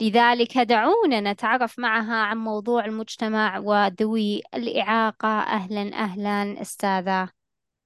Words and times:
لذلك 0.00 0.58
دعونا 0.58 1.20
نتعرف 1.20 1.78
معها 1.78 2.14
عن 2.16 2.36
موضوع 2.36 2.84
المجتمع 2.84 3.58
وذوي 3.58 4.42
الإعاقة. 4.54 5.28
أهلا 5.28 5.94
أهلا 5.94 6.62
أستاذة 6.62 7.28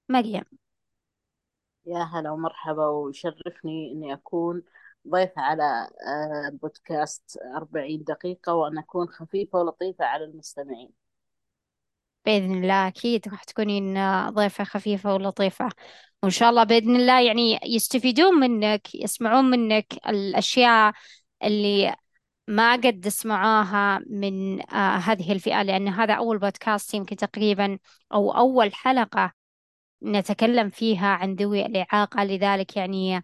مريم. 0.09 0.45
يا 1.87 1.99
هلا 1.99 2.31
ومرحبا 2.31 2.87
ويشرفني 2.87 3.93
إني 3.93 4.13
أكون 4.13 4.63
ضيفة 5.09 5.43
على 5.43 5.63
آه، 6.07 6.51
بودكاست 6.63 7.39
أربعين 7.57 8.05
دقيقة 8.05 8.55
وأن 8.55 8.79
أكون 8.79 9.09
خفيفة 9.09 9.59
ولطيفة 9.59 10.05
على 10.05 10.25
المستمعين. 10.25 10.91
بإذن 12.25 12.65
الله 12.65 12.89
أكيد 12.89 13.29
راح 13.29 13.45
تكونين 13.45 13.95
ضيفة 14.29 14.65
خفيفة 14.65 15.15
ولطيفة. 15.15 15.69
وإن 16.23 16.31
شاء 16.31 16.51
الله 16.51 16.65
بإذن 16.65 16.97
الله 16.97 17.21
يعني 17.21 17.61
يستفيدون 17.67 18.35
منك 18.35 18.95
يسمعون 18.95 19.45
منك 19.51 19.87
الأشياء 20.09 20.93
اللي 21.45 21.97
ما 22.49 22.73
قد 22.77 23.09
سمعوها 23.09 23.99
من 24.11 24.61
آه 24.61 24.97
هذه 24.97 25.33
الفئة 25.33 25.63
لأن 25.63 25.89
هذا 25.89 26.15
أول 26.15 26.39
بودكاست 26.39 26.95
يمكن 26.95 27.17
تقريبا 27.17 27.79
أو 28.13 28.31
أول 28.37 28.75
حلقة 28.75 29.33
نتكلم 30.03 30.69
فيها 30.71 31.07
عن 31.09 31.35
ذوي 31.35 31.67
الإعاقة. 31.67 32.25
لذلك 32.25 32.77
يعني 32.77 33.23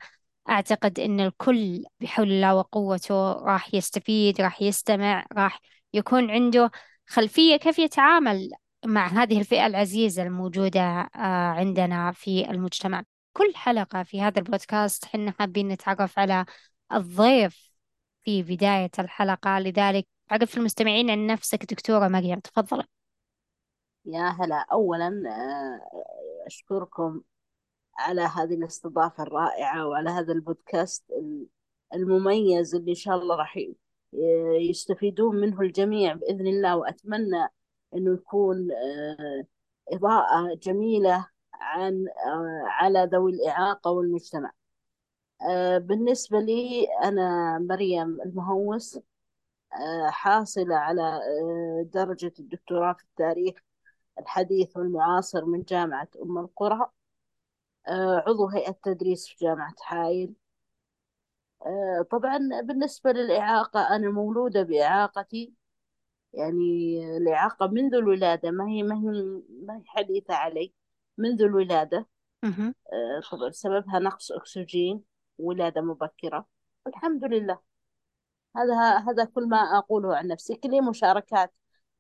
أعتقد 0.49 1.01
أن 1.01 1.21
الكل 1.21 1.85
بحول 2.01 2.29
الله 2.33 2.55
وقوته 2.55 3.33
راح 3.33 3.75
يستفيد 3.75 4.41
راح 4.41 4.63
يستمع 4.63 5.27
راح 5.33 5.61
يكون 5.95 6.31
عنده 6.31 6.71
خلفية 7.07 7.57
كيف 7.57 7.79
يتعامل 7.79 8.51
مع 8.87 9.07
هذه 9.07 9.41
الفئة 9.41 9.67
العزيزة 9.67 10.23
الموجودة 10.23 10.81
آه 10.81 11.09
عندنا 11.51 12.13
في 12.13 12.51
المجتمع. 12.51 13.03
كل 13.33 13.53
حلقة 13.55 14.03
في 14.03 14.23
هذا 14.23 14.39
البودكاست 14.39 15.05
حنا 15.05 15.35
حابين 15.39 15.69
نتعرف 15.69 16.19
على 16.19 16.45
الضيف 16.93 17.68
في 18.29 18.43
بداية 18.43 18.91
الحلقة 18.99 19.59
لذلك 19.59 20.07
عرف 20.31 20.57
المستمعين 20.57 21.11
عن 21.11 21.27
نفسك 21.27 21.65
دكتورة 21.75 22.09
مريم 22.09 22.41
تفضل 22.41 22.85
يا 24.05 24.29
هلا. 24.29 24.67
أولا 24.73 25.07
آه، 25.07 26.47
أشكركم 26.47 27.21
على 27.99 28.21
هذه 28.21 28.55
الاستضافة 28.55 29.23
الرائعة 29.23 29.87
وعلى 29.89 30.11
هذا 30.11 30.33
البودكاست 30.33 31.05
المميز 31.95 32.75
اللي 32.75 32.91
إن 32.91 32.95
شاء 32.95 33.17
الله 33.17 33.37
راح 33.37 33.59
يستفيدون 34.71 35.37
منه 35.37 35.61
الجميع 35.61 36.15
بإذن 36.15 36.47
الله 36.47 36.77
وأتمنى 36.77 37.49
أنه 37.95 38.15
يكون 38.15 38.69
آه، 38.73 39.45
إضاءة 39.93 40.55
جميلة 40.55 41.29
عن 41.55 42.07
آه، 42.27 42.65
على 42.67 43.09
ذوي 43.13 43.33
الإعاقة 43.33 43.91
والمجتمع. 43.91 44.53
بالنسبة 45.79 46.41
لي 46.41 46.87
أنا 47.05 47.59
مريم 47.59 48.21
المهوس 48.21 48.99
حاصلة 50.09 50.77
على 50.77 51.21
درجة 51.95 52.33
الدكتوراه 52.39 52.93
في 52.93 53.05
التاريخ 53.05 53.55
الحديث 54.19 54.77
والمعاصر 54.77 55.45
من 55.45 55.63
جامعة 55.63 56.09
أم 56.23 56.39
القرى. 56.39 56.91
آه، 57.89 58.25
عضو 58.27 58.49
هيئة 58.49 58.77
تدريس 58.83 59.29
في 59.29 59.45
جامعة 59.45 59.75
حائل 59.81 60.35
آه، 61.67 62.03
طبعا 62.11 62.39
بالنسبة 62.63 63.13
للإعاقة 63.13 63.97
أنا 63.97 64.11
مولودة 64.11 64.63
بإعاقتي. 64.63 65.55
يعني 66.33 66.65
الإعاقة 67.17 67.67
منذ 67.67 67.95
الولادة 67.95 68.51
ما 68.51 68.69
هي 68.69 68.83
ما 68.83 68.95
هي 68.97 69.23
ما 69.67 69.77
هي 69.77 69.83
حديثة 69.87 70.35
علي. 70.35 70.75
منذ 71.19 71.43
الولادة. 71.43 72.07
آه، 72.93 73.21
طبعا 73.31 73.51
سببها 73.51 73.99
نقص 73.99 74.33
أكسجين. 74.33 75.05
ولادة 75.39 75.81
مبكرة. 75.81 76.47
الحمد 76.87 77.25
لله. 77.25 77.59
هذا 78.57 78.99
هذا 78.99 79.25
كل 79.25 79.49
ما 79.49 79.59
أقوله 79.79 80.17
عن 80.17 80.27
نفسي. 80.27 80.55
كلي 80.55 80.81
مشاركات 80.81 81.53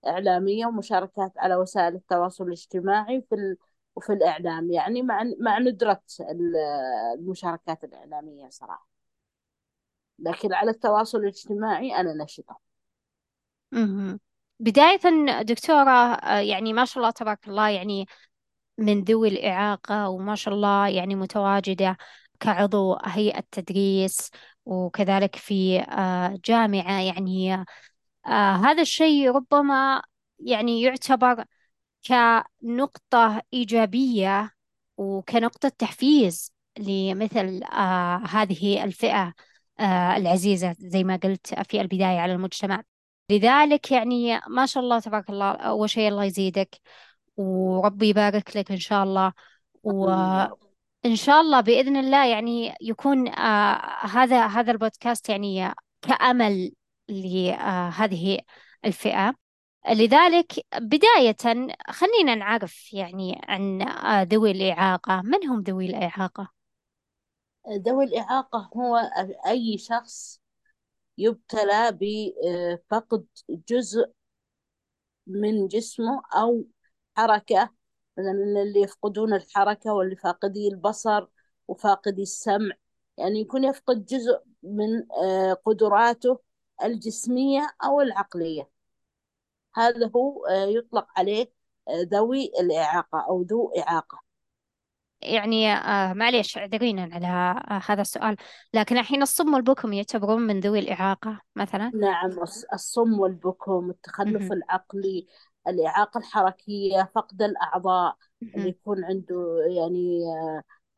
إعلامية 0.06 0.66
ومشاركات 0.66 1.32
على 1.38 1.56
وسائل 1.56 1.94
التواصل 1.94 2.44
الاجتماعي 2.44 3.22
في 3.28 3.34
ال... 3.34 3.56
وفي 3.96 4.12
الإعلام. 4.12 4.70
يعني 4.72 5.02
مع 5.02 5.24
مع 5.40 5.58
ندرة 5.58 6.02
المشاركات 7.18 7.84
الإعلامية 7.84 8.48
صراحة. 8.48 8.88
لكن 10.18 10.52
على 10.54 10.70
التواصل 10.70 11.18
الاجتماعي 11.18 11.96
أنا 11.96 12.24
نشطة. 12.24 12.58
بداية 14.60 15.00
دكتورة 15.42 16.16
يعني 16.40 16.72
ما 16.72 16.84
شاء 16.84 16.98
الله 16.98 17.10
تبارك 17.10 17.48
الله 17.48 17.68
يعني 17.68 18.06
من 18.78 19.04
ذوي 19.04 19.28
الإعاقة 19.28 20.08
وما 20.08 20.34
شاء 20.34 20.54
الله 20.54 20.88
يعني 20.88 21.14
متواجدة. 21.14 21.96
كعضو 22.40 22.98
هيئة 23.04 23.44
تدريس 23.52 24.30
وكذلك 24.64 25.36
في 25.36 25.80
آه، 25.80 26.40
جامعة. 26.44 27.00
يعني 27.00 27.54
آه، 28.26 28.54
هذا 28.56 28.82
الشيء 28.82 29.30
ربما 29.30 30.02
يعني 30.38 30.82
يعتبر 30.82 31.44
كنقطة 32.06 33.42
إيجابية 33.54 34.54
وكنقطة 34.96 35.68
تحفيز 35.68 36.52
لمثل 36.78 37.62
آه 37.64 38.16
هذه 38.28 38.84
الفئة 38.84 39.34
العزيزة 40.16 40.76
زي 40.78 41.04
ما 41.04 41.16
قلت 41.16 41.54
في 41.70 41.80
البداية 41.80 42.18
على 42.18 42.32
المجتمع. 42.32 42.82
لذلك 43.30 43.90
يعني 43.92 44.40
ما 44.48 44.66
شاء 44.66 44.82
الله 44.82 45.00
تبارك 45.00 45.30
الله 45.30 45.52
أول 45.52 45.90
شيء 45.90 46.08
الله 46.08 46.24
يزيدك 46.24 46.80
وربي 47.36 48.08
يبارك 48.08 48.56
لك 48.56 48.70
إن 48.72 48.78
شاء 48.78 49.04
الله. 49.04 49.32
وإن 51.04 51.16
شاء 51.16 51.40
الله 51.40 51.60
بإذن 51.60 51.96
الله 51.96 52.26
يعني 52.26 52.74
يكون 52.80 53.28
آه 53.28 54.06
هذا 54.06 54.46
هذا 54.46 54.72
البودكاست 54.72 55.28
يعني 55.28 55.74
كأمل 56.02 56.72
لهذه 57.08 58.38
الفئة 58.84 59.34
لذلك 59.90 60.52
بداية 60.76 61.36
خلينا 61.88 62.34
نعرف 62.34 62.92
يعني 62.92 63.40
عن 63.44 63.82
ذوي 64.22 64.50
الإعاقة 64.50 65.22
من 65.24 65.46
هم 65.46 65.60
ذوي 65.60 65.86
الإعاقة؟ 65.86 66.52
ذوي 67.86 68.04
الإعاقة 68.04 68.70
هو 68.76 68.96
أي 69.46 69.78
شخص 69.78 70.40
يبتلى 71.18 71.98
بفقد 72.00 73.26
جزء 73.68 74.10
من 75.26 75.68
جسمه 75.68 76.22
أو 76.34 76.64
حركة 77.16 77.70
مثلا 78.18 78.62
اللي 78.62 78.80
يفقدون 78.80 79.34
الحركة 79.34 79.92
واللي 79.92 80.16
فاقدي 80.16 80.68
البصر 80.68 81.26
وفاقدي 81.68 82.22
السمع 82.22 82.74
يعني 83.18 83.40
يكون 83.40 83.64
يفقد 83.64 84.04
جزء 84.04 84.40
من 84.62 85.12
آه، 85.22 85.52
قدراته 85.52 86.40
الجسمية 86.84 87.70
أو 87.84 88.00
العقلية. 88.00 88.70
هذا 89.74 90.10
هو 90.16 90.46
آه، 90.46 90.64
يطلق 90.64 91.06
عليه 91.16 91.52
آه، 91.88 92.06
ذوي 92.12 92.50
الإعاقة 92.60 93.26
أو 93.28 93.42
ذو 93.42 93.72
إعاقة. 93.78 94.20
يعني 95.22 95.72
آه 95.72 96.12
معليش 96.12 96.58
اعذرينا 96.58 97.08
على 97.12 97.26
آه 97.26 97.80
هذا 97.86 98.00
السؤال. 98.00 98.36
لكن 98.74 98.98
الحين 98.98 99.22
الصم 99.22 99.54
والبكم 99.54 99.92
يعتبرون 99.92 100.42
من 100.42 100.60
ذوي 100.60 100.78
الإعاقة 100.78 101.40
مثلا؟ 101.56 101.90
نعم 101.94 102.30
الصم 102.74 103.20
والبكم 103.20 103.90
التخلف 103.90 104.52
العقلي 104.52 105.26
الإعاقة 105.68 106.18
الحركية 106.18 107.10
فقد 107.14 107.42
الأعضاء 107.42 108.16
اللي 108.42 108.68
يكون 108.68 109.04
عنده 109.04 109.64
يعني 109.68 110.20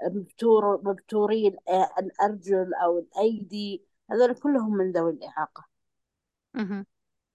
مبتور 0.02 0.80
مبتوري 0.84 1.56
الأرجل 1.98 2.74
أو 2.74 2.98
الأيدي 2.98 3.84
هذول 4.10 4.34
كلهم 4.34 4.76
من 4.76 4.92
ذوي 4.92 5.10
الإعاقة. 5.12 5.64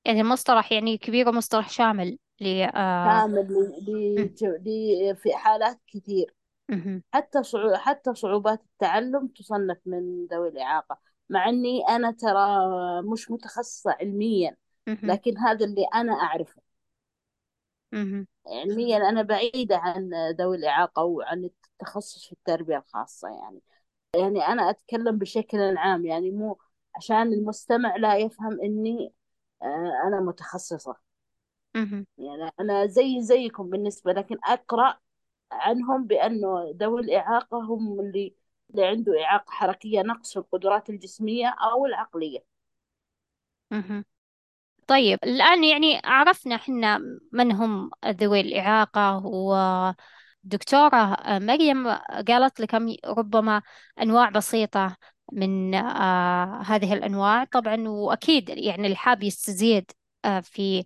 يعني 0.05 0.21
المصطلح 0.21 0.71
يعني 0.71 0.97
كبير 0.97 1.29
ومصطلح 1.29 1.69
شامل 1.69 2.17
ل 2.41 2.61
آه، 2.61 3.19
شامل 3.19 3.47
ل 4.65 5.15
في 5.15 5.33
حالات 5.33 5.79
كثير. 5.87 6.33
حتى 7.13 7.43
صعو... 7.43 7.75
حتى 7.75 8.13
صعوبات 8.13 8.61
التعلم 8.63 9.27
تصنف 9.27 9.77
من 9.85 10.25
ذوي 10.25 10.49
الإعاقة 10.49 10.99
مع 11.29 11.49
إني 11.49 11.83
أنا 11.89 12.11
ترى 12.11 12.37
مش 13.01 13.31
متخصصة 13.31 13.91
علميا 13.91 14.55
لكن 14.87 15.37
هذا 15.37 15.65
اللي 15.65 15.85
أنا 15.95 16.13
أعرفه. 16.13 16.61
علميا 18.47 18.97
أنا 18.97 19.21
بعيدة 19.21 19.77
عن 19.77 20.09
ذوي 20.39 20.57
الإعاقة 20.57 21.03
وعن 21.03 21.43
التخصص 21.45 22.25
في 22.25 22.31
التربية 22.33 22.77
الخاصة 22.77 23.27
يعني 23.29 23.61
يعني 24.15 24.47
أنا 24.47 24.69
أتكلم 24.69 25.19
بشكل 25.19 25.77
عام 25.77 26.05
يعني 26.05 26.31
مو 26.31 26.57
عشان 26.95 27.33
المستمع 27.33 27.95
لا 27.97 28.17
يفهم 28.17 28.61
إني 28.61 29.13
آه، 29.63 30.07
أنا 30.07 30.21
متخصصة 30.21 30.97
مهم. 31.75 32.05
يعني 32.17 32.51
أنا 32.59 32.85
زي 32.87 33.21
زيكم 33.21 33.69
بالنسبة 33.69 34.13
لكن 34.13 34.37
أقرأ 34.45 34.99
عنهم 35.51 36.07
بأنه 36.07 36.73
ذوي 36.77 37.01
الإعاقة 37.01 37.57
هم 37.59 37.99
اللي 37.99 38.35
اللي 38.69 38.85
عنده 38.87 39.23
إعاقة 39.23 39.51
حركية 39.51 40.01
نقص 40.01 40.33
في 40.33 40.39
القدرات 40.39 40.89
الجسمية 40.89 41.47
أو 41.49 41.85
العقلية 41.85 42.45
مهم. 43.71 44.03
طيب 44.87 45.19
الآن 45.23 45.63
يعني 45.63 46.01
عرفنا 46.05 46.57
حنا 46.57 46.99
من 47.31 47.51
هم 47.51 47.89
ذوي 48.05 48.39
الإعاقة 48.41 49.17
ودكتورة 50.45 51.17
مريم 51.39 51.87
قالت 52.27 52.59
لكم 52.59 52.95
ربما 53.05 53.61
أنواع 54.01 54.29
بسيطة 54.29 54.97
من 55.33 55.75
آه 55.75 56.61
هذه 56.65 56.93
الأنواع. 56.93 57.43
طبعا 57.43 57.87
وأكيد 57.87 58.49
يعني 58.49 58.85
اللي 58.85 58.95
حاب 58.95 59.23
يستزيد 59.23 59.91
آه 60.25 60.39
في 60.39 60.83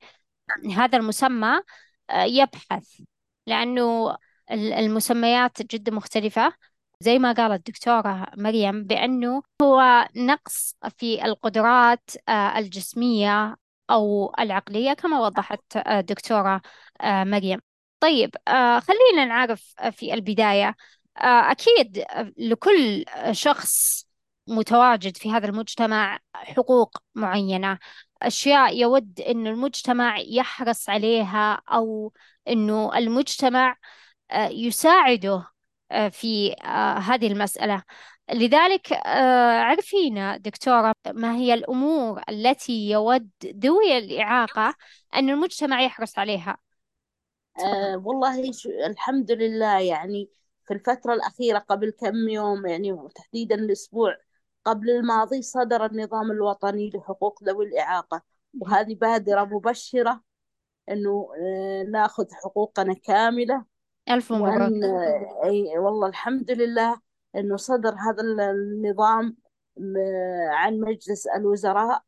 هذا 0.76 0.98
المسمى 0.98 1.62
آه 2.10 2.24
يبحث 2.24 3.02
لأنه 3.48 4.16
ال- 4.52 4.74
المسميات 4.74 5.62
جدا 5.62 5.92
مختلفة. 5.92 6.54
زي 7.02 7.20
ما 7.20 7.32
قالت 7.32 7.56
الدكتورة 7.70 8.28
مريم 8.38 8.84
بأنه 8.84 9.42
هو 9.62 10.08
نقص 10.16 10.76
في 10.98 11.26
القدرات 11.26 12.10
الجسمية 12.30 13.56
أو 13.90 14.34
العقلية 14.40 14.94
كما 14.94 15.20
وضحت 15.20 15.78
آه، 15.78 16.00
الدكتورة 16.00 16.62
آه، 17.02 17.24
مريم. 17.24 17.60
طيب 18.00 18.32
آه، 18.48 18.80
خلينا 18.80 19.26
نعرف 19.26 19.74
آه، 19.80 19.90
في 19.90 20.14
البداية. 20.14 20.76
آه، 21.18 21.52
أكيد 21.52 21.98
آه، 21.98 22.34
لكل 22.38 23.06
شخص 23.32 24.06
متواجد 24.48 25.18
في 25.18 25.32
هذا 25.32 25.48
المجتمع 25.48 26.20
حقوق 26.36 26.98
معينة. 27.16 27.80
أشياء 28.22 28.78
يود 28.78 29.22
أن 29.22 29.48
المجتمع 29.48 30.18
يحرص 30.20 30.90
عليها 30.90 31.62
أو 31.72 32.14
أنه 32.48 32.98
المجتمع 32.98 33.76
آه، 34.32 34.48
يساعده 34.50 35.48
آه، 35.92 36.10
في 36.10 36.54
آه، 36.64 36.98
هذه 37.00 37.28
المسألة. 37.28 37.84
لذلك 38.34 38.94
آه، 38.94 39.60
عرفينا 39.60 40.38
دكتورة 40.38 40.94
ما 41.08 41.36
هي 41.36 41.54
الأمور 41.54 42.22
التي 42.30 42.90
يود 42.90 43.30
ذوي 43.46 43.98
الإعاقة 43.98 44.76
أن 45.16 45.30
المجتمع 45.30 45.82
يحرص 45.82 46.20
عليها. 46.20 46.58
أه 47.60 48.02
والله 48.06 48.52
الحمد 48.88 49.32
لله 49.32 49.80
يعني 49.80 50.30
في 50.68 50.74
الفترة 50.74 51.14
الأخيرة 51.14 51.60
قبل 51.60 51.90
كم 52.00 52.30
يوم 52.30 52.66
يعني 52.68 52.98
تحديدا 53.16 53.56
الأسبوع 53.56 54.18
قبل 54.66 54.90
الماضي 54.90 55.42
صدر 55.42 55.86
النظام 55.86 56.32
الوطني 56.32 56.90
لحقوق 56.90 57.44
ذوي 57.44 57.66
الإعاقة. 57.66 58.22
وهذه 58.62 58.96
بادرة 58.96 59.44
مبشرة 59.44 60.22
إنه 60.90 61.30
آه، 61.42 61.84
نأخذ 61.84 62.26
حقوقنا 62.34 62.94
كاملة. 62.94 63.66
ألف 64.10 64.34
مبروك. 64.34 64.84
آه، 64.84 65.42
أي 65.44 65.78
والله 65.78 66.08
الحمد 66.08 66.52
لله 66.52 67.09
إنه 67.36 67.58
صدر 67.58 67.96
هذا 67.96 68.24
النظام 68.52 69.38
عن 70.52 70.80
مجلس 70.80 71.28
الوزراء 71.28 72.04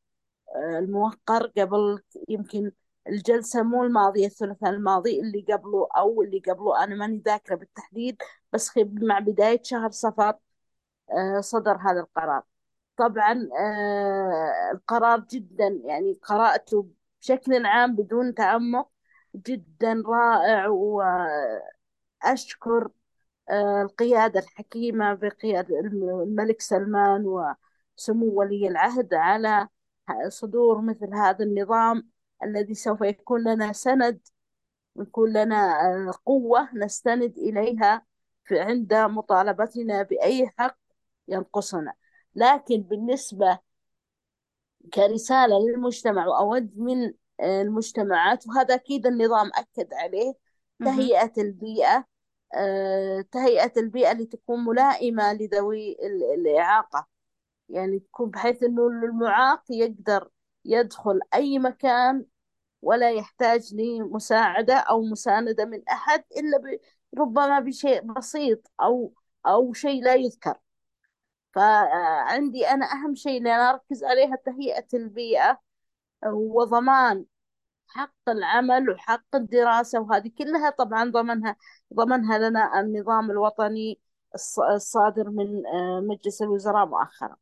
الموقر 0.79 1.47
قبل 1.57 2.01
يمكن 2.29 2.71
الجلسة 3.07 3.63
مو 3.63 3.83
الماضية 3.83 4.25
الثلاثاء 4.27 4.69
الماضي 4.69 5.21
اللي 5.21 5.45
قبله 5.53 5.87
أو 5.97 6.21
اللي 6.21 6.39
قبله 6.39 6.83
أنا 6.83 6.95
ماني 6.95 7.21
ذاكرة 7.25 7.55
بالتحديد 7.55 8.17
بس 8.53 8.71
مع 8.77 9.19
بداية 9.19 9.61
شهر 9.63 9.91
صفر 9.91 10.33
آه، 11.11 11.41
صدر 11.41 11.77
هذا 11.77 11.99
القرار. 12.01 12.43
طبعا 12.97 13.49
آه، 13.59 14.71
القرار 14.73 15.19
جدا 15.19 15.81
يعني 15.85 16.19
قرأته 16.23 16.87
بشكل 17.21 17.65
عام 17.65 17.95
بدون 17.95 18.33
تعمق 18.35 18.89
جدا 19.35 20.03
رائع 20.07 20.67
وأشكر 20.67 21.55
آه، 22.85 22.91
القيادة 23.51 24.39
الحكيمة 24.39 25.13
بقيادة 25.13 25.79
الملك 25.79 26.61
سلمان 26.61 27.25
وسمو 27.25 28.25
ولي 28.39 28.67
العهد 28.67 29.13
على 29.13 29.67
صدور 30.29 30.81
مثل 30.81 31.13
هذا 31.13 31.45
النظام 31.45 32.09
الذي 32.43 32.73
سوف 32.73 33.01
يكون 33.01 33.43
لنا 33.43 33.73
سند 33.73 34.19
يكون 34.95 35.33
لنا 35.33 35.55
آه، 35.81 36.13
قوة 36.25 36.69
نستند 36.75 37.37
إليها 37.37 38.05
في 38.45 38.59
عند 38.59 38.93
مطالبتنا 38.93 40.03
بأي 40.03 40.49
حق 40.57 40.77
ينقصنا 41.27 41.93
لكن 42.35 42.81
بالنسبة 42.81 43.59
كرسالة 44.93 45.59
للمجتمع 45.59 46.27
وأود 46.27 46.77
من 46.77 47.13
آه، 47.39 47.61
المجتمعات 47.61 48.47
وهذا 48.47 48.75
أكيد 48.75 49.07
النظام 49.07 49.51
أكد 49.55 49.93
عليه. 49.93 50.33
تهيئة 50.85 51.31
البيئة 51.37 52.05
تهيئة 53.31 53.71
البيئة 53.77 54.13
لتكون 54.13 54.63
ملائمة 54.65 55.33
لذوي 55.33 55.91
ال- 56.03 56.33
الإعاقة. 56.33 57.07
يعني 57.69 57.99
تكون 57.99 58.29
بحيث 58.29 58.63
إنه 58.63 58.87
المعاق 58.87 59.63
يقدر 59.69 60.29
يدخل 60.65 61.19
أي 61.33 61.59
مكان 61.59 62.25
ولا 62.81 63.11
يحتاج 63.11 63.75
لمساعدة 63.75 64.75
أو 64.77 65.01
مساندة 65.03 65.65
من 65.65 65.89
أحد 65.89 66.23
إلا 66.37 66.79
ربما 67.17 67.59
بشيء 67.59 68.01
بسيط 68.01 68.71
أو 68.81 69.13
أو 69.45 69.73
شيء 69.73 70.03
لا 70.03 70.15
يذكر. 70.15 70.57
فعندي 71.53 72.67
أنا 72.67 72.85
أهم 72.85 73.15
شيء 73.15 73.37
اللي 73.37 73.55
أنا 73.55 73.69
أركز 73.69 74.03
عليها 74.03 74.35
تهيئة 74.35 74.87
البيئة 74.93 75.59
وضمان 76.25 77.25
حق 77.87 78.29
العمل 78.29 78.89
وحق 78.89 79.35
الدراسة 79.35 79.99
وهذه 79.99 80.31
كلها 80.37 80.69
طبعا 80.69 81.11
ضمنها 81.11 81.55
ضمنها 81.93 82.37
لنا 82.37 82.79
النظام 82.79 83.31
الوطني 83.31 83.99
الص- 84.37 84.71
الصادر 84.73 85.29
من 85.29 85.65
آه، 85.67 85.99
مجلس 86.01 86.41
الوزراء 86.41 86.85
مؤخرا. 86.85 87.35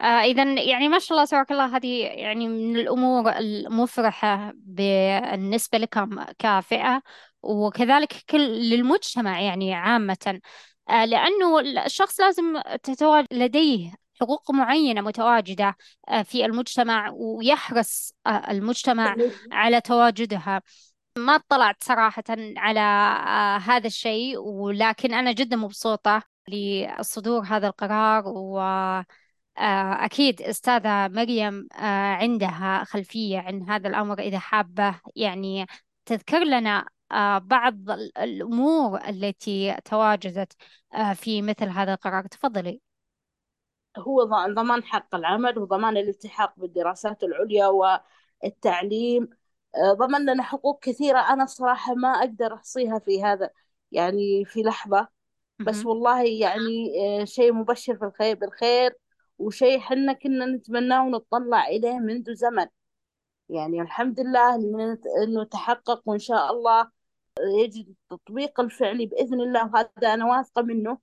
آه 0.00 0.04
إذا 0.04 0.62
يعني 0.62 0.88
ما 0.88 0.98
شاء 0.98 1.12
الله 1.18 1.24
تبارك 1.26 1.52
الله 1.52 1.76
هذه 1.76 2.02
يعني 2.06 2.48
من 2.48 2.76
الأمور 2.76 3.30
المفرحة 3.38 4.52
بالنسبة 4.56 5.78
لكم 5.78 6.24
كفئة 6.38 7.02
وكذلك 7.42 8.12
كل 8.30 8.40
للمجتمع 8.70 9.40
يعني 9.40 9.74
عامة. 9.74 10.40
آه 10.90 11.04
لأنه 11.04 11.60
الشخص 11.86 12.20
لازم 12.20 12.60
تتواجد 12.82 13.26
لديه 13.32 13.92
حقوق 14.20 14.50
معينة 14.50 15.00
متواجدة 15.00 15.76
آه 16.08 16.22
في 16.22 16.44
المجتمع 16.44 17.10
ويحرص 17.10 18.12
آه 18.26 18.50
المجتمع 18.50 19.16
على 19.52 19.80
تواجدها. 19.80 20.62
ما 21.18 21.34
اطلعت 21.36 21.82
صراحة 21.84 22.24
على 22.56 22.80
آه 22.80 23.56
هذا 23.58 23.86
الشيء 23.86 24.38
ولكن 24.38 25.14
أنا 25.14 25.32
جدا 25.32 25.56
مبسوطة 25.56 26.22
لصدور 26.48 27.44
هذا 27.44 27.66
القرار 27.66 28.22
و 28.28 28.60
آه، 29.58 30.04
أكيد 30.04 30.42
أستاذة 30.42 31.08
مريم 31.08 31.68
آه، 31.72 32.14
عندها 32.14 32.84
خلفية 32.84 33.38
عن 33.38 33.62
هذا 33.70 33.88
الأمر 33.88 34.18
إذا 34.20 34.38
حابة. 34.38 35.00
يعني 35.16 35.66
تذكر 36.06 36.44
لنا 36.44 36.86
بعض 37.38 37.90
ال- 37.90 38.18
الأمور 38.18 39.08
التي 39.08 39.76
تواجدت 39.84 40.52
في 41.14 41.42
مثل 41.42 41.68
هذا 41.68 41.92
القرار. 41.94 42.26
تفضلي. 42.26 42.80
هو 43.98 44.24
ضمان 44.54 44.84
حق 44.84 45.14
العمل 45.14 45.58
وضمان 45.58 45.96
الالتحاق 45.96 46.52
بالدراسات 46.56 47.24
العليا 47.24 47.66
والتعليم 48.42 49.28
ضمن 49.76 50.24
لنا 50.26 50.42
حقوق 50.42 50.82
كثيرة 50.82 51.18
أنا 51.18 51.46
صراحة 51.46 51.94
ما 51.94 52.08
أقدر 52.08 52.54
أحصيها 52.54 52.98
في 52.98 53.22
هذا 53.22 53.50
يعني 53.92 54.44
في 54.44 54.62
لحظة. 54.62 55.08
بس. 55.60 55.86
والله 55.86 56.22
يعني 56.24 56.92
آه، 57.20 57.24
شيء 57.24 57.52
مبشر 57.52 57.96
في 57.96 58.04
الخير 58.04 58.36
بالخير 58.36 58.92
وشيء 59.38 59.80
حنا 59.80 60.12
كنا 60.12 60.46
نتمناه 60.46 61.06
ونتطلع 61.06 61.66
إليه 61.68 61.98
منذ 61.98 62.34
زمن. 62.34 62.66
يعني 63.48 63.82
الحمد 63.82 64.20
لله 64.20 64.54
إنه 64.54 64.98
إنه 65.24 65.44
تحقق 65.44 66.02
وإن 66.06 66.18
شاء 66.18 66.52
الله 66.52 66.90
يجد 67.40 67.88
التطبيق 67.88 68.60
الفعلي 68.60 69.06
بإذن 69.06 69.40
الله. 69.40 69.64
وهذا 69.66 70.14
أنا 70.14 70.26
واثقة 70.26 70.62
منه 70.62 70.98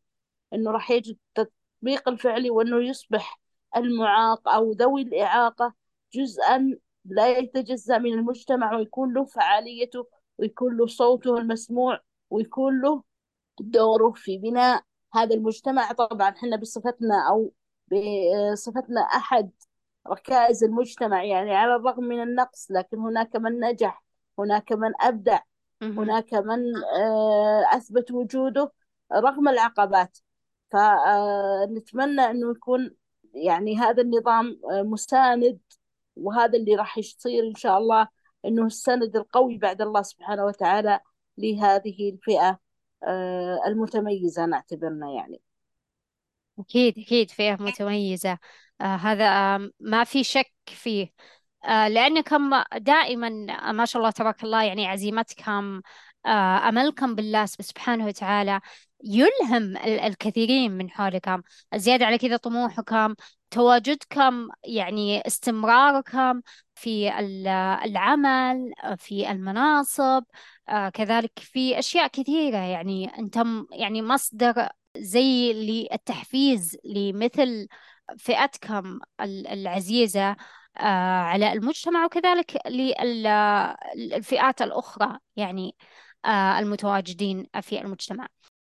إنه 0.53 0.71
راح 0.71 0.91
يجد 0.91 1.17
التطبيق 1.37 2.09
الفعلي 2.09 2.49
وإنه 2.49 2.83
يصبح 2.83 3.39
المعاق 3.77 4.49
أو 4.49 4.71
ذوي 4.71 5.01
الإعاقة 5.01 5.73
جزءا 6.13 6.77
لا 7.05 7.37
يتجزأ 7.37 7.97
من 7.97 8.13
المجتمع 8.13 8.75
ويكون 8.77 9.13
له 9.13 9.25
فعاليته 9.25 10.07
ويكون 10.37 10.77
له 10.77 10.87
صوته 10.87 11.37
المسموع 11.37 11.99
ويكون 12.29 12.81
له 12.81 13.03
دوره 13.59 14.11
في 14.11 14.37
بناء 14.37 14.83
هذا 15.13 15.35
المجتمع 15.35 15.91
طبعا 15.91 16.29
إحنا 16.29 16.55
بصفتنا 16.57 17.29
أو 17.29 17.53
بصفتنا 18.53 19.01
أحد 19.01 19.51
ركائز 20.07 20.63
المجتمع 20.63 21.23
يعني 21.23 21.55
على 21.55 21.75
الرغم 21.75 22.03
من 22.03 22.21
النقص 22.23 22.71
لكن 22.71 22.97
هناك 22.99 23.35
من 23.35 23.59
نجح 23.59 24.03
هناك 24.39 24.71
من 24.71 24.91
أبدع. 25.01 25.39
هناك 25.99 26.33
من 26.33 26.75
آه، 26.99 27.63
أثبت 27.77 28.11
وجوده 28.11 28.71
رغم 29.13 29.47
العقبات 29.49 30.17
فنتمنى 30.71 32.21
أنه 32.21 32.51
يكون 32.51 32.95
يعني 33.33 33.77
هذا 33.77 34.01
النظام 34.01 34.59
آه، 34.71 34.81
مساند 34.81 35.59
وهذا 36.15 36.57
اللي 36.59 36.75
راح 36.75 36.97
يصير 36.97 37.43
إن 37.47 37.55
شاء 37.55 37.77
الله 37.77 38.07
إنه 38.45 38.65
السند 38.65 39.15
القوي 39.15 39.57
بعد 39.57 39.81
الله 39.81 40.01
سبحانه 40.01 40.45
وتعالى 40.45 40.99
لهذه 41.37 42.09
الفئة 42.09 42.59
آه، 43.03 43.59
المتميزة 43.67 44.45
نعتبرنا 44.45 45.11
يعني. 45.11 45.41
أكيد 46.59 46.99
أكيد 46.99 47.31
فئة 47.31 47.55
متميزة. 47.55 48.37
آه 48.81 48.95
هذا 48.95 49.25
آه 49.29 49.69
ما 49.79 50.03
في 50.03 50.23
شك 50.23 50.51
فيه. 50.67 51.13
آه 51.65 51.87
لأنكم 51.87 52.63
دائما 52.77 53.27
آه، 53.69 53.71
ما 53.71 53.85
شاء 53.85 53.99
الله 53.99 54.11
تبارك 54.11 54.43
الله 54.43 54.63
يعني 54.63 54.87
عزيمتكم 54.87 55.81
آه 56.25 56.69
أملكم 56.69 57.15
بالله 57.15 57.45
سبحانه 57.45 58.05
وتعالى. 58.05 58.61
يلهم 59.05 59.77
ال- 59.77 59.99
الكثيرين 59.99 60.71
من 60.71 60.89
حولكم. 60.89 61.41
زيادة 61.75 62.05
على 62.05 62.17
كذا 62.17 62.37
طموحكم 62.37 63.15
تواجدكم 63.51 64.49
يعني 64.63 65.21
استمراركم 65.27 66.41
في 66.75 67.19
ال- 67.19 67.47
العمل 67.85 68.73
في 68.97 69.31
المناصب 69.31 70.23
آه 70.69 70.89
كذلك 70.89 71.31
في 71.39 71.79
أشياء 71.79 72.07
كثيرة. 72.07 72.57
يعني 72.57 73.19
أنتم 73.19 73.65
يعني 73.71 74.01
مصدر 74.01 74.69
زي 74.97 75.53
للتحفيز 75.53 76.77
لمثل 76.85 77.67
فئتكم 78.17 78.99
ال- 79.21 79.47
العزيزة 79.47 80.35
آه، 80.77 80.83
على 81.21 81.53
المجتمع 81.53 82.05
وكذلك 82.05 82.57
للفئات 83.95 84.61
الأخرى 84.61 85.19
يعني 85.35 85.75
آه، 86.25 86.59
المتواجدين 86.59 87.47
في 87.61 87.81
المجتمع. 87.81 88.27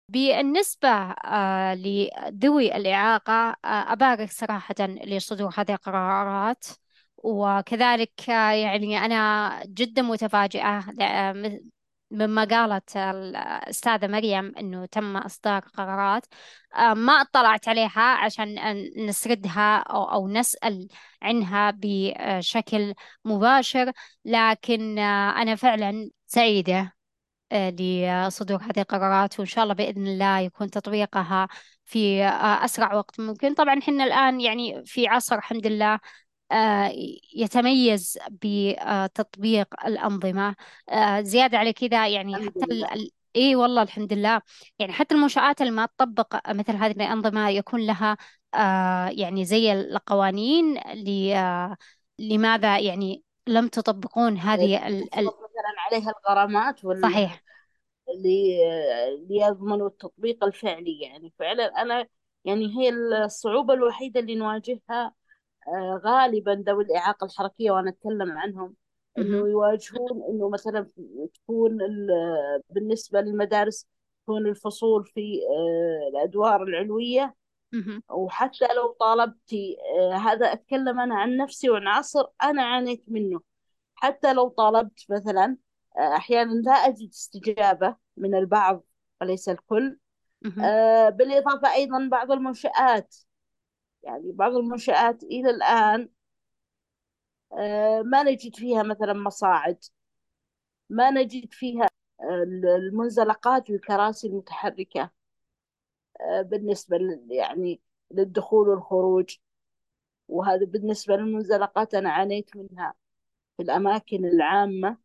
بالنسبة 0.09 0.87
آه، 0.89 1.73
لذوي 1.75 2.75
الإعاقة 2.77 3.33
آه، 3.65 3.93
أبارك 3.93 4.31
صراحة 4.31 4.75
لصدور 4.79 5.51
هذه 5.57 5.71
القرارات. 5.73 6.65
وكذلك 7.17 8.29
آه، 8.29 8.51
يعني 8.51 8.97
أنا 9.05 9.63
جدا 9.65 10.01
متفاجئة 10.01 10.85
مما 12.11 12.43
قالت 12.45 12.97
الأستاذة 12.97 14.07
مريم 14.07 14.53
أنه 14.57 14.85
تم 14.85 15.17
إصدار 15.17 15.61
قرارات 15.61 16.25
ما 16.95 17.13
اطلعت 17.13 17.67
عليها 17.67 18.01
عشان 18.01 18.55
نسردها 19.07 19.77
أو, 19.77 20.03
أو 20.03 20.27
نسأل 20.27 20.87
عنها 21.21 21.71
بشكل 21.77 22.93
مباشر 23.25 23.91
لكن 24.25 24.99
أنا 24.99 25.55
فعلا 25.55 26.09
سعيدة. 26.27 26.98
لصدور 27.53 28.61
هذه 28.63 28.79
القرارات 28.79 29.39
وإن 29.39 29.47
شاء 29.47 29.63
الله 29.63 29.73
بإذن 29.73 30.07
الله 30.07 30.39
يكون 30.39 30.69
تطبيقها 30.69 31.47
في 31.85 32.23
آه، 32.23 32.65
أسرع 32.65 32.93
وقت 32.93 33.19
ممكن. 33.19 33.53
طبعا 33.53 33.81
حنا 33.81 34.03
الآن 34.03 34.41
يعني 34.41 34.85
في 34.85 35.07
عصر 35.07 35.35
الحمد 35.35 35.67
لله 35.67 35.99
آه، 36.51 36.91
يتميز 37.35 38.17
بتطبيق 38.31 39.85
الأنظمة. 39.85 40.55
آه، 40.89 41.21
زيادة 41.21 41.57
على 41.57 41.73
كذا 41.73 42.07
يعني 42.07 42.35
حتى 42.35 42.65
ال... 42.71 43.09
إيه 43.35 43.55
والله 43.55 43.81
الحمد 43.81 44.13
لله. 44.13 44.41
يعني 44.79 44.93
حتى 44.93 45.15
المنشآت 45.15 45.61
اللي 45.61 45.71
ما 45.71 45.85
تطبق 45.85 46.49
مثل 46.51 46.75
هذه 46.75 46.91
الأنظمة 46.91 47.49
يكون 47.49 47.81
لها 47.81 48.17
آه، 48.53 49.07
يعني 49.09 49.45
زي 49.45 49.73
القوانين 49.73 50.77
ل... 50.77 51.31
آه، 51.31 51.77
لماذا 52.19 52.79
يعني 52.79 53.23
لم 53.47 53.67
تطبقون 53.67 54.37
هذه 54.37 54.87
ال... 54.87 55.29
عليها 55.93 56.13
الغرامات 56.19 56.85
وال... 56.85 57.01
صحيح 57.01 57.43
لي- 58.15 59.25
ليضمنوا 59.29 59.87
التطبيق 59.87 60.43
الفعلي 60.43 60.99
يعني 61.01 61.33
فعلا 61.39 61.65
أنا 61.65 62.07
يعني 62.45 62.77
هي 62.77 62.89
الصعوبة 63.25 63.73
الوحيدة 63.73 64.19
اللي 64.19 64.35
نواجهها 64.35 65.13
آه، 65.67 66.01
غالبا 66.05 66.63
ذوي 66.67 66.83
الإعاقة 66.83 67.25
الحركية 67.25 67.71
وأنا 67.71 67.89
أتكلم 67.89 68.37
عنهم 68.37 68.75
إنه. 69.17 69.37
يواجهون 69.37 70.23
إنه 70.29 70.49
مثلا 70.49 70.87
تكون 71.33 71.81
ال- 71.81 72.61
بالنسبة 72.69 73.21
للمدارس 73.21 73.87
تكون 74.23 74.47
الفصول 74.47 75.05
في 75.05 75.39
آه، 75.49 76.09
الأدوار 76.09 76.63
العلوية. 76.63 77.35
وحتى 78.09 78.67
لو 78.75 78.91
طالبتي 78.99 79.77
آه، 79.99 80.13
هذا 80.15 80.53
أتكلم 80.53 80.99
أنا 80.99 81.15
عن 81.15 81.37
نفسي 81.37 81.69
وعن 81.69 81.87
عصر 81.87 82.23
أنا 82.43 82.63
عانيت 82.63 83.03
منه 83.07 83.41
حتى 83.95 84.33
لو 84.33 84.47
طالبت 84.47 85.05
مثلا 85.09 85.57
أحيانا 85.97 86.53
لا 86.53 86.71
أجد 86.71 87.09
استجابة 87.09 87.95
من 88.17 88.35
البعض 88.35 88.83
وليس 89.21 89.49
الكل. 89.49 89.99
آه، 90.63 91.09
بالإضافة 91.09 91.73
أيضا 91.73 92.07
بعض 92.11 92.31
المنشآت. 92.31 93.15
يعني 94.03 94.31
بعض 94.31 94.55
المنشآت 94.55 95.23
إلى 95.23 95.49
الآن 95.49 96.09
آه، 97.53 98.01
ما 98.01 98.23
نجد 98.23 98.55
فيها 98.55 98.83
مثلا 98.83 99.13
مصاعد. 99.13 99.83
ما 100.89 101.11
نجد 101.11 101.53
فيها 101.53 101.87
آه، 102.21 102.43
المنزلقات 102.77 103.69
والكراسي 103.69 104.27
المتحركة. 104.27 105.11
بالنسبة 106.41 106.97
يعني 107.29 107.81
للدخول 108.11 108.69
والخروج. 108.69 109.37
وهذا 110.27 110.65
بالنسبة 110.65 111.15
للمنزلقات 111.15 111.93
أنا 111.93 112.11
عانيت 112.11 112.55
منها 112.55 112.93
في 113.57 113.63
الأماكن 113.63 114.25
العامة. 114.25 114.97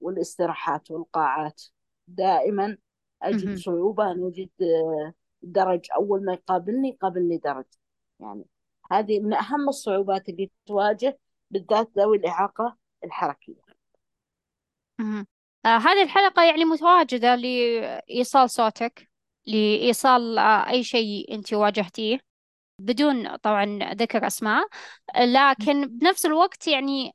والاستراحات 0.00 0.90
والقاعات. 0.90 1.62
دائما 2.08 2.76
أجد. 3.22 3.54
صعوبة 3.58 4.10
أن 4.10 4.26
أجد 4.26 4.50
درج. 5.42 5.86
أول 5.94 6.24
ما 6.24 6.32
يقابلني 6.32 6.88
يقابلني 6.88 7.38
درج. 7.38 7.64
يعني 8.20 8.44
هذه 8.92 9.20
من 9.20 9.34
أهم 9.34 9.68
الصعوبات 9.68 10.28
اللي 10.28 10.50
تواجه 10.66 11.18
بالذات 11.50 11.90
ذوي 11.98 12.16
الإعاقة 12.16 12.76
الحركية. 13.04 13.60
آه 15.66 15.76
هذه 15.76 16.02
الحلقة 16.02 16.44
يعني 16.44 16.64
متواجدة 16.64 17.34
لإيصال 17.34 18.50
صوتك 18.50 19.10
لإيصال 19.46 20.38
آه 20.38 20.70
أي 20.70 20.84
شيء 20.84 21.34
أنت 21.34 21.54
واجهتيه 21.54 22.18
بدون 22.78 23.36
طبعا 23.36 23.78
ذكر 23.94 24.26
أسماء. 24.26 24.68
لكن 25.18 25.98
بنفس 25.98 26.26
الوقت 26.26 26.68
يعني 26.68 27.14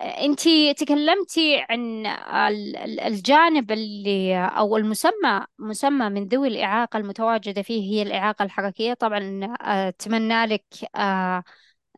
أنتي 0.00 0.74
تكلمتي 0.74 1.66
عن 1.70 2.06
ال- 2.06 2.76
ال- 2.76 3.00
الجانب 3.00 3.72
اللي 3.72 4.38
أو 4.46 4.76
المسمى 4.76 5.44
مسمى 5.58 6.08
من 6.08 6.24
ذوي 6.28 6.48
الإعاقة 6.48 6.96
المتواجدة 6.96 7.62
فيه 7.62 7.80
هي 7.94 8.02
الإعاقة 8.02 8.42
الحركية. 8.42 8.94
طبعا 8.94 9.44
آه، 9.62 9.88
أتمنى 9.88 10.46
لك 10.46 10.64
آه، 10.96 11.42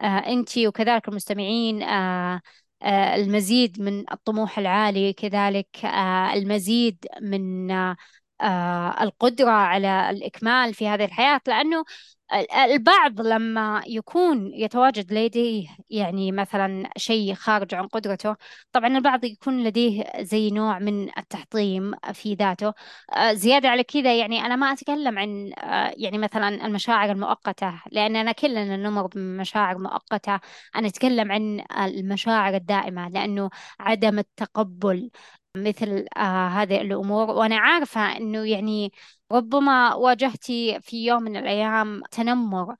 آه، 0.03 0.05
أنتي 0.07 0.69
وكذلك 0.69 1.09
المستمعين 1.09 1.83
المزيد 3.15 3.81
من 3.83 4.05
الطموح 4.13 4.59
العالي 4.59 5.13
كذلك 5.13 5.69
المزيد 6.35 7.07
من 7.23 7.71
القدرة 9.03 9.51
على 9.51 10.11
الإكمال 10.11 10.75
في 10.75 10.89
هذه 10.89 11.05
الحياة 11.05 11.41
لأنه 11.47 11.85
ال- 12.35 12.53
البعض 12.53 13.21
لما 13.21 13.83
يكون 13.87 14.55
يتواجد 14.55 15.13
لديه 15.13 15.69
يعني 15.91 16.33
مثلا 16.33 16.91
شيء 16.97 17.35
خارج 17.35 17.75
عن 17.75 17.87
قدرته 17.87 18.37
طبعا 18.73 18.89
البعض 18.97 19.25
يكون 19.25 19.65
لديه 19.65 20.05
زي 20.21 20.51
نوع 20.51 20.79
من 20.79 21.19
التحطيم 21.19 21.93
في 22.15 22.35
ذاته. 22.35 22.73
آه، 23.17 23.33
زيادة 23.33 23.69
على 23.69 23.85
كذا 23.85 24.19
يعني 24.19 24.47
أنا 24.47 24.57
ما 24.57 24.73
أتكلم 24.73 25.19
عن 25.19 25.53
آه، 25.59 25.95
يعني 25.97 26.19
مثلا 26.19 26.49
المشاعر 26.67 27.11
المؤقتة 27.13 27.83
لأننا 27.93 28.33
كلنا 28.33 28.77
نمر 28.77 29.07
بمشاعر 29.07 29.79
مؤقتة. 29.79 30.41
أنا 30.77 30.89
أتكلم 30.89 31.33
عن 31.33 31.65
المشاعر 31.85 32.55
الدائمة 32.55 33.09
لأنه 33.09 33.51
عدم 33.81 34.19
التقبل 34.19 35.11
مثل 35.57 36.07
آه 36.17 36.49
هذه 36.49 36.81
الأمور. 36.81 37.31
وأنا 37.31 37.59
عارفة 37.59 38.01
أنه 38.17 38.45
يعني 38.45 38.93
ربما 39.33 39.95
واجهتي 39.95 40.81
في 40.81 41.07
يوم 41.07 41.23
من 41.23 41.37
الأيام 41.37 42.03
تنمر. 42.11 42.77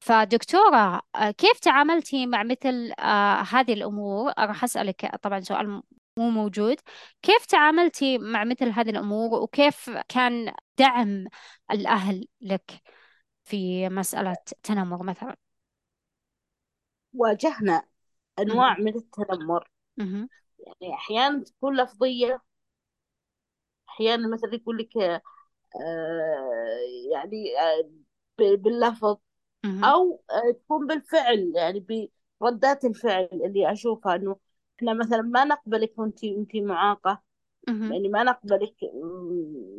فدكتورة 0.00 1.02
آه 1.14 1.30
كيف 1.30 1.58
تعاملتي 1.58 2.26
مع 2.26 2.42
مثل 2.42 2.92
آه 2.98 3.42
هذه 3.42 3.72
الأمور؟ 3.72 4.32
راح 4.38 4.64
أسألك 4.64 5.16
طبعا 5.22 5.40
سؤال 5.40 5.82
مو 6.16 6.30
موجود. 6.30 6.76
كيف 7.22 7.46
تعاملتي 7.46 8.18
مع 8.18 8.44
مثل 8.44 8.68
هذه 8.68 8.90
الأمور؟ 8.90 9.42
وكيف 9.42 9.90
كان 10.08 10.52
دعم 10.78 11.24
الأهل 11.70 12.28
لك 12.40 12.70
في 13.44 13.88
مسألة 13.88 14.36
تنمر 14.62 15.02
مثلا؟ 15.02 15.36
واجهنا. 17.14 17.82
أنواع 18.38 18.78
من 18.78 18.96
التنمر. 18.96 19.70
يعني 20.66 20.94
أحيانا 20.94 21.44
تكون 21.44 21.76
لفظية 21.80 22.42
أحيانا 23.88 24.28
مثلا 24.28 24.54
يقول 24.54 24.78
لك 24.78 24.96
آه، 24.96 25.20
يعني 27.12 27.46
آه، 27.60 27.90
باللفظ. 28.38 29.18
أو 29.84 30.24
آه، 30.30 30.52
تكون 30.52 30.86
بالفعل 30.86 31.52
يعني 31.56 32.10
بردات 32.42 32.84
الفعل 32.84 33.28
اللي 33.32 33.72
أشوفها 33.72 34.16
إنه 34.16 34.36
إحنا 34.78 34.94
مثلا 34.94 35.22
ما 35.22 35.44
نقبلك 35.44 35.94
وأنت 35.98 36.20
معاقة 36.56 37.22
مهم. 37.68 37.90
يعني 37.90 38.08
ما 38.08 38.22
نقبلك 38.24 38.74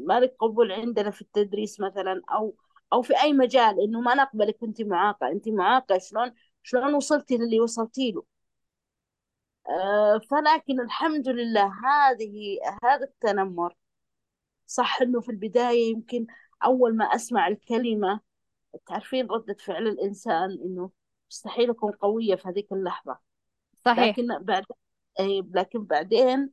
ما 0.08 0.20
لك 0.20 0.36
قبول 0.40 0.72
عندنا 0.72 1.12
في 1.12 1.22
التدريس 1.22 1.80
مثلا 1.80 2.22
أو 2.32 2.56
أو 2.94 3.02
في 3.02 3.22
أي 3.22 3.34
مجال 3.34 3.82
إنه 3.84 4.02
ما 4.02 4.16
نقبلك 4.16 4.64
أنت 4.64 4.82
معاقة 4.82 5.28
أنت 5.28 5.50
معاقة 5.50 5.98
شلون 5.98 6.34
شلون 6.64 6.94
وصلتي 6.94 7.38
للي 7.38 7.60
وصلتي 7.60 8.12
له 8.12 8.24
فلكن 10.30 10.80
الحمد 10.80 11.30
لله 11.30 11.74
هذه 11.86 12.60
هذا 12.84 13.04
التنمر. 13.04 13.76
صح 14.68 15.02
إنه 15.02 15.22
في 15.22 15.30
البداية 15.30 15.92
يمكن 15.92 16.28
أول 16.66 16.98
ما 16.98 17.06
أسمع 17.06 17.48
الكلمة 17.48 18.20
تعرفين 18.88 19.28
ردة 19.28 19.54
فعل 19.54 19.88
الإنسان 19.88 20.52
إنه 20.52 20.92
مستحيل 21.30 21.70
أكون 21.70 21.92
قوية 21.92 22.36
في 22.36 22.48
هذيك 22.48 22.72
اللحظة. 22.72 23.18
صحيح. 23.86 24.20
لكن 24.20 24.28
بعد 24.40 24.66
أي 25.20 25.44
لكن 25.52 25.84
بعدين 25.84 26.50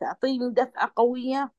تعطيني 0.00 0.50
دفعة 0.50 0.92
قوية 0.96 1.52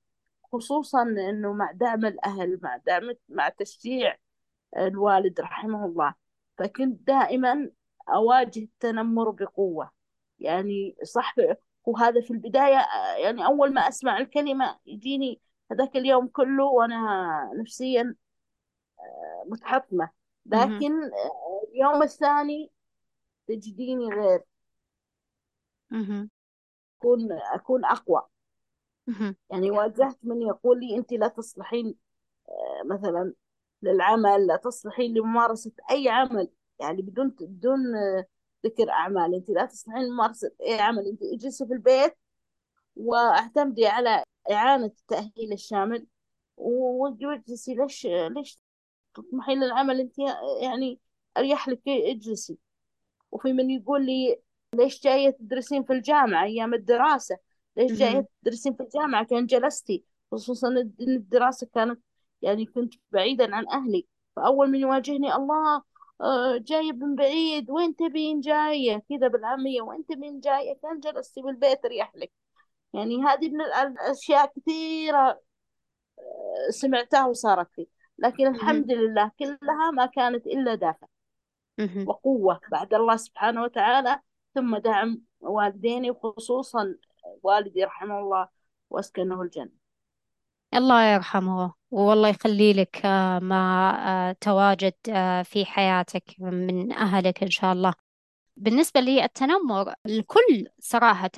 خصوصا 0.52 1.02
إنه 1.02 1.54
مع 1.54 1.72
دعم 1.72 2.06
الأهل 2.06 2.60
مع 2.64 2.78
دعم 2.78 3.14
مع 3.30 3.50
تشجيع 3.50 4.18
الوالد 4.78 5.42
رحمه 5.42 5.86
الله. 5.86 6.14
فكنت 6.58 7.08
دائما 7.08 7.70
أواجه 8.10 8.60
التنمر 8.60 9.30
بقوة. 9.30 10.03
يعني 10.44 10.96
صح 11.04 11.36
وهذا 11.86 12.22
في 12.22 12.32
البداية 12.32 12.86
يعني 13.24 13.46
أول 13.46 13.74
ما 13.74 13.82
أسمع 13.82 14.18
الكلمة 14.18 14.80
يجيني 14.86 15.42
هذاك 15.72 15.98
اليوم 15.98 16.28
كله 16.28 16.64
وأنا 16.64 17.52
نفسيا 17.56 18.16
متحطمة 19.46 20.10
مهم. 20.46 20.76
لكن 20.76 20.92
اليوم 21.74 22.04
الثاني 22.04 22.72
تجديني 23.48 24.08
غير. 24.08 24.44
أكون 26.98 27.32
أكون 27.32 27.86
أقوى. 27.86 28.22
يعني 29.50 29.72
واجهت 29.72 30.18
من 30.24 30.42
يقول 30.42 30.80
لي 30.80 30.98
أنت 30.98 31.14
لا 31.14 31.28
تصلحين 31.28 31.96
آه، 32.50 32.84
مثلا 32.86 33.34
للعمل 33.82 34.48
لا 34.48 34.56
تصلحين 34.58 35.14
لممارسة 35.14 35.72
أي 35.92 36.10
عمل 36.10 36.50
يعني 36.80 37.02
بدون 37.02 37.30
بدون 37.30 37.96
آه، 37.96 38.26
ذكر 38.66 38.90
أعمال. 38.90 39.36
أنت 39.36 39.50
لا 39.50 39.66
تصلحين 39.66 40.04
لممارسة 40.04 40.52
أي 40.62 40.80
عمل. 40.80 41.08
أنت 41.08 41.24
اجلسي 41.24 41.66
في 41.66 41.74
البيت 41.74 42.14
واعتمدي 42.96 43.88
على 43.88 44.24
إعانة 44.52 44.86
التأهيل 44.86 45.54
الشامل 45.54 46.06
واجلسي. 46.58 47.74
ليش 47.76 48.06
ليش 48.06 48.60
تطمحين 49.16 49.64
للعمل؟ 49.64 50.00
أنت 50.00 50.16
يعني 50.62 51.00
أريح 51.38 51.68
لك 51.68 51.82
اجلسي. 51.88 52.58
وفي 53.32 53.54
من 53.54 53.70
يقول 53.70 54.06
لي 54.06 54.40
ليش 54.76 55.04
جاية 55.04 55.30
تدرسين 55.30 55.84
في 55.84 55.94
الجامعة 55.94 56.44
أيام 56.44 56.74
الدراسة؟ 56.74 57.38
ليش. 57.78 57.92
جاية 57.92 58.28
تدرسين 58.44 58.74
في 58.74 58.84
الجامعة؟ 58.84 59.26
كان 59.26 59.46
جلستي. 59.46 60.04
خصوصا 60.32 60.68
إن 60.68 60.94
الدراسة 61.00 61.68
كانت 61.74 62.02
يعني 62.42 62.66
كنت 62.66 62.94
بعيدا 63.12 63.56
عن 63.56 63.68
أهلي. 63.68 64.08
فأول 64.36 64.70
من 64.70 64.80
يواجهني 64.80 65.36
الله 65.36 65.82
جاية 66.58 66.92
من 66.92 67.16
بعيد 67.16 67.70
وين 67.70 67.96
تبين 67.96 68.40
جاية؟ 68.40 69.04
كذا 69.10 69.28
بالعامية 69.28 69.82
وين 69.82 70.06
تبين 70.06 70.40
جاية؟ 70.40 70.78
كان 70.84 71.00
جلستي 71.00 71.42
بالبيت 71.42 71.86
أريح 71.86 72.16
لك. 72.16 72.32
يعني 72.94 73.24
هذه 73.24 73.50
من 73.50 73.62
الأشياء 73.62 74.54
كثيرة 74.56 75.42
آه، 76.20 76.70
سمعتها 76.70 77.26
وصارت 77.26 77.78
لي. 77.78 77.88
لكن. 78.18 78.48
الحمد 78.48 78.92
لله 78.92 79.32
كلها 79.40 79.92
ما 79.92 80.06
كانت 80.06 80.48
إلا 80.48 80.76
دافع. 80.76 81.08
وقوة 82.08 82.60
بعد 82.72 82.94
الله 82.94 83.16
سبحانه 83.16 83.64
وتعالى 83.64 84.20
ثم 84.56 84.78
دعم 84.78 85.22
والديني 85.40 86.12
وخصوصا 86.12 86.96
والدي 87.44 87.84
رحمه 87.84 88.20
الله 88.20 88.48
وأسكنه 88.90 89.42
الجنة. 89.42 89.83
الله 90.74 91.14
يرحمه 91.14 91.74
والله 91.92 92.30
يخلي 92.30 92.74
لك 92.74 93.06
آه، 93.06 93.40
ما 93.40 93.92
آه، 94.30 94.36
تواجد 94.42 94.94
آه، 95.10 95.42
في 95.44 95.66
حياتك 95.66 96.24
من 96.40 96.92
أهلك 96.94 97.44
إن 97.44 97.50
شاء 97.50 97.74
الله. 97.74 97.94
بالنسبة 98.58 99.00
لي 99.00 99.24
التنمر 99.26 99.94
الكل 100.06 100.68
صراحة 100.80 101.32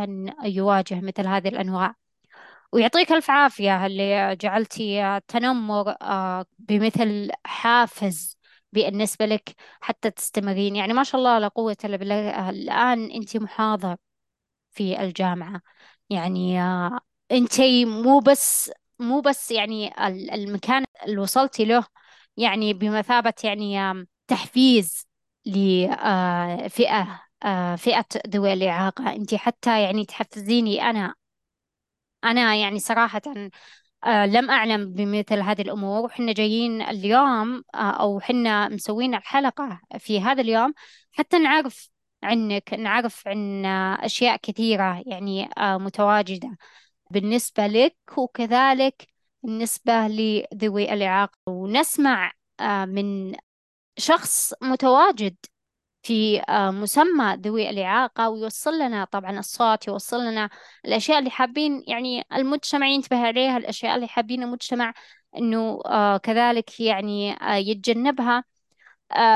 يواجه 0.43 1.01
مثل 1.01 1.27
هذه 1.27 1.47
الأنواع. 1.47 1.95
ويعطيك 2.73 3.11
ألف 3.11 3.29
عافية 3.29 3.85
اللي 3.85 4.35
جعلتي 4.35 5.05
التنمر 5.05 5.95
بمثل 6.59 7.31
حافز 7.45 8.37
بالنسبة 8.73 9.25
لك 9.25 9.55
حتى 9.81 10.11
تستمرين. 10.11 10.75
يعني 10.75 10.93
ما 10.93 11.03
شاء 11.03 11.19
الله 11.19 11.39
لا 11.39 11.47
قوة 11.47 11.77
إلا 11.85 11.97
بالله 11.97 12.49
الآن 12.49 13.11
أنت 13.11 13.37
محاضر 13.37 13.95
في 14.71 15.01
الجامعة. 15.03 15.61
يعني 16.09 16.59
أنتي 17.31 17.85
مو 17.85 18.19
بس 18.19 18.71
مو 18.99 19.21
بس 19.21 19.51
يعني 19.51 20.07
ال- 20.07 20.31
المكان 20.31 20.85
اللي 21.05 21.17
وصلتي 21.17 21.65
له 21.65 21.85
يعني 22.37 22.73
بمثابة 22.73 23.33
يعني 23.43 23.77
تحفيز 24.27 25.07
لفئة 25.45 27.21
فئة 27.77 28.05
ذوي 28.27 28.53
الإعاقة 28.53 29.13
أنت 29.15 29.35
حتى 29.35 29.83
يعني 29.83 30.05
تحفزيني 30.05 30.81
أنا. 30.89 31.15
أنا 32.23 32.55
يعني 32.55 32.79
صراحة 32.79 33.21
آه، 34.05 34.25
لم 34.25 34.51
أعلم 34.51 34.93
بمثل 34.93 35.39
هذه 35.41 35.61
الأمور. 35.61 36.05
وحنا 36.05 36.33
جايين 36.33 36.81
اليوم 36.81 37.63
آه، 37.75 37.77
أو 37.91 38.19
حنا 38.19 38.69
مسوين 38.69 39.15
الحلقة 39.15 39.81
في 39.99 40.21
هذا 40.21 40.41
اليوم 40.41 40.73
حتى 41.11 41.39
نعرف 41.39 41.89
عنك 42.23 42.73
نعرف 42.73 43.27
عن 43.27 43.65
آه، 43.65 44.05
أشياء 44.05 44.37
كثيرة 44.37 45.03
يعني 45.07 45.49
آه، 45.57 45.77
متواجدة. 45.77 46.57
بالنسبة 47.11 47.67
لك 47.67 47.97
وكذلك 48.17 49.07
بالنسبة 49.43 49.93
لذوي 50.07 50.93
الإعاقة. 50.93 51.37
ونسمع 51.47 52.31
آه، 52.59 52.85
من 52.85 53.35
شخص 53.97 54.53
متواجد 54.63 55.35
في 56.03 56.41
آه، 56.49 56.71
مسمى 56.71 57.35
ذوي 57.35 57.69
الإعاقة 57.69 58.29
ويوصل 58.29 58.79
لنا 58.79 59.05
طبعا 59.05 59.39
الصوت 59.39 59.87
يوصل 59.87 60.17
لنا 60.25 60.49
الأشياء 60.85 61.19
اللي 61.19 61.29
حابين 61.29 61.83
يعني 61.87 62.25
المجتمع 62.33 62.87
ينتبه 62.87 63.17
عليها 63.27 63.57
الأشياء 63.57 63.95
اللي 63.95 64.07
حابين 64.07 64.43
المجتمع 64.43 64.93
إنه 65.37 65.81
آه، 65.85 66.17
كذلك 66.17 66.79
يعني 66.79 67.37
يتجنبها. 67.69 68.43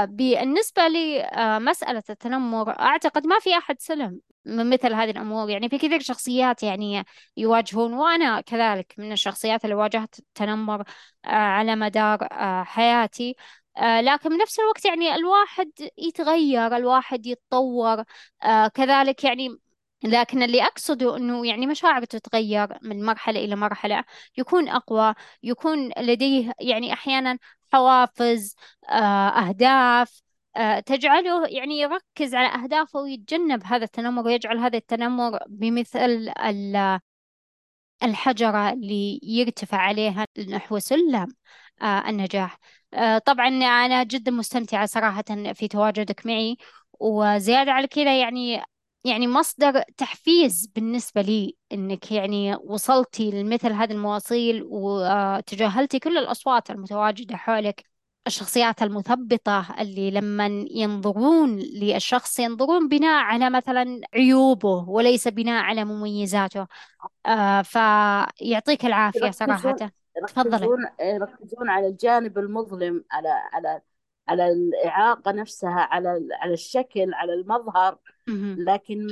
بالنسبة 0.05 0.81
لمسألة 0.87 2.03
التنمر 2.09 2.79
أعتقد 2.79 3.27
ما 3.27 3.39
في 3.39 3.57
أحد 3.57 3.79
سلم 3.81 4.19
من 4.45 4.69
مثل 4.69 4.93
هذه 4.93 5.09
الأمور. 5.11 5.49
يعني 5.49 5.69
في 5.69 5.77
كثير 5.77 5.99
شخصيات 5.99 6.63
يعني 6.63 7.03
يواجهون 7.37 7.93
وأنا 7.93 8.41
كذلك 8.41 8.93
من 8.97 9.11
الشخصيات 9.11 9.63
اللي 9.65 9.75
واجهت 9.75 10.19
التنمر 10.19 10.81
آه، 11.25 11.29
على 11.29 11.75
مدار 11.75 12.27
آه، 12.31 12.63
حياتي. 12.63 13.35
آه، 13.77 14.01
لكن 14.01 14.29
بنفس 14.29 14.59
الوقت 14.59 14.85
يعني 14.85 15.15
الواحد 15.15 15.71
يتغير 15.97 16.75
الواحد 16.75 17.25
يتطور. 17.25 18.03
آه، 18.43 18.67
كذلك 18.67 19.23
يعني 19.23 19.57
لكن 20.03 20.43
اللي 20.43 20.63
أقصده 20.63 21.17
أنه 21.17 21.47
يعني 21.47 21.67
مشاعره 21.67 22.05
تتغير 22.05 22.67
من 22.81 23.05
مرحلة 23.05 23.39
إلى 23.39 23.55
مرحلة. 23.55 24.03
يكون 24.37 24.69
أقوى 24.69 25.13
يكون 25.43 25.91
لديه 25.97 26.53
يعني 26.61 26.93
أحيانا 26.93 27.37
حوافز 27.73 28.55
آه، 28.89 29.29
أهداف 29.29 30.21
آه، 30.57 30.79
تجعله 30.79 31.47
يعني 31.47 31.79
يركز 31.79 32.35
على 32.35 32.63
أهدافه 32.63 32.99
ويتجنب 32.99 33.63
هذا 33.65 33.83
التنمر 33.85 34.25
ويجعل 34.25 34.57
هذا 34.57 34.77
التنمر 34.77 35.39
بمثل 35.47 35.99
ال- 35.99 36.99
الحجرة 38.03 38.69
اللي 38.73 39.19
يرتفع 39.23 39.77
عليها 39.77 40.25
نحو 40.49 40.79
سلم 40.79 41.27
آه، 41.81 42.09
النجاح. 42.09 42.59
طبعا 43.25 43.47
أنا 43.47 44.03
جدا 44.03 44.31
مستمتعة 44.31 44.85
صراحة 44.85 45.23
في 45.53 45.67
تواجدك 45.67 46.25
معي 46.25 46.57
وزيادة 46.99 47.71
على 47.71 47.87
كذا 47.87 48.19
يعني 48.21 48.61
يعني 49.03 49.27
مصدر 49.27 49.81
تحفيز 49.97 50.71
بالنسبة 50.75 51.21
لي 51.21 51.55
إنك 51.71 52.11
يعني 52.11 52.55
وصلتي 52.55 53.31
لمثل 53.31 53.71
هذه 53.71 53.91
المواصيل 53.91 54.63
وتجاهلتي 54.65 55.99
كل 55.99 56.17
الأصوات 56.17 56.71
المتواجدة 56.71 57.37
حولك 57.37 57.83
الشخصيات 58.27 58.81
المثبطة 58.81 59.75
اللي 59.79 60.11
لما 60.11 60.65
ينظرون 60.71 61.59
للشخص 61.59 62.39
ينظرون 62.39 62.87
بناء 62.87 63.23
على 63.23 63.49
مثلا 63.49 64.01
عيوبه 64.13 64.89
وليس 64.89 65.27
بناء 65.27 65.63
على 65.63 65.85
مميزاته. 65.85 66.67
آه 67.25 67.61
فيعطيك 67.61 68.85
العافية 68.85 69.31
صراحة. 69.31 69.75
تفضلي. 70.27 70.65
يركزون 71.01 71.69
علي 71.69 71.87
الجانب 71.87 72.37
المظلم 72.37 73.03
على 73.11 73.29
على 73.53 73.81
على 74.29 74.51
الإعاقة 74.51 75.31
نفسها 75.31 75.79
على 75.79 76.27
على 76.31 76.53
الشكل 76.53 77.13
على 77.13 77.33
المظهر. 77.33 77.97
لكن 78.57 79.07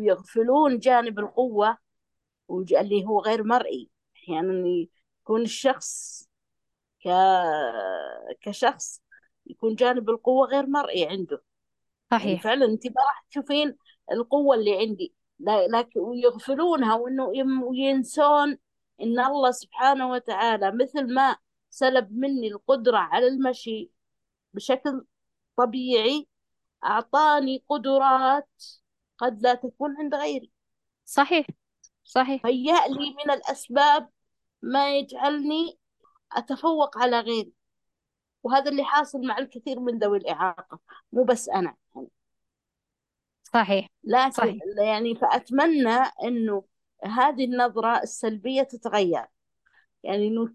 يغفلون 0.00 0.78
جانب 0.78 1.18
القوة 1.18 1.78
اللي 2.50 3.04
هو 3.04 3.20
غير 3.20 3.44
مرئي. 3.44 3.90
يعني 4.28 4.90
يكون 5.22 5.42
الشخص 5.42 6.22
ك... 7.04 7.08
كشخص 8.40 9.02
يكون 9.46 9.74
جانب 9.74 10.10
القوة 10.10 10.46
غير 10.46 10.66
مرئي 10.66 11.06
عنده. 11.06 11.42
يعني 12.10 12.22
صحيح. 12.22 12.42
فعلا 12.42 12.64
أنت 12.64 12.86
ما 12.86 13.02
راح 13.08 13.24
تشوفين 13.30 13.76
القوة 14.12 14.56
اللي 14.56 14.78
عندي. 14.78 15.14
لكن 15.70 16.00
ويغفلونها 16.00 16.94
وإنه 16.94 17.24
وينسون 17.64 18.58
إن 19.00 19.20
الله 19.20 19.50
سبحانه 19.50 20.10
وتعالى 20.10 20.72
مثل 20.72 21.14
ما 21.14 21.36
سلب 21.70 22.12
مني 22.12 22.48
القدرة 22.48 22.96
على 22.96 23.26
المشي 23.26 23.90
بشكل 24.54 25.04
طبيعي 25.56 26.28
أعطاني 26.84 27.64
قدرات 27.68 28.64
قد 29.18 29.42
لا 29.42 29.54
تكون 29.54 29.96
عند 29.98 30.14
غيري. 30.14 30.50
صحيح 31.04 31.46
صحيح. 32.04 32.46
هيأ 32.46 32.88
لي 32.88 33.10
من 33.10 33.30
الأسباب 33.30 34.08
ما 34.62 34.98
يجعلني 34.98 35.78
أتفوق 36.32 36.98
على 36.98 37.20
غيري. 37.20 37.52
وهذا 38.42 38.70
اللي 38.70 38.84
حاصل 38.84 39.20
مع 39.26 39.38
الكثير 39.38 39.80
من 39.80 39.98
ذوي 39.98 40.18
الإعاقة 40.18 40.80
مو 41.12 41.24
بس 41.24 41.48
أنا. 41.48 41.76
صحيح 43.42 43.88
لكن 44.04 44.30
صحيح. 44.30 44.62
يعني 44.78 45.14
فأتمنى 45.14 45.98
إنه 46.24 46.64
هذه 47.04 47.44
النظرة 47.44 48.02
السلبية 48.02 48.62
تتغير. 48.62 49.26
يعني 50.02 50.48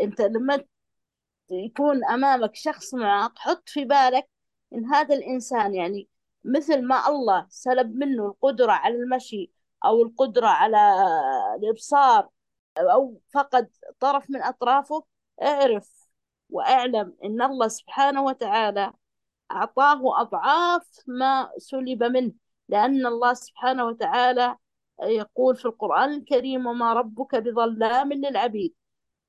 أنت 0.00 0.20
لما 0.20 0.64
يكون 1.52 2.04
أمامك 2.04 2.54
شخص 2.54 2.94
معاق 2.94 3.38
حط 3.38 3.68
في 3.68 3.84
بالك 3.84 4.28
إن 4.72 4.84
هذا 4.86 5.14
الإنسان 5.14 5.74
يعني 5.74 6.08
مثل 6.44 6.82
ما 6.86 7.08
الله 7.08 7.46
سلب 7.50 7.96
منه 7.96 8.26
القدرة 8.26 8.72
على 8.72 8.94
المشي 8.94 9.52
أو 9.84 10.02
القدرة 10.02 10.46
على 10.46 10.78
الإبصار 11.58 12.28
أو 12.78 13.20
فقد 13.34 13.70
طرف 14.00 14.30
من 14.30 14.42
أطرافه 14.42 15.04
اعرف 15.42 16.08
وأعلم 16.50 17.16
إن 17.24 17.42
الله 17.42 17.68
سبحانه 17.68 18.24
وتعالى 18.24 18.92
أعطاه 19.52 20.20
أضعاف 20.20 20.88
ما 21.06 21.50
سلب 21.58 22.02
منه 22.04 22.32
لأن 22.68 23.06
الله 23.06 23.34
سبحانه 23.34 23.84
وتعالى 23.86 24.56
يقول 25.02 25.56
في 25.56 25.64
القرآن 25.64 26.14
الكريم 26.14 26.66
وما 26.66 26.92
ربك 26.92 27.34
بظلام 27.36 28.12
للعبيد 28.12 28.74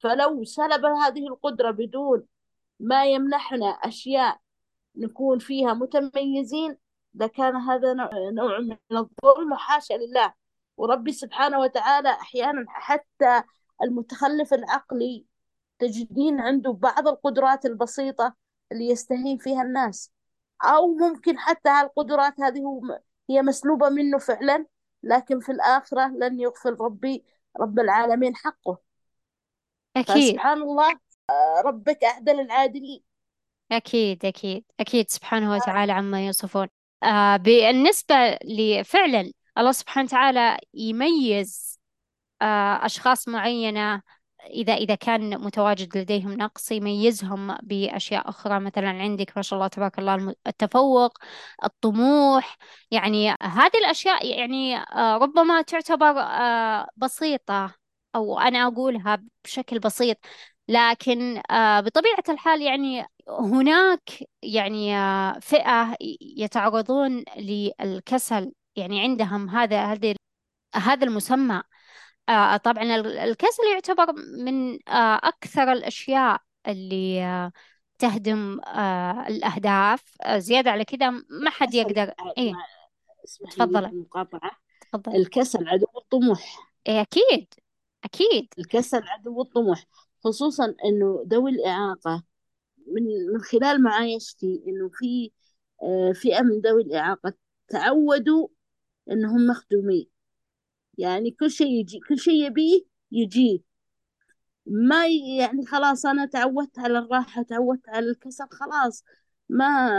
فلو 0.04 0.44
سلب 0.44 0.86
هذه 0.86 1.28
القدرة 1.28 1.72
بدون 1.72 2.26
ما 2.80 3.06
يمنحنا 3.06 3.66
أشياء 3.66 4.39
نكون 4.96 5.39
فيها 5.39 5.74
متميزين 5.74 6.78
لكان 7.16 7.56
هذا 7.56 7.94
نوع 8.32 8.60
من 8.60 8.78
الظلم. 8.92 9.52
وحاشا 9.52 9.94
لله. 9.94 10.34
وربي 10.78 11.12
سبحانه 11.12 11.60
وتعالى 11.60 12.10
أحيانا 12.10 12.66
حتى 12.68 13.44
المتخلف 13.84 14.54
العقلي 14.54 15.26
تجدين 15.80 16.39
عنده 16.39 16.72
بعض 16.72 17.08
القدرات 17.08 17.66
البسيطة 17.66 18.36
اللي 18.72 18.89
يستهين 18.89 19.38
فيها 19.38 19.62
الناس. 19.62 20.12
أو 20.63 20.96
ممكن 20.96 21.38
حتى 21.39 21.70
هالقدرات 21.70 22.42
هذه 22.42 22.82
هي 23.30 23.42
مسلوبة 23.42 23.89
منه 23.89 24.18
فعلا 24.18 24.66
لكن 25.04 25.39
في 25.39 25.52
الآخرة 25.52 26.08
لن 26.08 26.39
يغفل 26.39 26.78
ربي 26.82 27.26
رب 27.60 27.80
العالمين 27.80 28.36
حقه. 28.36 28.92
أكيد. 29.97 30.32
فسبحان 30.32 30.62
الله 30.62 30.91
آه، 31.29 31.62
ربك 31.65 32.03
أعدل 32.03 32.39
العادلين. 32.39 33.03
أكيد 33.71 34.25
أكيد 34.25 34.63
أكيد. 34.79 35.10
سبحانه 35.10 35.51
وتعالى 35.51 35.91
عما 35.91 36.27
يصفون. 36.27 36.67
آه 37.03 37.38
بالنسبة 37.38 38.38
لفعلا 38.45 39.32
الله 39.58 39.71
سبحانه 39.71 40.06
وتعالى 40.06 40.58
يميز 40.73 41.79
آه 42.41 42.86
أشخاص 42.86 43.27
معينة 43.27 44.01
إذا 44.49 44.73
إذا 44.73 44.95
كان 44.95 45.41
متواجد 45.41 45.97
لديهم 45.97 46.34
نقص 46.34 46.71
يميزهم 46.71 47.58
بأشياء 47.63 48.29
أخرى. 48.29 48.60
مثلا 48.60 48.89
عندك 48.89 49.34
ما 49.36 49.41
شاء 49.41 49.58
الله 49.58 49.67
تبارك 49.67 49.99
الله 49.99 50.36
التفوق 50.47 51.17
الطموح. 51.63 52.58
يعني 52.91 53.29
هذه 53.32 53.77
الأشياء 53.86 54.25
يعني 54.39 54.77
آه، 54.77 55.17
ربما 55.17 55.62
تعتبر 55.62 56.19
آه، 56.19 56.88
بسيطة. 56.97 57.83
أو 58.15 58.39
أنا 58.39 58.67
أقولها 58.67 59.23
بشكل 59.43 59.80
بسيط 59.80 60.17
لكن 60.67 61.41
آه، 61.52 61.80
بطبيعة 61.80 62.23
الحال 62.30 62.62
يعني 62.62 63.06
هناك 63.30 64.10
يعني 64.41 64.97
آه، 64.97 65.39
فئة 65.39 65.95
يتعرضون 66.21 67.23
للكسل 67.38 68.52
يعني 68.76 69.02
عندهم 69.02 69.49
هذا 69.49 69.86
هذه 69.86 70.15
هذا 70.76 71.06
المسمى. 71.08 71.62
آه 72.30 72.58
طبعا 72.58 72.84
ال- 72.84 73.17
الكسل 73.17 73.63
يعتبر 73.73 74.13
من 74.38 74.80
أكثر 75.23 75.71
الأشياء 75.71 76.41
اللي 76.67 77.52
تهدم 77.99 78.60
الأهداف. 79.28 80.04
زيادة 80.38 80.71
على 80.71 80.86
كذا 80.86 81.10
ما 81.10 81.49
حد 81.49 81.73
يقدر 81.73 82.13
إيه 82.38 82.54
تفضل. 83.49 83.91
الكسل 85.15 85.67
عدو 85.67 85.86
الطموح. 85.97 86.73
إيه 86.88 87.02
أكيد. 87.02 87.54
أكيد. 88.04 88.48
الكسل 88.60 89.04
عدو 89.08 89.42
الطموح 89.42 89.86
خصوصا 90.24 90.76
إنه 90.86 91.24
ذوي 91.28 91.52
الإعاقة. 91.52 92.24
من 92.88 93.04
من 93.34 93.42
خلال 93.42 93.84
معايشتي 93.84 94.63
إنه 94.68 94.89
في 94.94 95.32
آه، 95.84 96.12
فئة 96.12 96.42
من 96.42 96.62
ذوي 96.62 96.82
الإعاقة 96.84 97.34
تعودوا 97.70 98.48
إنهم 99.12 99.48
مخدومين. 99.48 100.10
يعني 100.98 101.32
كل 101.32 101.52
شيء 101.52 101.68
يجي 101.80 102.00
كل 102.10 102.20
شيء 102.20 102.46
يبيه 102.48 102.86
يجيه 103.12 103.60
ما 104.66 105.08
يعني 105.38 105.66
خلاص 105.66 106.06
أنا 106.06 106.26
تعودت 106.26 106.80
على 106.80 107.00
الراحة 107.00 107.44
تعودت 107.44 107.89
على 107.89 108.10
الكسل 108.10 108.46
خلاص 108.52 109.04
ما 109.50 109.89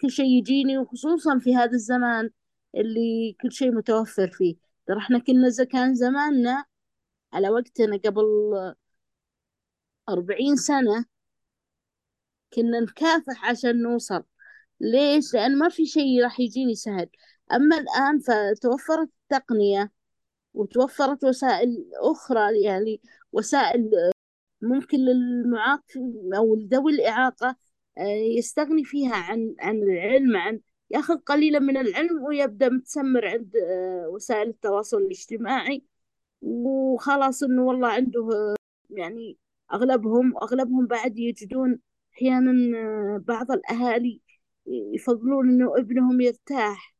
كل 0.00 0.10
شيء 0.10 0.26
يجيني. 0.26 0.78
وخصوصا 0.78 1.38
في 1.38 1.56
هذا 1.56 1.72
الزمان 1.72 2.30
اللي 2.76 3.36
كل 3.42 3.52
شيء 3.52 3.72
متوفر 3.74 4.28
فيه. 4.30 4.56
ترى 4.86 4.98
إحنا 4.98 5.18
كنا 5.18 5.48
كان 5.72 5.94
زماننا 5.94 6.64
على 7.32 7.50
وقتنا 7.50 7.96
قبل 7.96 8.24
أربعين 10.08 10.56
سنة 10.56 11.04
كنا 12.54 12.80
نكافح 12.80 13.44
عشان 13.50 13.82
نوصل. 13.82 14.24
ليش؟ 14.80 15.34
لأن 15.34 15.58
ما 15.58 15.68
في 15.68 15.86
شيء 15.86 16.22
راح 16.24 16.40
يجيني 16.40 16.74
سهل. 16.74 17.08
أما 17.52 17.78
الآن 17.78 18.18
فتوفرت 18.20 19.08
التقنية 19.32 19.92
وتوفرت 20.54 21.24
وسائل 21.24 21.90
أخرى 22.02 22.62
يعني 22.62 23.00
وسائل 23.32 23.90
ممكن 24.62 24.98
للمعاق 24.98 25.84
أو 26.36 26.54
ذوي 26.54 26.92
الإعاقة 26.92 27.56
آه، 27.98 28.02
يستغني 28.38 28.84
فيها 28.84 29.14
عن 29.16 29.54
عن 29.60 29.76
العلم 29.82 30.36
عن 30.36 30.60
ياخذ 30.90 31.18
قليلا 31.18 31.58
من 31.58 31.76
العلم 31.76 32.24
ويبدأ 32.24 32.68
متسمر 32.68 33.26
عند 33.28 33.56
آه، 33.56 34.08
وسائل 34.08 34.48
التواصل 34.48 34.96
الاجتماعي. 34.98 35.84
وخلاص 36.42 37.42
إنه 37.42 37.62
والله 37.64 37.88
عنده 37.88 38.54
يعني 38.90 39.38
أغلبهم 39.72 40.36
أغلبهم 40.36 40.86
بعد 40.86 41.18
يجدون 41.18 41.78
أحيانا 42.14 42.78
آه، 42.78 43.22
بعض 43.28 43.52
الأهالي 43.52 44.20
يفضلون 44.66 45.48
إنه 45.48 45.78
ابنهم 45.78 46.20
يرتاح 46.20 46.94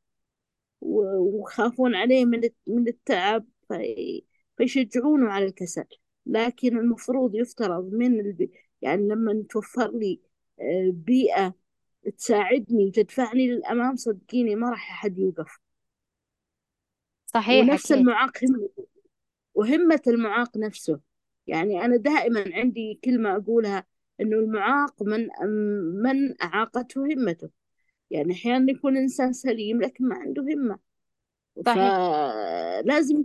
ويخافون 0.81 1.95
عليه 1.95 2.25
من 2.25 2.41
من 2.67 2.89
التعب 2.89 3.47
في 3.69 4.25
فيشجعونه 4.57 5.31
على 5.33 5.45
الكسل. 5.45 5.85
لكن 6.27 6.79
المفروض 6.79 7.35
يفترض 7.35 7.93
من 7.93 8.21
البي... 8.21 8.51
يعني 8.83 9.09
لما 9.09 9.45
توفر 9.51 9.91
لي 9.99 10.21
آه، 10.61 10.91
بيئة 10.93 11.55
تساعدني 12.19 12.87
وتدفعني 12.87 13.47
للأمام 13.51 13.97
صدقيني 13.97 14.55
ما 14.55 14.71
راح 14.71 14.91
أحد 14.91 15.19
يوقف. 15.19 15.59
صحيح 17.27 17.69
ونفس 17.69 17.93
المعاق 17.93 18.33
وهمة 19.59 20.01
المعاق 20.07 20.57
نفسه. 20.57 21.01
يعني 21.47 21.85
أنا 21.85 21.97
دائما 21.97 22.45
عندي 22.55 23.01
كلمة 23.05 23.37
أقولها 23.37 23.85
إنه 24.21 24.37
المعاق 24.37 25.03
من 25.03 25.29
من 26.03 26.43
أعاقته 26.43 27.05
همته. 27.05 27.51
يعني 28.11 28.33
أحيانا 28.33 28.73
يكون 28.73 28.97
إنسان 28.97 29.33
سليم 29.33 29.83
لكن 29.83 30.09
ما 30.09 30.15
عنده 30.15 30.43
همة. 30.43 30.79
صحيح. 31.67 31.97
فلازم 32.85 33.25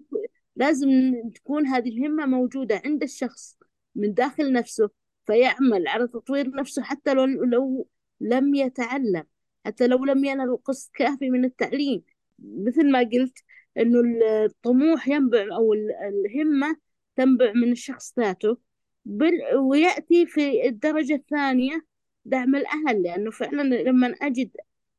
لازم 0.55 0.89
تكون 1.35 1.67
هذه 1.67 1.89
الهمة 1.89 2.25
موجودة 2.25 2.81
عند 2.85 3.03
الشخص 3.03 3.57
من 3.95 4.13
داخل 4.13 4.53
نفسه 4.53 4.89
فيعمل 5.25 5.87
على 5.87 6.07
تطوير 6.07 6.49
نفسه 6.55 6.81
حتى 6.81 7.13
لو 7.13 7.25
لو 7.25 7.87
لم 8.21 8.55
يتعلم 8.55 9.23
حتى 9.65 9.87
لو 9.87 10.05
لم 10.05 10.25
ينل 10.25 10.57
قسط 10.57 10.91
كافي 10.93 11.29
من 11.29 11.45
التعليم. 11.45 12.03
مثل 12.39 12.91
ما 12.91 12.99
قلت 12.99 13.37
إنه 13.77 14.01
الطموح 14.45 15.07
ينبع 15.07 15.47
أو 15.55 15.73
ال- 15.73 15.91
الهمة 15.91 16.77
تنبع 17.15 17.51
من 17.55 17.71
الشخص 17.71 18.13
ذاته 18.19 18.57
بل 19.05 19.31
ويأتي 19.55 20.25
في 20.25 20.67
الدرجة 20.67 21.13
الثانية 21.15 21.85
دعم 22.25 22.55
الأهل 22.55 23.03
لأنه 23.03 23.31
فعلا 23.31 23.61
لما 23.63 24.07
أجد 24.07 24.51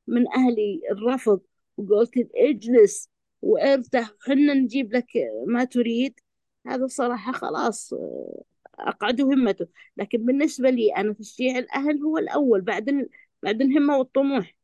من 0.07 0.29
أهلي 0.29 0.81
الرفض 0.91 1.41
وقلت 1.77 2.13
اجلس 2.37 3.11
وارتاح 3.43 4.11
حنا 4.27 4.55
نجيب 4.55 4.93
لك 4.95 5.07
ما 5.47 5.65
تريد 5.65 6.21
هذا 6.67 6.87
صراحة 6.87 7.33
خلاص 7.33 7.93
آه، 7.93 8.43
أقعده 8.79 9.25
همته 9.25 9.67
لكن 9.97 10.25
بالنسبة 10.25 10.71
لي 10.71 10.97
أنا 10.97 11.13
تشجيع 11.13 11.59
الأهل 11.59 11.99
هو 12.03 12.19
الأول 12.19 12.61
بعد. 12.61 13.09
بعد 13.43 13.63
الهمة 13.63 13.99
والطموح 13.99 14.55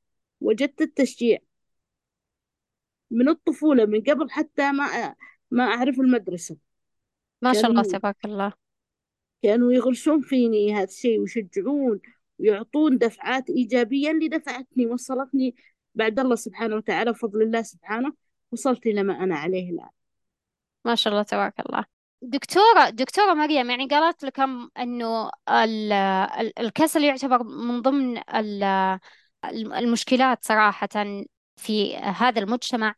وجدت 0.41 0.81
التشجيع 0.83 1.39
من 3.11 3.29
الطفولة 3.29 3.85
من 3.85 4.01
قبل 4.01 4.31
حتى 4.31 4.73
ما 4.73 5.15
ما 5.51 5.65
أعرف 5.65 6.01
المدرسة. 6.01 6.57
ما 7.43 7.53
شاء 7.53 7.71
الله 7.71 7.83
تبارك 7.83 8.25
الله. 8.25 8.53
كانوا 9.43 9.73
يغرسون 9.73 10.21
فيني 10.21 10.75
هذا 10.75 10.85
الشيء 10.85 11.21
ويشجعون 11.21 12.01
ويعطون 12.39 12.99
دفعات 12.99 13.51
إيجابية 13.51 14.11
اللي 14.11 14.29
دفعتني 14.29 14.87
وصلتني 14.87 15.55
بعد 15.95 16.21
الله 16.21 16.35
سبحانه 16.35 16.77
وتعالى 16.77 17.11
وفضل 17.11 17.43
الله 17.43 17.63
سبحانه 17.63 18.13
وصلت 18.53 18.87
إلى 18.87 19.03
ما 19.03 19.25
أنا 19.25 19.37
عليه 19.37 19.71
الآن. 19.71 19.89
ما 20.85 20.95
شاء 20.95 21.13
الله 21.13 21.23
تبارك 21.23 21.61
الله. 21.61 21.85
دكتورة 22.23 22.91
دكتورة 22.91 23.35
مريم 23.35 23.71
يعني 23.71 23.87
قالت 23.87 24.25
لكم 24.25 24.69
ال- 24.79 25.93
الكسل 26.59 27.05
يعتبر 27.05 27.43
من 27.43 27.83
ضمن 27.83 28.19
ال- 28.35 29.01
المشكلات 29.45 30.45
صراحة. 30.45 30.89
في 31.61 31.97
هذا 31.97 32.41
المجتمع. 32.41 32.95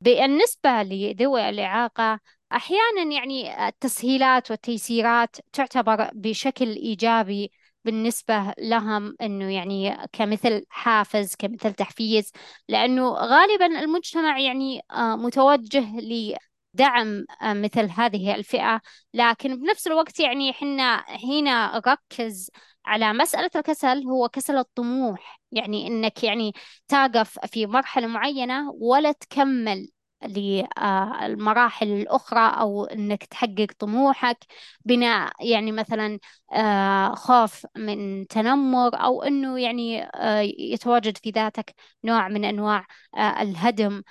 بالنسبة 0.00 0.82
لذوي 0.82 1.48
الإعاقة 1.48 2.20
أحيانا 2.52 3.12
يعني 3.14 3.68
التسهيلات 3.68 4.50
والتيسيرات 4.50 5.36
تعتبر 5.52 6.10
بشكل 6.14 6.68
إيجابي 6.68 7.52
بالنسبة 7.84 8.54
لهم 8.58 9.16
إنه 9.20 9.54
يعني 9.54 9.96
كمثل 10.12 10.64
حافز 10.68 11.34
كمثل 11.34 11.72
تحفيز 11.74 12.32
لأنه 12.68 13.08
غالبا 13.12 13.66
المجتمع 13.66 14.38
يعني 14.38 14.80
آه، 14.90 15.16
متوجه 15.16 15.84
لدعم 16.00 17.24
آه، 17.42 17.52
مثل 17.52 17.90
هذه 17.90 18.34
الفئة. 18.34 18.80
لكن 19.14 19.56
بنفس 19.60 19.86
الوقت 19.86 20.20
يعني 20.20 20.52
حنا 20.52 21.04
هنا 21.24 21.82
ركز 21.86 22.50
على 22.86 23.12
مسألة 23.12 23.50
الكسل 23.56 24.04
هو 24.06 24.28
كسل 24.28 24.56
الطموح 24.58 25.40
يعني 25.52 25.86
إنك 25.86 26.24
يعني 26.24 26.52
تقف 26.88 27.38
في 27.46 27.66
مرحلة 27.66 28.06
معينة 28.06 28.70
ولا 28.80 29.12
تكمل 29.12 29.88
للمراحل 30.24 31.86
الأخرى 31.92 32.40
أو 32.60 32.84
إنك 32.84 33.24
تحقق 33.24 33.66
طموحك 33.78 34.38
بناء 34.84 35.32
يعني 35.50 35.72
مثلا 35.72 36.18
آه، 36.52 37.14
خوف 37.14 37.66
من 37.76 38.26
تنمر 38.26 38.94
أو 39.04 39.22
إنه 39.22 39.60
يعني 39.60 40.02
آه، 40.04 40.40
يتواجد 40.58 41.16
في 41.16 41.30
ذاتك 41.30 41.74
نوع 42.04 42.28
من 42.28 42.44
أنواع 42.44 42.86
آه، 43.16 43.42
الهدم. 43.42 43.96
آه، 43.96 44.02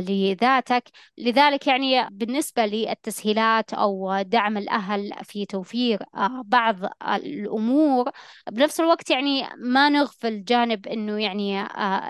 لذاتك. 0.00 0.84
لذلك 1.18 1.66
يعني 1.66 2.08
بالنسبة 2.10 2.66
للتسهيلات 2.66 3.74
أو 3.74 4.22
دعم 4.22 4.56
الأهل 4.56 5.12
في 5.24 5.46
توفير 5.46 6.02
آه، 6.14 6.42
بعض 6.46 6.76
الأمور 7.02 8.10
بنفس 8.50 8.80
الوقت 8.80 9.10
يعني 9.10 9.48
ما 9.56 9.88
نغفل 9.88 10.44
جانب 10.44 10.86
إنه 10.86 11.22
يعني 11.22 11.60
آه، 11.60 11.64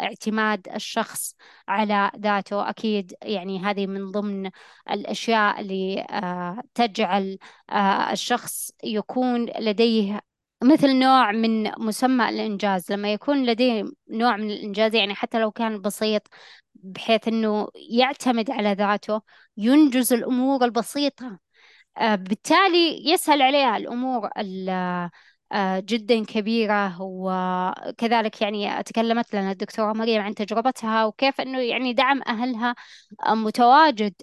اعتماد 0.05 0.68
الشخص 0.75 1.35
على 1.68 2.11
ذاته. 2.18 2.71
أكيد 2.71 3.14
يعني 3.23 3.59
هذه 3.59 3.87
من 3.87 4.11
ضمن 4.11 4.51
الأشياء 4.90 5.61
اللي 5.61 6.01
آه، 6.11 6.62
تجعل 6.75 7.38
آه، 7.71 8.12
الشخص 8.12 8.71
يكون 8.85 9.44
لديه 9.47 10.21
مثل 10.64 10.99
نوع 10.99 11.33
من 11.33 11.62
مسمى 11.79 12.29
الإنجاز. 12.29 12.92
لما 12.92 13.12
يكون 13.12 13.47
لديه 13.47 13.85
نوع 14.11 14.37
من 14.37 14.51
الإنجاز 14.51 14.94
يعني 14.94 15.14
حتى 15.14 15.38
لو 15.40 15.51
كان 15.51 15.81
بسيط 15.81 16.23
بحيث 16.79 17.29
أنه 17.29 17.69
يعتمد 17.91 18.51
على 18.51 18.73
ذاته 18.73 19.23
ينجز 19.57 20.12
الأمور 20.12 20.64
البسيطة. 20.64 21.38
آه، 21.99 22.14
بالتالي 22.14 23.11
يسهل 23.11 23.43
عليها 23.43 23.77
الأمور 23.77 24.31
ال- 24.38 24.69
آه، 25.53 25.81
جدا 25.81 26.25
كبيرة. 26.25 26.97
وكذلك 27.03 28.43
يعني 28.43 28.83
تكلمت 28.83 29.35
لنا 29.35 29.53
الدكتورة 29.53 29.93
مريم 29.93 30.23
عن 30.23 30.35
تجربتها 30.35 31.05
وكيف 31.05 31.41
أنه 31.41 31.59
يعني 31.61 31.93
دعم 31.93 32.23
أهلها 32.29 32.75
آه، 33.27 33.35
متواجد 33.35 34.14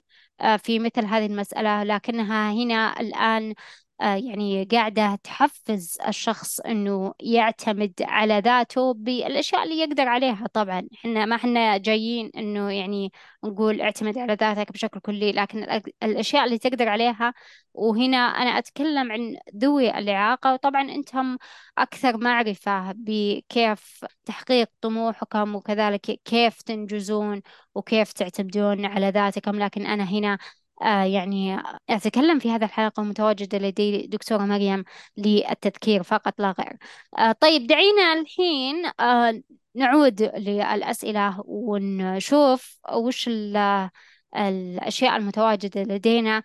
في 0.57 0.79
مثل 0.79 1.05
هذه 1.05 1.25
المسألة. 1.25 1.83
لكنها 1.83 2.51
هنا 2.53 2.99
الآن 2.99 3.53
يعني 3.99 4.63
قاعدة 4.63 5.15
تحفز 5.23 5.97
الشخص 6.07 6.59
إنه 6.59 7.13
يعتمد 7.19 7.93
على 8.01 8.39
ذاته 8.39 8.93
بالأشياء 8.93 9.63
اللي 9.63 9.79
يقدر 9.79 10.07
عليها. 10.07 10.45
طبعا 10.53 10.87
إحنا 10.93 11.25
ما 11.25 11.35
إحنا 11.35 11.77
جايين 11.77 12.31
إنه 12.37 12.71
يعني 12.71 13.11
نقول 13.43 13.81
اعتمد 13.81 14.17
على 14.17 14.33
ذاتك 14.33 14.71
بشكل 14.71 14.99
كلي 14.99 15.31
لكن 15.31 15.65
الأ- 15.65 15.89
الأشياء 16.03 16.45
اللي 16.45 16.57
تقدر 16.57 16.89
عليها. 16.89 17.33
وهنا 17.73 18.17
أنا 18.17 18.49
أتكلم 18.49 19.11
عن 19.11 19.37
ذوي 19.57 19.89
الإعاقة 19.99 20.53
وطبعا 20.53 20.81
أنتم 20.81 21.37
أكثر 21.77 22.17
معرفة 22.17 22.91
بكيف 22.91 24.05
تحقيق 24.25 24.67
طموحكم 24.81 25.55
وكذلك 25.55 26.01
كيف 26.25 26.61
تنجزون 26.61 27.41
وكيف 27.75 28.13
تعتمدون 28.13 28.85
على 28.85 29.09
ذاتكم. 29.09 29.55
لكن 29.59 29.85
أنا 29.85 30.03
هنا 30.03 30.33
آه 30.33 30.37
يعني 30.81 31.57
أتكلم 31.89 32.39
في 32.39 32.51
هذا 32.51 32.65
الحلقة 32.65 33.03
متواجدة 33.03 33.57
لدي 33.57 34.07
دكتورة 34.07 34.45
مريم 34.45 34.83
للتذكير 35.17 36.03
فقط 36.03 36.39
لا 36.41 36.51
غير. 36.59 36.77
آه 37.17 37.31
طيب 37.31 37.67
دعينا 37.67 38.13
الحين 38.13 38.85
آه 38.99 39.41
نعود 39.75 40.21
للأسئلة 40.21 41.41
ونشوف 41.45 42.79
وش 42.93 43.27
ال- 43.27 43.89
الأشياء 44.37 45.15
المتواجدة 45.17 45.83
لدينا. 45.83 46.43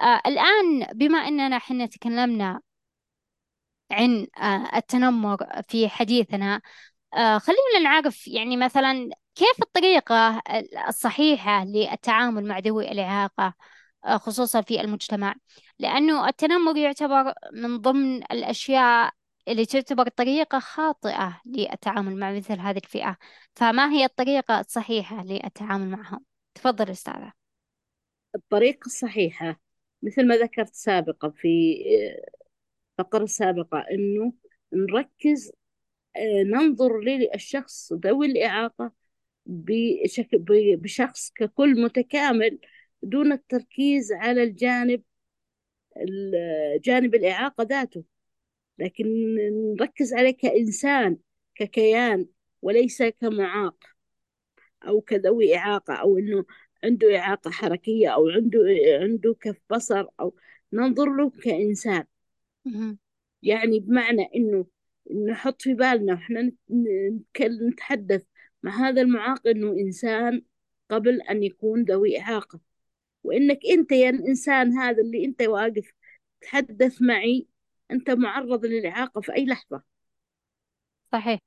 آه 0.00 0.20
الآن 0.26 0.86
بما 0.94 1.18
أننا 1.18 1.58
حنا 1.58 1.86
تكلمنا 1.86 2.60
عن 3.92 4.26
آه 4.38 4.76
التنمر 4.78 5.38
في 5.68 5.88
حديثنا 5.88 6.60
آه 7.14 7.38
خلينا 7.38 7.80
نعرف 7.84 8.28
يعني 8.28 8.56
مثلا 8.56 9.10
كيف 9.34 9.62
الطريقة 9.62 10.42
الصحيحة 10.88 11.64
للتعامل 11.64 12.46
مع 12.48 12.58
ذوي 12.58 12.92
الإعاقة؟ 12.92 13.44
آه 13.46 13.54
خصوصا 14.06 14.60
في 14.60 14.80
المجتمع. 14.80 15.34
لأنه 15.78 16.28
التنمر 16.28 16.76
يعتبر 16.76 17.34
من 17.52 17.76
ضمن 17.78 18.16
الأشياء 18.16 19.12
اللي 19.48 19.66
تعتبر 19.66 20.08
طريقة 20.08 20.58
خاطئة 20.58 21.40
للتعامل 21.46 22.16
مع 22.16 22.32
مثل 22.32 22.60
هذه 22.60 22.78
الفئة. 22.78 23.16
فما 23.54 23.92
هي 23.92 24.04
الطريقة 24.04 24.60
الصحيحة 24.60 25.24
للتعامل 25.24 25.88
معهم؟ 25.88 26.24
تفضل 26.54 26.90
أستاذة. 26.90 27.32
الطريقة 28.34 28.86
الصحيحة 28.86 29.60
مثل 30.02 30.26
ما 30.26 30.36
ذكرت 30.36 30.74
سابقا 30.74 31.30
في 31.30 31.74
فقرة 32.98 33.26
سابقة 33.26 33.84
إنه 33.90 34.32
نركز 34.72 35.52
آه، 36.16 36.42
ننظر 36.42 37.00
للشخص 37.00 37.92
ذوي 37.92 38.26
الإعاقة 38.26 38.92
بشكل 39.46 40.38
بشخص 40.76 41.30
ككل 41.30 41.82
متكامل 41.82 42.58
دون 43.02 43.32
التركيز 43.32 44.12
على 44.12 44.42
الجانب 44.42 45.02
ال- 45.96 46.80
جانب 46.80 47.14
الإعاقة 47.14 47.64
ذاته. 47.64 48.04
لكن 48.78 49.04
نركز 49.80 50.14
عليه 50.14 50.30
كإنسان 50.36 51.16
ككيان 51.54 52.26
وليس 52.62 53.02
كمعاق 53.02 53.84
أو 54.88 55.00
كذوي 55.00 55.56
إعاقة 55.56 55.94
أو 55.94 56.18
إنه 56.18 56.44
عنده 56.84 57.16
إعاقة 57.18 57.50
حركية 57.50 58.08
أو 58.08 58.28
عنده 58.28 58.58
عنده 59.00 59.36
كف 59.40 59.56
بصر 59.70 60.06
أو 60.20 60.34
ننظر 60.72 61.16
له 61.16 61.30
كإنسان. 61.30 62.04
يعني 63.42 63.80
بمعنى 63.80 64.28
إنه 64.34 64.66
نحط 65.28 65.62
في 65.62 65.74
بالنا 65.74 66.12
وإحنا 66.12 66.52
نتحدث 67.68 68.22
مع 68.62 68.88
هذا 68.88 69.02
المعاق 69.02 69.46
إنه 69.46 69.72
إنسان 69.72 70.42
قبل 70.90 71.20
أن 71.20 71.42
يكون 71.42 71.82
ذوي 71.82 72.20
إعاقة. 72.20 72.60
وإنك 73.24 73.58
أنت 73.70 73.92
يا 73.92 74.10
الإنسان 74.10 74.72
هذا 74.72 75.02
اللي 75.02 75.24
أنت 75.24 75.42
واقف 75.42 75.92
تحدث 76.40 77.02
معي 77.02 77.46
أنت 77.90 78.10
معرض 78.10 78.64
للإعاقة 78.66 79.20
في 79.20 79.34
أي 79.36 79.46
لحظة. 79.46 79.82
صحيح. 81.12 81.40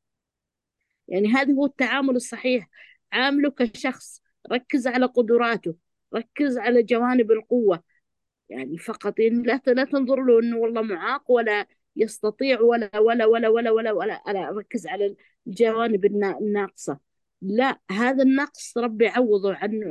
يعني 1.08 1.28
هذا 1.28 1.54
هو 1.54 1.66
التعامل 1.66 2.16
الصحيح. 2.16 2.70
عامله 3.12 3.52
كشخص 3.52 4.22
ركز 4.52 4.88
على 4.88 5.06
قدراته 5.06 5.76
ركز 6.16 6.58
على 6.58 6.84
جوانب 6.84 7.32
القوة. 7.32 7.84
يعني 8.50 8.78
فقط 8.78 9.20
يعني 9.20 9.44
لا 9.44 9.62
لا 9.68 9.84
تنظر 9.84 10.24
له 10.24 10.40
إنه 10.40 10.58
والله 10.58 10.82
معاق 10.82 11.32
ولا 11.32 11.68
يستطيع 11.96 12.62
ولا 12.62 13.00
ولا 13.00 13.26
ولا 13.26 13.48
ولا 13.50 13.72
ولا 13.72 13.92
ولا 13.92 14.14
أنا 14.14 14.50
اركز 14.50 14.88
على 14.88 15.16
الجوانب 15.48 16.06
النا- 16.06 16.38
الناقصة. 16.40 17.00
لا 17.42 17.80
هذا 17.92 18.24
النقص 18.24 18.78
ربي 18.78 19.08
عوضه 19.08 19.56
عن 19.56 19.84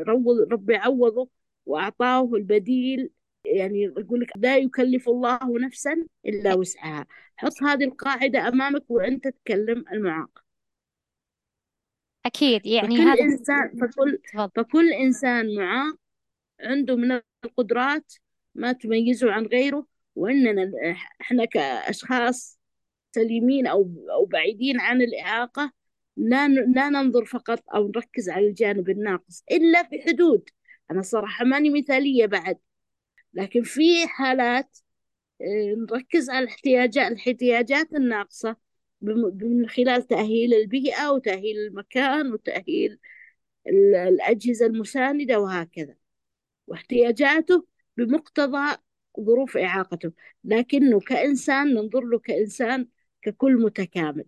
ربي 0.52 0.76
عوضه 0.76 1.28
وأعطاه 1.66 2.30
البديل. 2.34 3.10
يعني 3.46 3.82
يقول 3.82 4.20
لك 4.20 4.30
لا 4.36 4.56
يكلف 4.58 5.08
الله 5.08 5.58
نفسا 5.58 6.06
إلا 6.26 6.54
وسعها. 6.54 7.06
حط 7.36 7.62
هذه 7.62 7.84
القاعدة 7.84 8.48
أمامك 8.48 8.84
وأنت 8.88 9.28
تكلم 9.28 9.84
المعاق. 9.92 10.44
أكيد 12.26 12.66
يعني 12.66 12.96
فكل 12.96 13.02
هذا 13.02 13.20
إنسان 13.20 13.76
فكل 13.80 14.18
تفضل. 14.32 14.50
فكل 14.56 14.92
إنسان 14.92 15.54
معاق 15.54 15.96
عنده 16.60 16.96
من 16.96 17.20
القدرات 17.44 18.12
ما 18.54 18.72
تميزه 18.72 19.32
عن 19.32 19.46
غيره 19.46 19.86
وإننا 20.16 20.72
إحنا 21.20 21.44
كأشخاص 21.44 22.58
سليمين 23.14 23.66
أو 23.66 23.90
أو 24.10 24.24
بعيدين 24.24 24.80
عن 24.80 25.02
الإعاقة 25.02 25.72
لا 26.16 26.48
لا 26.48 26.88
ننظر 26.88 27.24
فقط 27.24 27.62
أو 27.74 27.88
نركز 27.88 28.28
على 28.28 28.46
الجانب 28.46 28.90
الناقص 28.90 29.44
إلا 29.50 29.82
في 29.82 30.02
حدود. 30.02 30.48
أنا 30.90 31.02
صراحة 31.02 31.44
ماني 31.44 31.70
مثالية 31.70 32.26
بعد. 32.26 32.58
لكن 33.34 33.62
في 33.62 34.06
حالات 34.08 34.78
آه، 35.40 35.74
نركز 35.90 36.30
على 36.30 36.44
الاحتياجات 36.44 37.12
الاحتياجات 37.12 37.92
الناقصة 37.94 38.56
من 39.02 39.68
خلال 39.68 40.02
تأهيل 40.06 40.54
البيئة 40.54 41.10
وتأهيل 41.10 41.56
المكان 41.58 42.32
وتأهيل 42.32 42.98
ال- 43.68 43.94
الأجهزة 43.96 44.66
المساندة 44.66 45.40
وهكذا. 45.40 45.96
واحتياجاته 46.66 47.66
بمقتضى 47.96 48.76
ظروف 49.20 49.56
إعاقته. 49.56 50.12
لكنه 50.44 51.00
كإنسان 51.00 51.74
ننظر 51.74 52.00
له 52.00 52.18
كإنسان 52.18 52.88
ككل 53.22 53.54
متكامل. 53.62 54.24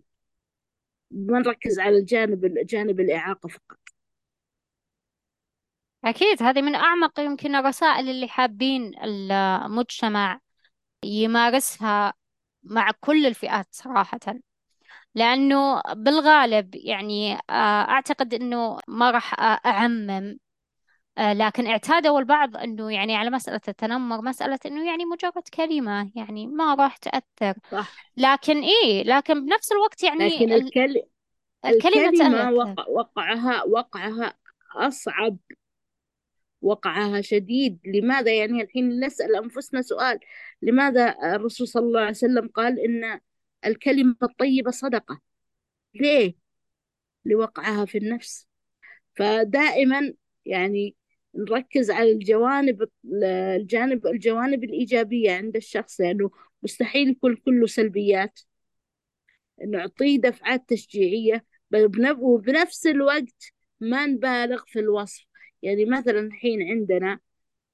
ما 1.11 1.39
نركز 1.39 1.79
على 1.79 1.97
الجانب 1.97 2.65
جانب 2.65 2.99
الإعاقة 2.99 3.47
فقط. 3.49 3.79
أكيد 6.09 6.43
هذه 6.43 6.61
من 6.61 6.75
أعمق 6.75 7.19
يمكن 7.19 7.55
الرسائل 7.55 8.09
اللي 8.09 8.27
حابين 8.27 8.91
المجتمع 9.03 10.39
يمارسها 11.03 12.13
مع 12.63 12.91
كل 12.99 13.25
الفئات 13.25 13.67
صراحة. 13.71 14.19
لأنه 15.15 15.81
بالغالب 15.81 16.75
يعني 16.75 17.33
آه، 17.33 17.89
أعتقد 17.89 18.33
أنه 18.33 18.77
ما 18.87 19.11
راح 19.11 19.39
أعمم 19.65 20.37
آه، 21.17 21.33
لكن 21.33 21.67
اعتادوا 21.67 22.19
البعض 22.19 22.57
أنه 22.57 22.91
يعني 22.91 23.15
على 23.15 23.29
مسألة 23.29 23.61
التنمر 23.67 24.21
مسألة 24.21 24.59
أنه 24.65 24.87
يعني 24.87 25.05
مجرد 25.05 25.47
كلمة 25.53 26.11
يعني 26.15 26.47
ما 26.47 26.75
راح 26.75 26.97
تأثر. 26.97 27.59
صح. 27.71 28.11
لكن 28.17 28.61
إيه 28.61 29.03
لكن 29.03 29.45
بنفس 29.45 29.71
الوقت 29.71 30.03
يعني 30.03 30.29
لكن 30.29 30.51
ال- 30.51 30.61
الكل... 30.65 31.01
الكلمة 31.65 32.09
الكلمة 32.09 32.29
تأثر. 32.29 32.53
وقع... 32.53 32.85
وقعها 32.87 33.63
وقعها 33.63 34.33
أصعب 34.75 35.37
وقعها 36.61 37.21
شديد. 37.21 37.79
لماذا 37.85 38.33
يعني 38.37 38.61
الحين 38.61 39.05
نسأل 39.05 39.35
أنفسنا 39.35 39.81
سؤال؟ 39.81 40.19
لماذا 40.61 41.15
الرسول 41.35 41.67
صلى 41.67 41.85
الله 41.85 41.99
عليه 41.99 42.09
وسلم 42.09 42.47
قال 42.47 42.79
إن 42.79 43.19
الكلمة 43.65 44.15
الطيبة 44.23 44.71
صدقة؟ 44.71 45.21
ليه؟ 45.95 46.35
لوقعها 47.25 47.85
في 47.85 47.97
النفس. 47.97 48.47
فدائما 49.15 50.13
يعني 50.45 50.95
نركز 51.35 51.91
على 51.91 52.11
الجوانب 52.11 52.89
الجانب 53.23 54.07
الجوانب 54.07 54.63
الإيجابية 54.63 55.31
عند 55.31 55.55
الشخص 55.55 56.01
لأنه 56.01 56.31
مستحيل 56.63 57.09
يكون 57.09 57.35
كله 57.35 57.67
سلبيات. 57.67 58.39
نعطيه 59.67 60.19
دفعات 60.19 60.69
تشجيعية 60.69 61.45
بنف- 61.71 62.19
وبنفس 62.19 62.87
الوقت 62.87 63.53
ما 63.79 64.05
نبالغ 64.05 64.63
في 64.67 64.79
الوصف. 64.79 65.26
يعني 65.63 65.85
مثلا 65.85 66.19
الحين 66.19 66.63
عندنا 66.63 67.19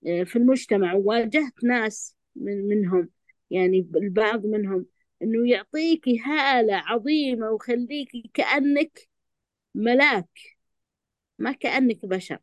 آه، 0.08 0.24
في 0.24 0.36
المجتمع 0.36 0.93
واجهت 0.93 1.63
ناس 1.63 2.17
من 2.36 2.67
منهم 2.69 3.10
يعني 3.52 3.89
البعض 3.96 4.46
منهم 4.46 4.86
إنه 5.24 5.50
يعطيكي 5.52 6.19
هالة 6.19 6.76
عظيمة 6.76 7.50
ويخليكي 7.52 8.32
كأنك 8.34 9.10
ملاك 9.76 10.30
ما 11.39 11.52
كأنك 11.52 12.06
بشر. 12.06 12.39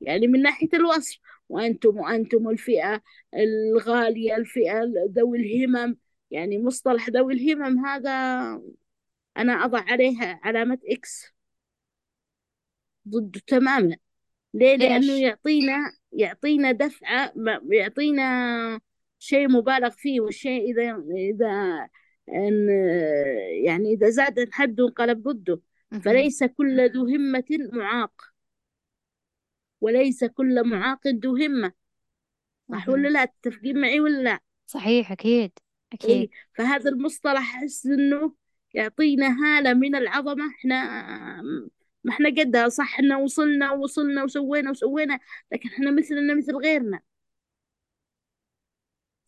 يعني 0.00 0.26
من 0.28 0.42
ناحية 0.42 0.68
الوصف 0.74 1.18
وأنتم 1.48 1.98
وأنتم 1.98 2.48
الفئة 2.50 3.02
الغالية 3.34 4.36
الفئة 4.36 4.82
ذوي 5.16 5.38
الهمم. 5.38 5.98
يعني 6.30 6.58
مصطلح 6.58 7.08
ذوي 7.10 7.34
الهمم 7.34 7.86
هذا 7.86 8.10
أنا 9.36 9.52
أضع 9.64 9.80
عليها 9.80 10.40
علامة 10.44 10.78
إكس. 10.90 11.26
ضده 13.08 13.40
تماما. 13.46 13.96
ليه؟ 14.54 14.76
لأنه؟ 14.76 15.12
يعطينا 15.12 15.92
يعطينا 16.12 16.72
دفعة 16.72 17.32
يعطينا 17.70 18.80
شيء 19.18 19.48
مبالغ 19.48 19.90
فيه 19.90 20.20
والشيء 20.20 20.70
إذا 20.70 21.02
إذا 21.16 21.88
إن 22.28 22.68
يعني 23.64 23.92
إذا 23.92 24.10
زاد 24.10 24.48
حده 24.52 24.84
انقلب 24.84 25.28
ضده. 25.28 25.60
فليس 26.04 26.44
كل 26.44 26.90
ذو 26.90 27.06
همة 27.06 27.44
معاق 27.72 28.22
وليس 29.80 30.24
كل 30.24 30.68
معاق 30.68 31.08
ذو 31.08 31.36
همة 31.36 31.72
صح 32.70 32.88
ولا. 32.88 33.08
لا 33.08 33.24
تتفقين 33.24 33.80
معي 33.80 34.00
ولا 34.00 34.22
لا 34.22 34.40
صحيح 34.66 35.12
أكيد 35.12 35.52
أكيد 35.92 36.10
اي 36.10 36.30
فهذا 36.54 36.90
المصطلح 36.90 37.54
أحس 37.56 37.86
إنه 37.86 38.34
يعطينا 38.74 39.26
هالة 39.26 39.74
من 39.74 39.94
العظمة 39.94 40.50
إحنا 40.58 41.42
ما 42.04 42.12
إحنا 42.14 42.28
قدها 42.30 42.68
صح 42.68 42.94
إحنا 42.94 43.16
وصلنا 43.16 43.72
ووصلنا 43.72 44.24
وسوينا 44.24 44.70
وسوينا 44.70 45.20
لكن 45.52 45.68
إحنا 45.68 45.90
مثلنا 45.90 46.34
مثل 46.34 46.56
غيرنا. 46.56 47.00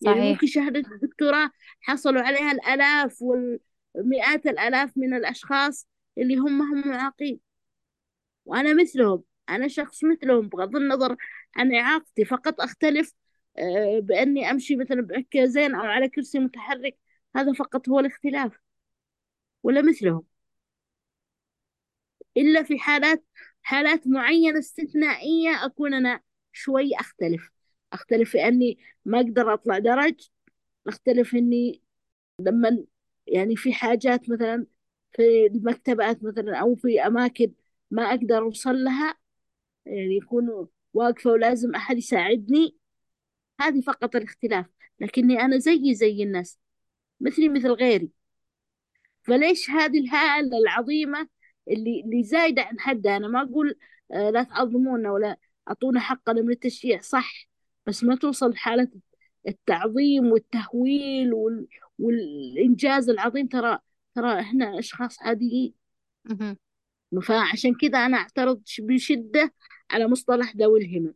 يعني 0.00 0.16
صحيح. 0.20 0.32
ممكن 0.32 0.46
شهادة 0.46 0.80
الدكتوراه 0.80 1.50
حصلوا 1.80 2.22
عليها 2.22 2.52
الآلاف 2.52 3.22
والمئات 3.22 4.46
الآلاف 4.46 4.92
من 4.96 5.14
الأشخاص 5.14 5.88
اللي 6.18 6.36
هم 6.36 6.62
هم 6.62 6.88
معاقين. 6.88 7.40
وأنا 8.44 8.74
مثلهم 8.82 9.24
أنا 9.48 9.68
شخص 9.68 10.04
مثلهم 10.04 10.48
بغض 10.48 10.76
النظر 10.76 11.16
عن 11.56 11.74
إعاقتي 11.74 12.24
فقط 12.24 12.60
أختلف 12.60 13.14
آه، 13.58 13.98
بأني 14.00 14.50
أمشي 14.50 14.76
مثلا 14.76 15.02
بعكازين 15.02 15.74
أو 15.74 15.80
على 15.82 16.08
كرسي 16.08 16.38
متحرك. 16.38 16.96
هذا 17.36 17.52
فقط 17.52 17.88
هو 17.88 18.00
الاختلاف. 18.00 18.52
ولا 19.62 19.82
مثلهم. 19.82 20.24
إلا 22.36 22.62
في 22.62 22.78
حالات 22.78 23.24
حالات 23.62 24.06
معينة 24.08 24.58
استثنائية 24.58 25.64
أكون 25.66 25.94
أنا 25.94 26.20
شوي 26.52 26.90
أختلف. 26.96 27.50
أختلف 27.92 28.30
في 28.30 28.48
أني 28.48 28.78
ما 29.04 29.20
أقدر 29.20 29.54
أطلع 29.54 29.78
درج 29.78 30.28
أختلف 30.86 31.34
إني 31.34 31.82
لما 32.40 32.84
يعني 33.26 33.56
في 33.56 33.72
حاجات 33.72 34.30
مثلا 34.30 34.66
في 35.12 35.46
المكتبات 35.46 36.24
مثلا 36.24 36.56
أو 36.60 36.74
في 36.76 37.06
أماكن 37.06 37.52
ما 37.90 38.02
أقدر 38.10 38.38
أوصل 38.38 38.74
لها 38.84 39.16
يعني 39.86 40.16
يكونوا 40.16 40.66
واقفة 40.94 41.30
ولازم 41.30 41.74
أحد 41.74 41.98
يساعدني. 41.98 42.76
هذه 43.60 43.80
فقط 43.80 44.16
الاختلاف. 44.16 44.66
لكني 45.00 45.40
أنا 45.40 45.58
زيي 45.58 45.94
زي 45.94 46.22
الناس 46.22 46.58
مثلي 47.20 47.48
مثل 47.48 47.70
غيري. 47.72 48.10
فليش 49.22 49.70
هذه 49.70 49.98
الهالة 49.98 50.58
العظيمة 50.58 51.28
اللي 51.68 52.00
اللي 52.00 52.22
زايدة 52.22 52.62
عن 52.62 52.80
حدها 52.80 53.16
أنا 53.16 53.28
ما 53.28 53.42
أقول 53.42 53.78
آه، 54.12 54.30
لا 54.30 54.42
تعظمونا 54.42 55.12
ولا 55.12 55.36
أعطونا 55.68 56.00
حقنا 56.00 56.42
من 56.42 56.50
التشجيع 56.50 57.00
صح. 57.00 57.48
بس 57.86 58.04
ما 58.04 58.16
توصل 58.16 58.50
لحالة 58.50 58.88
التعظيم 59.48 60.26
والتهويل 60.32 61.32
وال... 61.34 61.66
والإنجاز 61.98 63.10
العظيم. 63.10 63.46
ترى 63.46 63.78
ترى 64.14 64.40
إحنا 64.40 64.78
أشخاص 64.78 65.22
عاديين. 65.22 65.74
فعشان 67.22 67.74
كذا 67.74 67.98
أنا 67.98 68.16
أعترض 68.16 68.62
ش- 68.64 68.80
بشدة 68.80 69.54
على 69.90 70.08
مصطلح 70.08 70.56
ذوي 70.56 70.80
الهمم. 70.84 71.14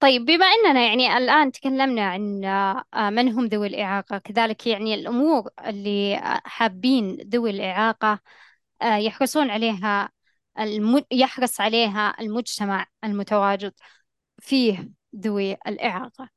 طيب 0.00 0.24
بما 0.24 0.46
أننا 0.46 0.86
يعني 0.86 1.16
الآن 1.16 1.52
تكلمنا 1.52 2.02
عن 2.06 2.44
آه، 2.44 3.10
من 3.10 3.28
هم 3.32 3.46
ذوي 3.46 3.66
الإعاقة 3.66 4.18
كذلك 4.18 4.66
يعني 4.66 4.94
الأمور 4.94 5.50
اللي 5.66 6.16
آه، 6.16 6.40
حابين 6.44 7.16
ذوي 7.16 7.50
الإعاقة 7.50 8.20
يحرصون 8.84 9.50
عليها 9.50 10.10
الم... 10.58 11.04
يحرص 11.12 11.60
عليها 11.60 12.14
المجتمع 12.20 12.86
المتواجد 13.04 13.72
فيه 14.40 14.90
ذوي 15.16 15.52
الإعاقة. 15.52 16.28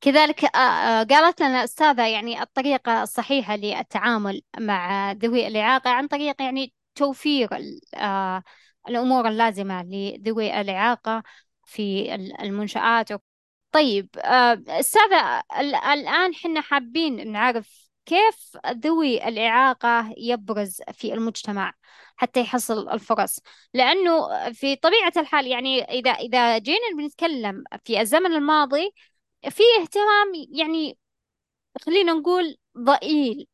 كذلك 0.00 0.44
آه، 0.44 0.58
آه، 0.58 1.02
قالت 1.04 1.40
لنا 1.42 1.64
أستاذة 1.64 2.06
يعني 2.06 2.42
الطريقة 2.42 3.02
الصحيحة 3.02 3.56
للتعامل 3.56 4.42
مع 4.58 5.12
ذوي 5.12 5.46
الإعاقة 5.46 5.90
عن 5.90 6.06
طريق 6.08 6.42
يعني 6.42 6.74
توفير 6.94 7.56
ال- 7.56 7.80
آه، 7.94 8.42
الأمور 8.88 9.28
اللازمة 9.28 9.82
لذوي 9.82 10.60
الإعاقة 10.60 11.22
في 11.64 12.14
ال- 12.14 12.40
المنشآت. 12.40 13.08
طيب 13.72 14.08
آه، 14.18 14.62
أستاذة 14.68 15.42
ال- 15.60 15.74
الآن 15.74 16.34
حنا 16.34 16.60
حابين 16.60 17.32
نعرف 17.32 17.85
كيف 18.06 18.56
ذوي 18.66 19.28
الإعاقة 19.28 20.14
يبرز 20.18 20.80
في 20.92 21.14
المجتمع 21.14 21.74
حتى 22.16 22.40
يحصل 22.40 22.88
الفرص؟ 22.88 23.40
لأنه 23.74 24.28
في 24.52 24.76
طبيعة 24.76 25.12
الحال 25.16 25.46
يعني 25.46 25.82
إذا 25.84 26.10
إذا 26.10 26.58
جينا 26.58 26.96
بنتكلم 26.98 27.64
في 27.84 28.00
الزمن 28.00 28.32
الماضي 28.32 28.90
في 29.50 29.62
اهتمام 29.82 30.32
يعني 30.52 30.98
خلينا 31.82 32.12
نقول 32.12 32.56
ضئيل 32.78 33.46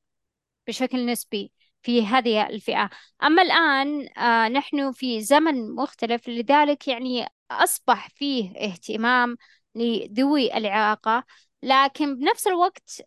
بشكل 0.66 1.06
نسبي 1.06 1.52
في 1.82 2.06
هذه 2.06 2.46
الفئة. 2.46 2.90
أما 3.22 3.42
الآن 3.42 4.08
آه، 4.18 4.48
نحن 4.48 4.92
في 4.92 5.20
زمن 5.22 5.74
مختلف 5.74 6.28
لذلك 6.28 6.88
يعني 6.88 7.28
أصبح 7.50 8.08
فيه 8.08 8.50
اهتمام 8.66 9.36
لذوي 9.74 10.56
الإعاقة 10.56 11.24
لكن 11.62 12.16
بنفس 12.18 12.46
الوقت 12.46 13.02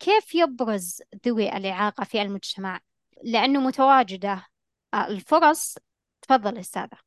كيف 0.00 0.34
يبرز 0.34 1.02
ذوي 1.26 1.56
الإعاقة 1.56 2.04
في 2.04 2.22
المجتمع؟ 2.22 2.80
لأنه 3.22 3.60
متواجدة. 3.60 4.46
آه، 4.94 5.06
الفرص. 5.06 5.78
تفضل 6.22 6.58
أستاذة. 6.58 6.98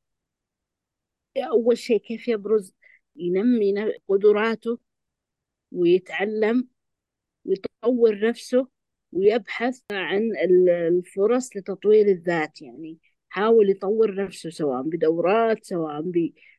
أول 1.37 1.77
شيء 1.77 1.97
كيف 1.97 2.27
يبرز؟ 2.27 2.73
ينمي 3.15 3.73
قدراته 4.09 4.79
ويتعلم 5.71 6.67
ويطور 7.45 8.27
نفسه 8.29 8.67
ويبحث 9.11 9.81
عن 9.91 10.17
ال- 10.17 10.69
الفرص 10.69 11.57
لتطوير 11.57 12.07
الذات. 12.07 12.61
يعني 12.61 12.97
حاول 13.29 13.69
يطور 13.69 14.15
نفسه 14.15 14.49
سواء 14.49 14.81
بدورات 14.81 15.65
سواء 15.65 16.01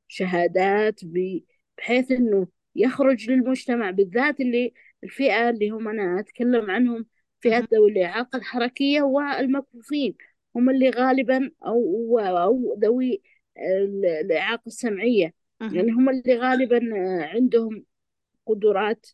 بشهادات 0.09 1.01
بحيث 1.05 2.11
إنه 2.11 2.47
يخرج 2.77 3.31
للمجتمع 3.31 3.91
بالذات 3.91 4.41
اللي 4.41 4.73
الفئة 5.05 5.51
اللي 5.51 5.71
هم 5.71 5.89
أنا 5.89 6.21
أتكلم 6.21 6.71
عنهم 6.71 7.07
فئة. 7.41 7.69
ذوي 7.75 7.91
الإعاقة 7.91 8.37
الحركية 8.37 9.03
والمكفوفين 9.03 10.15
هم 10.57 10.71
اللي 10.71 10.91
غالبا 10.91 11.51
أو 11.67 12.19
أو 12.19 12.79
ذوي 12.83 13.23
ال- 13.59 14.07
الإعاقة 14.07 14.63
السمعية. 14.67 15.35
يعني 15.61 15.93
هم 15.93 16.09
اللي 16.09 16.37
غالبا 16.37 16.81
عندهم 17.35 17.85
قدرات 18.47 19.07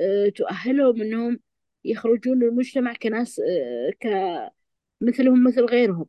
آه، 0.00 0.28
تؤهلهم 0.28 1.02
إنهم 1.02 1.40
يخرجون 1.84 2.38
للمجتمع 2.38 2.94
كناس 2.94 3.40
آه، 3.40 3.90
كمثلهم 5.00 5.44
مثل 5.44 5.64
غيرهم 5.64 6.06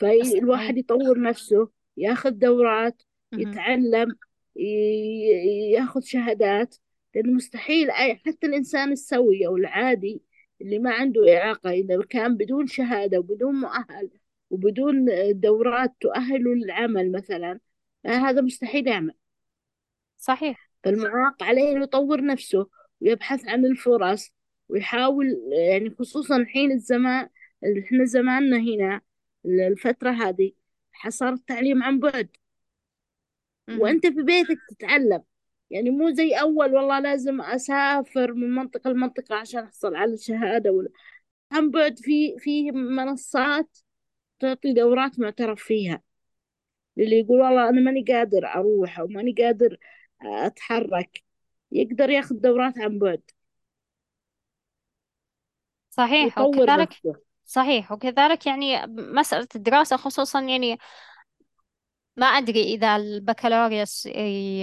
فالواحد 0.00 0.78
يطور 0.78 1.20
نفسه 1.20 1.70
ياخذ 1.96 2.30
دورات. 2.30 3.02
يتعلم 3.32 4.16
ياخذ 5.72 6.00
شهادات 6.00 6.76
لأنه 7.14 7.32
مستحيل 7.32 7.90
أي 7.90 8.16
حتى 8.16 8.46
الإنسان 8.46 8.92
السوي 8.92 9.46
أو 9.46 9.56
العادي 9.56 10.22
اللي 10.60 10.78
ما 10.78 10.92
عنده 10.92 11.36
إعاقة 11.38 11.70
إذا 11.70 12.02
كان 12.10 12.36
بدون 12.36 12.66
شهادة 12.66 13.18
وبدون 13.18 13.54
مؤهل 13.54 14.10
وبدون 14.50 15.06
دورات 15.40 15.94
تؤهله 16.00 16.54
للعمل 16.54 17.12
مثلا 17.12 17.60
هذا 18.06 18.40
مستحيل 18.40 18.88
يعمل. 18.88 19.14
صحيح. 20.18 20.70
فالمعاق 20.84 21.42
عليه 21.42 21.72
إنه 21.72 21.82
يطور 21.82 22.24
نفسه 22.24 22.70
ويبحث 23.00 23.48
عن 23.48 23.64
الفرص 23.64 24.32
ويحاول 24.68 25.26
يعني 25.52 25.90
خصوصا 25.98 26.44
حين 26.44 26.72
الزمان 26.72 27.28
إحنا 27.84 28.04
زماننا 28.04 28.56
هنا 28.56 29.00
الفترة 29.44 30.10
هذه 30.10 30.52
صار 31.08 31.32
التعليم 31.32 31.82
عن 31.82 32.00
بعد. 32.00 32.28
وأنت 33.70 34.06
في 34.06 34.22
بيتك 34.22 34.58
تتعلم. 34.70 35.22
يعني 35.70 35.90
مو 35.90 36.10
زي 36.10 36.34
أول 36.34 36.74
والله 36.74 37.00
لازم 37.00 37.40
أسافر 37.40 38.32
من 38.32 38.54
منطقة 38.54 38.90
لمنطقة 38.90 39.34
عشان 39.36 39.64
أحصل 39.64 39.96
على 39.96 40.14
الشهادة 40.14 40.70
ولا. 40.72 40.88
عن 41.52 41.70
بعد 41.70 41.98
في 41.98 42.38
في 42.38 42.72
منصات 42.72 43.78
تعطي 44.40 44.72
دورات 44.74 45.20
معترف 45.20 45.62
فيها 45.64 46.02
اللي 46.98 47.20
يقول 47.20 47.40
والله 47.40 47.68
أنا 47.68 47.80
ماني 47.80 48.02
قادر 48.08 48.46
أروح 48.46 48.98
أو 49.00 49.06
ماني 49.08 49.32
قادر 49.32 49.76
أتحرك. 50.22 51.24
يقدر 51.72 52.10
ياخذ 52.10 52.36
دورات 52.40 52.78
عن 52.78 52.98
بعد. 52.98 53.22
صحيح 55.90 56.38
وكذلك 56.38 56.88
نفسه. 56.90 57.20
صحيح 57.44 57.92
وكذلك 57.92 58.46
يعني 58.46 58.86
مسألة 58.88 59.48
الدراسة 59.56 59.96
خصوصا 59.96 60.40
يعني 60.40 60.78
ما 62.16 62.26
أدري 62.26 62.62
إذا 62.74 62.96
البكالوريوس 62.96 64.06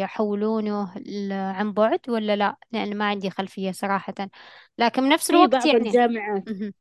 يحولونه 0.02 0.98
ل- 0.98 1.34
عن 1.34 1.74
بعد 1.74 2.00
ولا 2.10 2.36
لا 2.36 2.58
لأن 2.72 2.98
ما 2.98 3.06
عندي 3.10 3.30
خلفية 3.30 3.72
صراحة. 3.72 4.14
لكن 4.78 5.02
بنفس 5.10 5.30
في 5.30 5.32
الوقت 5.32 5.52
بعض 5.52 5.66
يعني 5.66 5.90
الجامعات 5.90 6.44
مهم. 6.48 6.74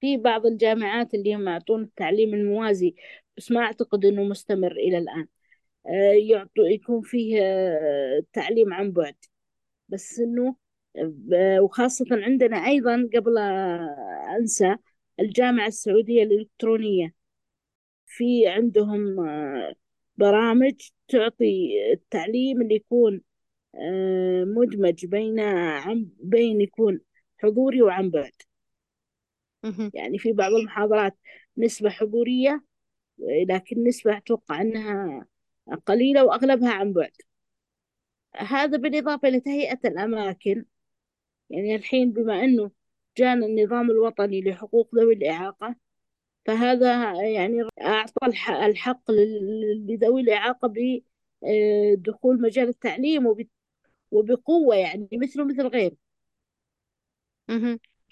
في 0.00 0.16
بعض 0.16 0.46
الجامعات 0.46 1.14
اللي 1.14 1.34
هم 1.34 1.48
يعطون 1.48 1.82
التعليم 1.82 2.34
الموازي 2.34 2.94
بس 3.36 3.50
ما 3.52 3.60
أعتقد 3.60 4.04
إنه 4.04 4.24
مستمر 4.24 4.72
إلى 4.72 4.98
الآن. 4.98 5.28
آه، 5.86 6.12
يعطوا 6.30 6.66
يكون 6.68 7.02
فيه 7.02 7.40
آه، 7.42 8.22
تعليم 8.32 8.74
عن 8.74 8.92
بعد. 8.92 9.16
بس 9.88 10.20
إنه 10.20 10.56
ب- 10.96 11.58
وخاصة 11.60 12.06
عندنا 12.12 12.56
أيضا 12.66 13.10
قبل 13.16 13.38
آه، 13.38 14.36
أنسى 14.40 14.76
الجامعة 15.20 15.66
السعودية 15.66 16.22
الإلكترونية. 16.22 17.14
في 18.06 18.48
عندهم 18.48 19.20
آه، 19.28 19.74
برامج 20.20 20.74
تعطي 21.08 21.70
التعليم 21.92 22.62
اللي 22.62 22.74
يكون 22.74 23.20
آه، 23.74 24.44
مدمج 24.44 25.06
بين 25.06 25.40
عن 25.40 26.08
بين 26.22 26.60
يكون 26.60 27.00
حضوري 27.38 27.82
وعن 27.82 28.10
بعد. 28.10 28.32
يعني 29.94 30.18
في 30.18 30.32
بعض 30.32 30.52
المحاضرات 30.52 31.18
نسبة 31.58 31.90
حضورية 31.90 32.64
لكن 33.48 33.84
نسبة 33.84 34.16
أتوقع 34.16 34.60
أنها 34.62 35.26
قليلة 35.86 36.24
وأغلبها 36.24 36.70
عن 36.72 36.92
بعد. 36.92 37.12
هذا 38.36 38.76
بالإضافة 38.78 39.28
إلى 39.28 39.40
تهيئة 39.40 39.78
الأماكن. 39.84 40.64
يعني 41.50 41.76
الحين 41.76 42.12
بما 42.12 42.44
أنه 42.44 42.70
جانا 43.16 43.46
النظام 43.46 43.90
الوطني 43.90 44.42
لحقوق 44.42 44.94
ذوي 44.96 45.14
الإعاقة 45.14 45.76
فهذا 46.46 47.14
يعني 47.22 47.62
أعطى 47.82 48.26
الح- 48.26 48.50
الحق 48.50 49.10
لذوي 49.88 50.20
الإعاقة 50.20 50.72
بدخول 51.42 52.40
مجال 52.42 52.68
التعليم 52.68 53.26
وب- 53.26 53.48
وبقوة 54.12 54.76
يعني 54.76 55.08
مثله 55.14 55.44
مثل 55.46 55.66
غيره. 55.68 55.96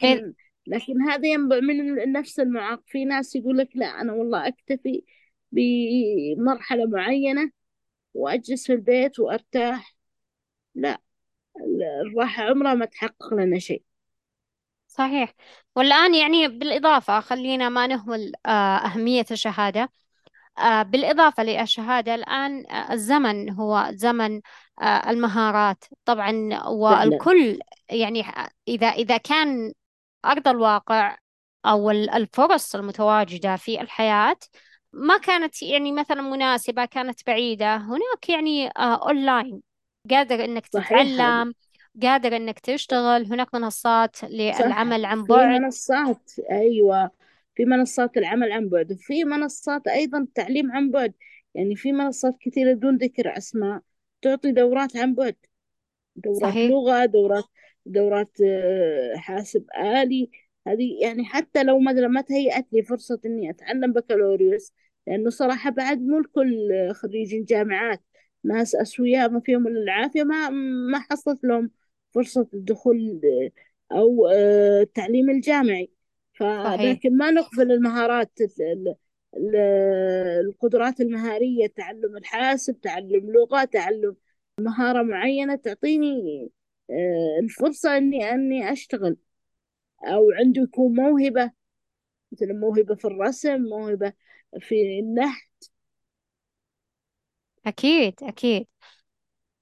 لكن 0.02 0.34
لكن 0.66 1.02
هذا 1.02 1.28
ينبع 1.28 1.60
من 1.60 2.12
نفس 2.12 2.40
المعاق. 2.40 2.82
في 2.86 3.04
ناس 3.04 3.36
يقول 3.36 3.58
لك 3.58 3.68
لا 3.74 3.86
أنا 3.86 4.12
والله 4.12 4.48
أكتفي 4.48 5.04
بمرحلة 5.52 6.86
معينة 6.86 7.50
وأجلس 8.14 8.66
في 8.66 8.72
البيت 8.72 9.20
وأرتاح. 9.20 9.96
لا 10.74 11.02
الراحة 12.06 12.42
عمرها 12.44 12.74
ما 12.74 12.86
تحقق 12.86 13.34
لنا 13.34 13.58
شيء. 13.58 13.82
صحيح. 14.98 15.34
والآن 15.76 16.14
يعني 16.14 16.48
بالإضافة 16.48 17.20
خلينا 17.20 17.68
ما 17.68 17.86
نهمل 17.86 18.32
آه، 18.46 18.76
أهمية 18.76 19.24
الشهادة. 19.30 19.92
آه، 20.58 20.82
بالإضافة 20.82 21.42
للشهادة 21.42 22.14
الآن 22.14 22.66
آه، 22.70 22.92
الزمن 22.92 23.50
هو 23.50 23.88
زمن 23.92 24.40
آه، 24.82 25.10
المهارات. 25.10 25.84
طبعا 26.04 26.60
فعلا 26.88 27.20
والكل 27.20 27.58
يعني 27.90 28.24
إذا 28.68 28.88
إذا 28.88 29.16
كان 29.16 29.72
أرض 30.24 30.48
الواقع 30.48 31.18
أو 31.66 31.90
ال- 31.90 32.10
الفرص 32.10 32.74
المتواجدة 32.74 33.56
في 33.56 33.80
الحياة 33.80 34.36
ما 34.92 35.18
كانت 35.18 35.62
يعني 35.62 35.92
مثلا 35.92 36.22
مناسبة 36.22 36.84
كانت 36.84 37.26
بعيدة 37.26 37.76
هناك 37.76 38.28
يعني 38.28 38.68
آه، 38.68 39.08
أونلاين 39.08 39.62
قادر 40.10 40.44
إنك 40.44 40.66
صحيح 40.72 41.20
هذا 41.20 41.38
تتعلم 41.38 41.54
قادر 42.02 42.36
إنك 42.36 42.58
تشتغل 42.58 43.26
هناك 43.26 43.54
منصات 43.54 44.16
صح. 44.16 44.28
للعمل 44.28 45.04
عن 45.04 45.22
في 45.22 45.24
بعد. 45.24 45.48
منصات 45.48 46.30
أيوة. 46.50 47.10
في 47.54 47.64
منصات 47.64 48.16
العمل 48.16 48.52
عن 48.52 48.68
بعد 48.68 48.92
وفي 48.92 49.24
منصات 49.24 49.86
أيضا 49.88 50.18
التعليم 50.18 50.72
عن 50.72 50.90
بعد. 50.90 51.14
يعني 51.54 51.76
في 51.76 51.92
منصات 51.92 52.36
كثيرة 52.40 52.72
دون 52.72 52.96
ذكر 52.96 53.36
أسماء 53.38 53.80
تعطي 54.22 54.52
دورات 54.52 54.96
عن 54.96 55.14
بعد. 55.14 55.36
دورات 56.16 56.42
صحيح. 56.42 56.70
لغة 56.70 57.04
دورات 57.04 57.44
دورات 57.86 58.30
آه، 58.44 59.16
حاسب 59.16 59.66
آلي. 59.78 60.30
هذه 60.66 60.98
يعني 61.02 61.24
حتى 61.24 61.62
لو 61.62 61.80
مثلا 61.80 62.08
ما 62.08 62.20
تهيأت 62.20 62.66
لي 62.72 62.82
فرصة 62.82 63.20
إني 63.26 63.50
أتعلم 63.50 63.92
بكالوريوس 63.92 64.72
لأنه 65.06 65.30
صراحة 65.30 65.70
بعد 65.70 66.00
مو 66.02 66.18
الكل 66.18 66.70
خريجين 66.94 67.44
جامعات 67.44 68.02
ناس 68.44 68.74
أسوياء 68.74 69.30
ما 69.30 69.40
فيهم 69.40 69.66
إلا 69.66 69.82
العافية 69.82 70.22
ما 70.24 70.50
ما 70.92 70.98
حصلت 71.10 71.44
لهم 71.44 71.70
فرصة 72.14 72.48
الدخول 72.54 73.20
أو 73.92 74.26
آه، 74.28 74.82
التعليم 74.82 75.30
الجامعي. 75.30 75.90
فلكن 76.34 77.16
ما 77.16 77.30
نغفل 77.30 77.72
المهارات 77.72 78.32
ال- 78.40 78.62
ال- 78.62 78.96
ال- 79.36 79.56
القدرات 80.46 81.00
المهارية 81.00 81.66
تعلم 81.66 82.16
الحاسب 82.16 82.80
تعلم 82.80 83.30
لغة 83.32 83.64
تعلم 83.64 84.16
مهارة 84.60 85.02
معينة 85.02 85.54
تعطيني 85.56 86.50
آه، 86.90 87.38
الفرصة 87.42 87.96
إني 87.96 88.30
إني 88.32 88.72
أشتغل. 88.72 89.16
أو 90.04 90.30
عنده 90.32 90.62
يكون 90.62 90.94
موهبة 90.96 91.52
مثل 92.32 92.60
موهبة 92.60 92.94
في 92.94 93.04
الرسم 93.04 93.56
موهبة 93.62 94.12
في 94.60 95.00
النحت. 95.00 95.64
أكيد 97.66 98.14
أكيد. 98.22 98.66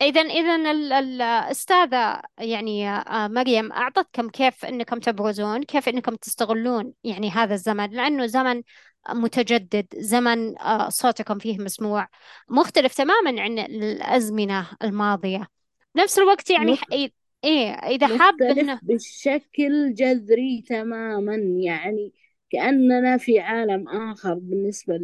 إذا 0.03 0.21
إذا 0.21 0.57
ال- 0.57 0.93
ال- 0.93 1.23
الأستاذة 1.23 2.23
يعني 2.39 2.89
آه، 2.91 3.29
مريم 3.29 3.73
أعطتكم 3.73 4.29
كيف 4.29 4.65
أنكم 4.65 4.99
تبرزون 4.99 5.63
كيف 5.63 5.89
أنكم 5.89 6.15
تستغلون 6.15 6.93
يعني 7.05 7.31
هذا 7.31 7.55
الزمن؟ 7.55 7.91
لأنه 7.91 8.27
زمن 8.27 8.63
متجدد 9.11 9.87
زمن 9.97 10.59
آه، 10.59 10.89
صوتكم 10.89 11.39
فيه 11.39 11.59
مسموع 11.59 12.09
مختلف 12.51 12.95
تماما 12.95 13.43
عن 13.43 13.59
الأزمنة 13.59 14.67
الماضية. 14.85 15.49
بنفس 15.95 16.19
الوقت 16.19 16.51
يعني 16.51 16.73
مخ- 16.73 16.93
إيه 17.45 17.71
إذا 17.73 18.19
حاب 18.19 18.43
أنه 18.43 18.81
بشكل 18.83 19.95
جذري 19.95 20.65
تماما. 20.69 21.37
يعني 21.59 22.13
كأننا 22.51 23.17
في 23.17 23.41
عالم 23.41 23.89
آخر 23.89 24.35
بالنسبة 24.35 24.95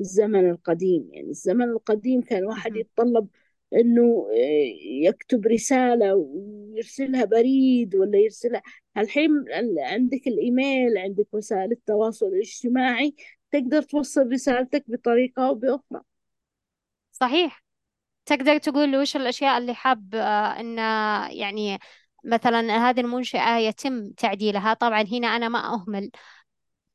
للزمن 0.00 0.50
القديم. 0.50 1.08
يعني 1.12 1.30
الزمن 1.30 1.68
القديم 1.68 2.20
كان 2.20 2.38
الواحد. 2.38 2.76
يتطلب 2.76 3.26
إنه 3.72 4.28
آه، 4.32 4.72
يكتب 5.06 5.46
رسالة 5.46 6.14
ويرسلها 6.14 7.24
بريد 7.24 7.94
ولا 7.94 8.18
يرسلها. 8.18 8.62
الحين 8.96 9.30
ال- 9.30 9.78
عندك 9.78 10.26
الإيميل 10.26 10.98
عندك 10.98 11.26
وسائل 11.32 11.72
التواصل 11.72 12.26
الاجتماعي 12.26 13.14
تقدر 13.52 13.82
توصل 13.82 14.32
رسالتك 14.32 14.84
بطريقة 14.88 15.48
أو 15.48 15.54
بأخرى. 15.54 16.00
صحيح. 17.12 17.64
تقدر 18.26 18.58
تقول 18.58 18.96
وش 18.96 19.16
الأشياء 19.16 19.58
اللي 19.58 19.74
حاب 19.74 20.14
آه، 20.14 20.60
أن 20.60 20.78
يعني 21.36 21.78
مثلا 22.24 22.60
هذه 22.90 23.00
المنشأة 23.00 23.58
يتم 23.58 24.10
تعديلها؟ 24.10 24.74
طبعا 24.74 25.02
هنا 25.02 25.26
أنا 25.28 25.48
ما 25.48 25.74
أهمل. 25.74 26.10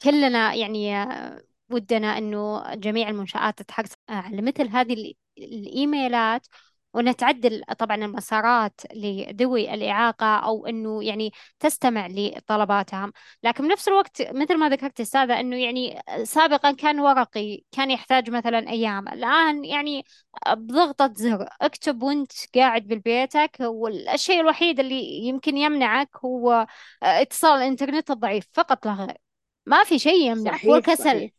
كلنا 0.03 0.53
يعني 0.53 0.95
آه، 0.97 1.41
ودنا 1.69 2.17
إنه 2.17 2.73
جميع 2.75 3.09
المنشآت 3.09 3.57
تتحقق. 3.57 3.89
على 4.09 4.41
مثل 4.41 4.67
هذه 4.67 5.13
ال- 5.41 5.53
الإيميلات 5.67 6.47
ونتعدل 6.93 7.63
طبعا 7.79 7.95
المسارات 7.97 8.81
لذوي 8.93 9.73
الإعاقة 9.73 10.25
أو 10.37 10.65
أنه 10.67 11.03
يعني 11.03 11.31
تستمع 11.59 12.07
لطلباتهم. 12.07 13.13
لكن 13.43 13.67
بنفس 13.67 13.87
الوقت 13.87 14.21
مثل 14.21 14.57
ما 14.57 14.69
ذكرت 14.69 14.99
أستاذة 15.01 15.39
أنه 15.39 15.55
يعني 15.57 16.01
سابقا 16.23 16.71
كان 16.71 16.99
ورقي 16.99 17.63
كان 17.71 17.91
يحتاج 17.91 18.29
مثلا 18.29 18.59
أيام. 18.69 19.07
الآن 19.07 19.65
يعني 19.65 20.05
بضغطة 20.47 21.13
زر 21.15 21.47
اكتب 21.61 22.03
وأنت 22.03 22.31
قاعد 22.55 22.81
ببيتك 22.83 23.57
والشيء 23.61 24.39
الوحيد 24.41 24.79
اللي 24.79 25.03
يمكن 25.27 25.57
يمنعك 25.57 26.09
هو 26.25 26.67
اتصال 27.03 27.57
الإنترنت 27.61 28.11
الضعيف. 28.11 28.47
فقط 28.53 28.85
لا 28.85 28.93
غير. 28.93 29.17
ما 29.65 29.83
في 29.83 29.99
شيء 29.99 30.31
يمنعك 30.31 30.61
صحيح 30.61 30.69
والكسل. 30.69 31.31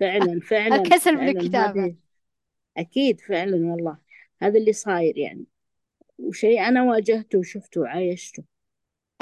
فعلا 0.00 0.40
فعلا 0.50 0.76
الكسل 0.76 1.16
من 1.16 1.28
الكتابة 1.28 1.96
أكيد 2.76 3.20
فعلا 3.20 3.56
والله. 3.70 3.98
هذا 4.42 4.58
اللي 4.58 4.72
صاير 4.72 5.18
يعني. 5.18 5.44
وشيء 6.18 6.60
أنا 6.68 6.82
واجهته 6.82 7.38
وشفته 7.38 7.80
وعايشته. 7.80 8.44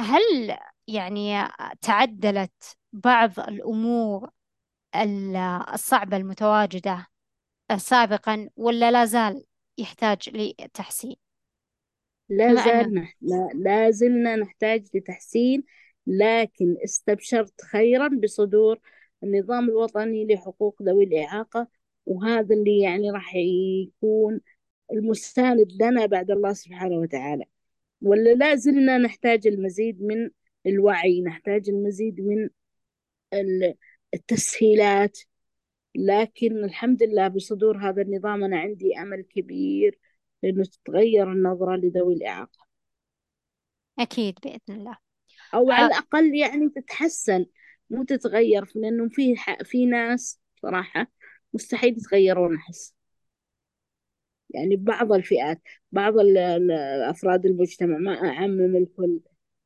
هل 0.01 0.59
يعني 0.89 1.49
تعدلت 1.81 2.77
بعض 2.93 3.41
الأمور 3.41 4.31
ال- 4.97 5.37
الصعبة 5.75 6.17
المتواجدة 6.17 7.07
سابقا 7.77 8.51
ولا 8.57 8.91
لا 8.91 9.05
زال 9.05 9.45
يحتاج 9.79 10.31
لتحسين؟ 10.35 11.17
لا 12.29 12.49
بما 12.49 12.61
أنه 12.61 12.65
زال 12.65 12.95
نح... 12.95 13.17
لا... 13.21 13.49
لا 13.55 13.91
زلنا 13.91 14.37
نحتاج 14.37 14.87
لتحسين 14.95 15.65
لكن 16.07 16.77
استبشرت 16.85 17.61
خيرا 17.63 18.09
بصدور 18.23 18.81
النظام 19.23 19.69
الوطني 19.69 20.27
لحقوق 20.27 20.83
ذوي 20.83 21.05
الإعاقة 21.05 21.69
وهذا 22.07 22.55
اللي 22.55 22.81
يعني 22.81 23.11
راح 23.11 23.35
يكون 23.35 24.41
المستند 24.93 25.67
لنا 25.83 26.07
بعد 26.07 26.31
الله 26.31 26.53
سبحانه 26.53 26.97
وتعالى. 26.97 27.45
ولا 28.03 28.35
لا 28.35 28.55
زلنا 28.55 28.99
نحتاج 28.99 29.47
المزيد 29.47 30.03
من 30.03 30.31
الوعي 30.67 31.21
نحتاج 31.23 31.69
المزيد 31.69 32.21
من 32.21 32.49
ال- 33.33 33.75
التسهيلات. 34.15 35.19
لكن 35.95 36.65
الحمد 36.65 37.03
لله 37.03 37.29
بصدور 37.29 37.79
هذا 37.79 38.03
النظام 38.03 38.45
أنا 38.45 38.59
عندي 38.59 38.99
أمل 38.99 39.23
كبير 39.23 39.99
إنه 40.45 40.65
تتغير 40.65 41.33
النظرة 41.33 41.77
لذوي 41.77 42.15
الإعاقة. 42.15 42.67
أكيد 43.99 44.39
بإذن 44.43 44.59
الله. 44.69 44.99
أو 45.55 45.71
على 45.71 45.85
أه. 45.85 45.87
الأقل 45.87 46.35
يعني 46.35 46.69
تتحسن 46.69 47.47
مو 47.91 48.05
تتغير 48.05 48.73
لأنه 48.75 49.09
في 49.09 49.37
ح... 49.37 49.63
في 49.63 49.87
ناس 49.87 50.41
صراحة 50.63 51.07
مستحيل 51.55 51.97
يتغيرون 51.99 52.57
أحس. 52.57 52.95
يعني 54.51 54.77
بعض 54.77 55.13
الفئات 55.13 55.61
بعض 55.93 56.15
أفراد 57.11 57.47
المجتمع 57.47 57.99
ما 57.99 58.13
أعمم 58.29 58.77
الكل. 58.77 59.21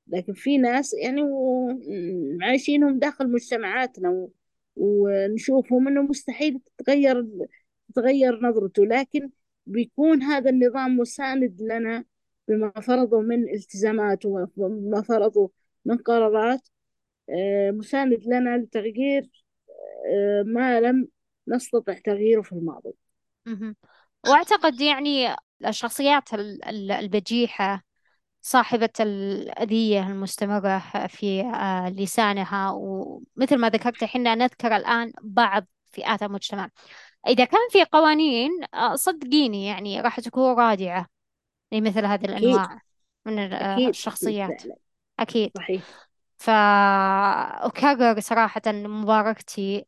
لكن 0.08 0.32
في 0.34 0.58
ناس 0.58 0.94
يعني 0.94 1.22
عايشينهم 2.42 2.98
داخل 2.98 3.32
مجتمعاتنا. 3.32 4.28
ونشوفهم 4.76 5.88
إنه 5.88 6.02
مستحيل 6.02 6.60
تتغير 6.78 7.26
تتغير 7.88 8.40
نظرته. 8.42 8.84
لكن 8.86 9.30
بيكون 9.66 10.22
هذا 10.22 10.50
النظام 10.50 10.96
مساند 10.96 11.62
لنا 11.62 12.04
بما 12.48 12.70
فرضه 12.70 13.20
من 13.20 13.48
التزامات 13.54 14.26
وما 14.26 15.02
فرضه 15.02 15.50
من 15.84 15.96
قرارات. 15.98 16.68
آه، 17.30 17.70
مساند 17.70 18.18
لنا 18.26 18.56
لتغيير 18.58 19.30
آه، 20.06 20.42
ما 20.46 20.80
لم 20.80 21.08
نستطع 21.48 21.92
تغييره 22.04 22.42
في 22.42 22.52
الماضي. 22.52 22.92
وأعتقد 24.26 24.80
يعني 24.80 25.36
الشخصيات 25.66 26.34
ال- 26.34 26.64
ال- 26.64 26.92
البجيحة 26.92 27.82
صاحبة 28.40 28.90
الأذية 29.00 30.06
المستمرة 30.06 30.78
في 31.08 31.40
آه، 31.40 31.88
لسانها 31.88 32.70
ومثل 32.70 33.56
ما 33.56 33.68
ذكرت 33.68 34.04
حنا 34.04 34.34
نذكر 34.34 34.76
الآن 34.76 35.12
بعض 35.22 35.66
فئات 35.90 36.22
المجتمع. 36.22 36.68
إذا 37.28 37.44
كان 37.44 37.68
في 37.70 37.84
قوانين 37.84 38.50
آه، 38.74 38.94
صدقيني 38.94 39.66
يعني 39.66 40.00
راح 40.00 40.20
تكون 40.20 40.54
رادعة 40.58 41.06
لمثل 41.72 42.04
هذه 42.04 42.24
الأنواع 42.24 42.80
من 43.26 43.38
آه، 43.38 43.74
أكيد. 43.74 43.88
الشخصيات. 43.88 44.62
أكيد. 45.20 45.50
صحيح. 45.56 45.82
فأكرر 46.38 48.20
صراحة 48.20 48.62
مباركتي 48.66 49.86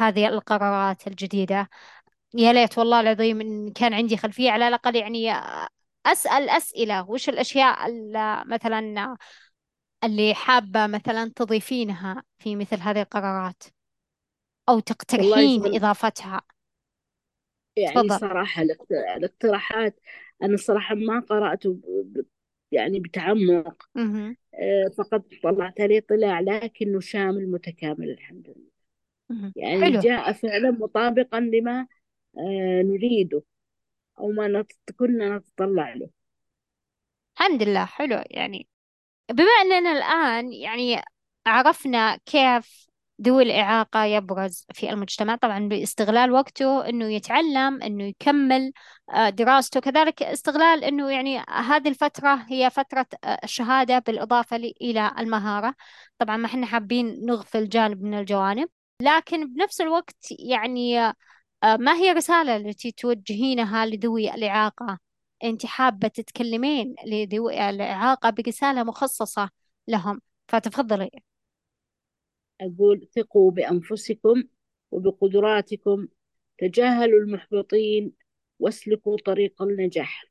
لهذه 0.00 0.28
القرارات 0.28 1.06
الجديدة. 1.06 1.68
يا 2.34 2.52
ليت 2.52 2.78
والله 2.78 3.00
العظيم 3.00 3.40
إن 3.40 3.72
كان 3.72 3.94
عندي 3.94 4.16
خلفية 4.16 4.50
على 4.50 4.68
الأقل 4.68 4.96
يعني 4.96 5.32
أسأل 6.06 6.48
أسئلة. 6.48 7.10
وش 7.10 7.28
الأشياء 7.28 7.86
اللي 7.86 8.42
مثلا 8.46 9.16
اللي 10.04 10.34
حابة 10.34 10.86
مثلا 10.86 11.32
تضيفينها 11.36 12.22
في 12.38 12.56
مثل 12.56 12.76
هذه 12.80 13.02
القرارات؟ 13.02 13.62
أو 14.68 14.80
تقترحين 14.80 15.62
إضافتها؟ 15.74 16.40
يعني 17.76 17.94
تفضل. 17.94 18.18
صراحة 18.20 18.62
الاقت- 18.62 18.92
الاقتراحات 19.16 20.00
أنا 20.42 20.56
صراحة 20.56 20.94
ما 20.94 21.20
قرأته 21.20 21.72
ب- 21.84 22.26
يعني 22.72 23.00
بتعمق. 23.00 23.88
آه، 24.54 24.88
فقد 24.98 25.22
طلعت 25.42 25.80
عليه 25.80 26.00
طلاع 26.00 26.40
لكنه 26.40 27.00
شامل 27.00 27.50
متكامل 27.50 28.10
الحمد 28.10 28.46
لله. 28.56 28.69
مهم. 29.30 29.52
يعني 29.56 29.84
حلو. 29.84 30.00
جاء 30.00 30.32
فعلا 30.32 30.70
مطابقا 30.70 31.40
لما 31.40 31.86
آه، 32.38 32.82
نريده 32.82 33.42
أو 34.20 34.28
ما 34.32 34.48
نت- 34.48 34.72
كنا 34.98 35.38
نتطلع 35.38 35.94
له. 35.94 36.10
الحمد 37.40 37.62
لله. 37.62 37.84
حلو. 37.84 38.22
يعني 38.30 38.68
بما 39.30 39.46
أننا 39.62 39.92
الآن 39.92 40.52
يعني 40.52 41.02
عرفنا 41.46 42.16
كيف 42.26 42.86
ذوي 43.22 43.42
الإعاقة 43.42 44.04
يبرز 44.04 44.66
في 44.74 44.90
المجتمع 44.90 45.36
طبعا 45.36 45.68
باستغلال 45.68 46.32
وقته 46.32 46.88
أنه 46.88 47.06
يتعلم 47.12 47.82
أنه 47.82 48.04
يكمل 48.04 48.72
آه، 49.14 49.30
دراسته 49.30 49.80
كذلك 49.80 50.22
استغلال 50.22 50.84
أنه 50.84 51.10
يعني 51.10 51.38
هذه 51.50 51.88
الفترة 51.88 52.46
هي 52.48 52.70
فترة 52.70 53.06
آه، 53.24 53.38
الشهادة 53.44 53.98
بالإضافة 53.98 54.56
ل- 54.56 54.74
إلى 54.82 55.12
المهارة. 55.18 55.74
طبعا 56.18 56.36
ما 56.36 56.46
إحنا 56.46 56.66
حابين 56.66 57.26
نغفل 57.26 57.68
جانب 57.68 58.02
من 58.02 58.14
الجوانب. 58.18 58.68
لكن 59.00 59.54
بنفس 59.54 59.80
الوقت 59.80 60.26
يعني 60.38 60.98
آه، 60.98 61.76
ما 61.76 61.94
هي 61.94 62.10
الرسالة 62.10 62.56
التي 62.56 62.92
توجهينها 62.92 63.86
لذوي 63.86 64.34
الإعاقة؟ 64.34 64.98
أنت 65.44 65.66
حابة 65.66 66.08
تتكلمين 66.08 66.94
لذوي 67.06 67.70
الإعاقة 67.70 68.30
برسالة 68.30 68.84
مخصصة 68.84 69.50
لهم 69.88 70.20
فتفضلي. 70.48 71.10
أقول 72.60 73.08
ثقوا 73.14 73.50
بأنفسكم 73.50 74.42
وبقدراتكم 74.90 76.08
تجاهلوا 76.58 77.20
المحبطين 77.20 78.12
واسلكوا 78.58 79.16
طريق 79.24 79.62
النجاح. 79.62 80.24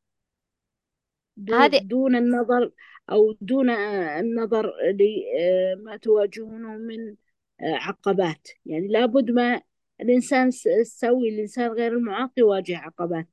هذه 1.50 1.78
دون 1.78 2.16
النظر 2.16 2.72
أو 3.12 3.38
دون 3.42 3.70
آه، 3.70 4.20
النظر 4.20 4.74
لما 4.92 5.98
تواجهونه 5.98 6.78
من 6.78 7.10
آه، 7.10 7.16
عقبات. 7.62 8.48
يعني 8.66 8.88
لابد 8.88 9.32
ما 9.32 9.62
الإنسان 10.02 10.48
السوي 10.80 11.30
الإنسان 11.30 11.72
غير 11.72 11.94
المعاق 11.94 12.32
يواجه 12.38 12.78
عقبات 12.78 13.28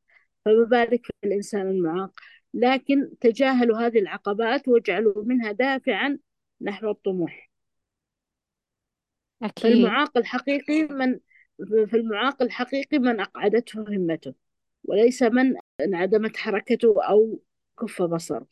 فما 0.44 0.64
بالك 0.64 1.06
في 1.06 1.12
الإنسان 1.24 1.68
المعاق. 1.68 2.10
لكن 2.54 3.10
تجاهلوا 3.20 3.78
هذه 3.78 3.98
العقبات 3.98 4.68
واجعلوا 4.68 5.24
منها 5.24 5.52
دافعا 5.52 6.18
نحو 6.60 6.90
الطموح. 6.90 7.50
أكيد. 9.42 9.62
فالمعاق 9.62 10.18
الحقيقي 10.18 10.82
من 10.82 11.18
في 11.86 11.96
المعاق 11.96 12.42
الحقيقي 12.42 12.98
من 12.98 13.20
أقعدته 13.20 13.80
همته 13.80 14.34
وليس 14.84 15.22
من 15.22 15.54
انعدمت 15.80 16.36
حركته 16.36 16.94
أو 17.08 17.40
كف 17.80 18.02
بصره. 18.02 18.46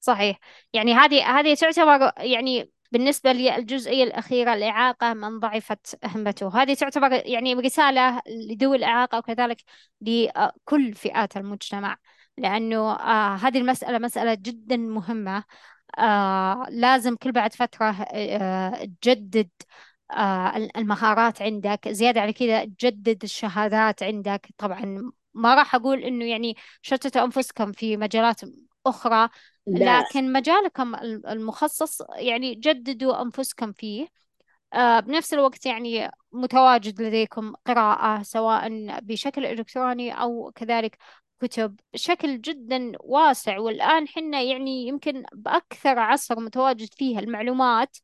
صحيح. 0.00 0.38
يعني 0.72 0.94
هذه 0.94 1.38
هذه 1.38 1.54
تعتبر 1.54 2.12
يعني 2.18 2.70
بالنسبة 2.92 3.32
للجزئية 3.32 4.04
الأخيرة 4.04 4.54
الإعاقة 4.54 5.14
من 5.14 5.38
ضعفت 5.40 5.98
همته 6.06 6.62
هذه 6.62 6.74
تعتبر 6.74 7.12
يعني 7.26 7.54
رسالة 7.54 8.22
لذوي 8.28 8.76
الإعاقة 8.76 9.18
وكذلك 9.18 9.62
لكل 10.00 10.94
فئات 10.94 11.36
المجتمع 11.36 11.96
لأنه 12.38 12.92
آه 12.92 13.34
هذه 13.36 13.58
المسألة 13.58 13.98
مسألة 13.98 14.34
جدا 14.34 14.76
مهمة. 14.76 15.44
آه 15.98 16.66
لازم 16.70 17.16
كل 17.16 17.32
بعد 17.32 17.54
فترة 17.54 17.86
آه 18.14 18.84
تجدد 19.02 19.50
آه 20.10 20.56
المهارات 20.76 21.42
عندك. 21.42 21.88
زيادة 21.88 22.20
على 22.20 22.32
كذا 22.32 22.64
تجدد 22.64 23.22
الشهادات 23.22 24.02
عندك. 24.02 24.48
طبعا 24.58 25.12
ما 25.34 25.54
راح 25.54 25.74
أقول 25.74 26.02
إنه 26.04 26.24
يعني 26.24 26.56
شتتوا 26.82 27.24
أنفسكم 27.24 27.72
في 27.72 27.96
مجالات 27.96 28.40
أخرى 28.86 29.28
لا. 29.66 30.00
لكن 30.00 30.32
مجالكم 30.32 30.94
المخصص 31.28 32.02
يعني 32.16 32.54
جددوا 32.54 33.22
أنفسكم 33.22 33.72
فيه. 33.72 34.08
آه 34.74 35.00
بنفس 35.00 35.34
الوقت 35.34 35.66
يعني 35.66 36.10
متواجد 36.32 37.02
لديكم 37.02 37.52
قراءة 37.66 38.22
سواء 38.22 38.68
بشكل 39.00 39.46
إلكتروني 39.46 40.12
أو 40.12 40.52
كذلك 40.54 40.96
كتب. 41.40 41.80
بشكل 41.92 42.40
جدا 42.40 42.92
واسع 43.00 43.58
والآن 43.58 44.08
حنا 44.08 44.42
يعني 44.42 44.86
يمكن 44.86 45.22
بأكثر 45.32 45.98
عصر 45.98 46.40
متواجد 46.40 46.94
فيه 46.94 47.18
المعلومات 47.18 47.96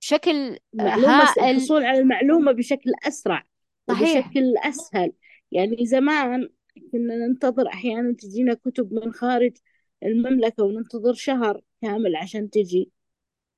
بشكل 0.00 0.58
هائل. 0.80 1.56
الحصول 1.56 1.84
على 1.84 1.98
المعلومة 1.98 2.52
بشكل 2.52 2.92
أسرع 3.06 3.44
صحيح. 3.88 4.26
وبشكل 4.26 4.54
أسهل. 4.64 5.12
يعني 5.52 5.86
زمان 5.86 6.48
كنا 6.92 7.16
ننتظر 7.16 7.68
أحيانا 7.68 8.12
تجينا 8.12 8.54
كتب 8.54 8.92
من 8.92 9.12
خارج 9.12 9.56
المملكة 10.02 10.64
وننتظر 10.64 11.14
شهر 11.14 11.60
كامل 11.82 12.16
عشان 12.16 12.50
تجي. 12.50 12.90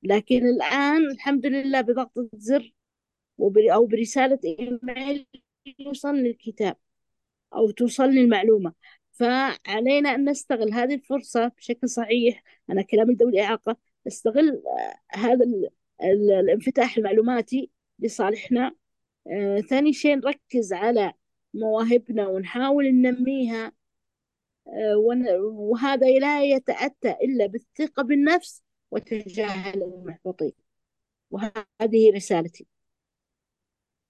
لكن 0.03 0.47
الآن 0.47 1.11
الحمد 1.11 1.47
لله 1.47 1.81
بضغطة 1.81 2.29
زر 2.35 2.73
أو 3.41 3.87
برسالة 3.87 4.39
إيميل 4.45 5.27
يوصلني 5.79 6.31
الكتاب 6.31 6.77
أو 7.55 7.71
توصلني 7.71 8.21
المعلومة. 8.21 8.73
فعلينا 9.13 10.15
أن 10.15 10.31
نستغل 10.31 10.73
هذه 10.73 10.95
الفرصة 10.95 11.49
بشكل 11.49 11.89
صحيح. 11.89 12.43
أنا 12.71 12.83
كلامي 12.83 13.15
ذوي 13.15 13.31
الإعاقة. 13.31 13.77
نستغل 14.07 14.63
آه، 14.67 15.17
هذا 15.19 15.45
ال- 15.45 15.71
ال- 16.03 16.31
الانفتاح 16.33 16.97
المعلوماتي 16.97 17.71
لصالحنا. 17.99 18.73
آه، 19.27 19.61
ثاني 19.61 19.93
شيء 19.93 20.17
نركز 20.17 20.73
على 20.73 21.13
مواهبنا 21.55 22.27
ونحاول 22.29 22.85
ننميها. 22.87 23.73
وهذا 25.41 26.07
لا 26.21 26.45
يتأتى 26.45 27.11
إلا 27.11 27.47
بالثقة 27.47 28.03
بالنفس 28.03 28.63
وتجاهل 28.91 29.83
المحبطين 29.83 30.53
وهذه 31.31 32.13
رسالتي. 32.17 32.67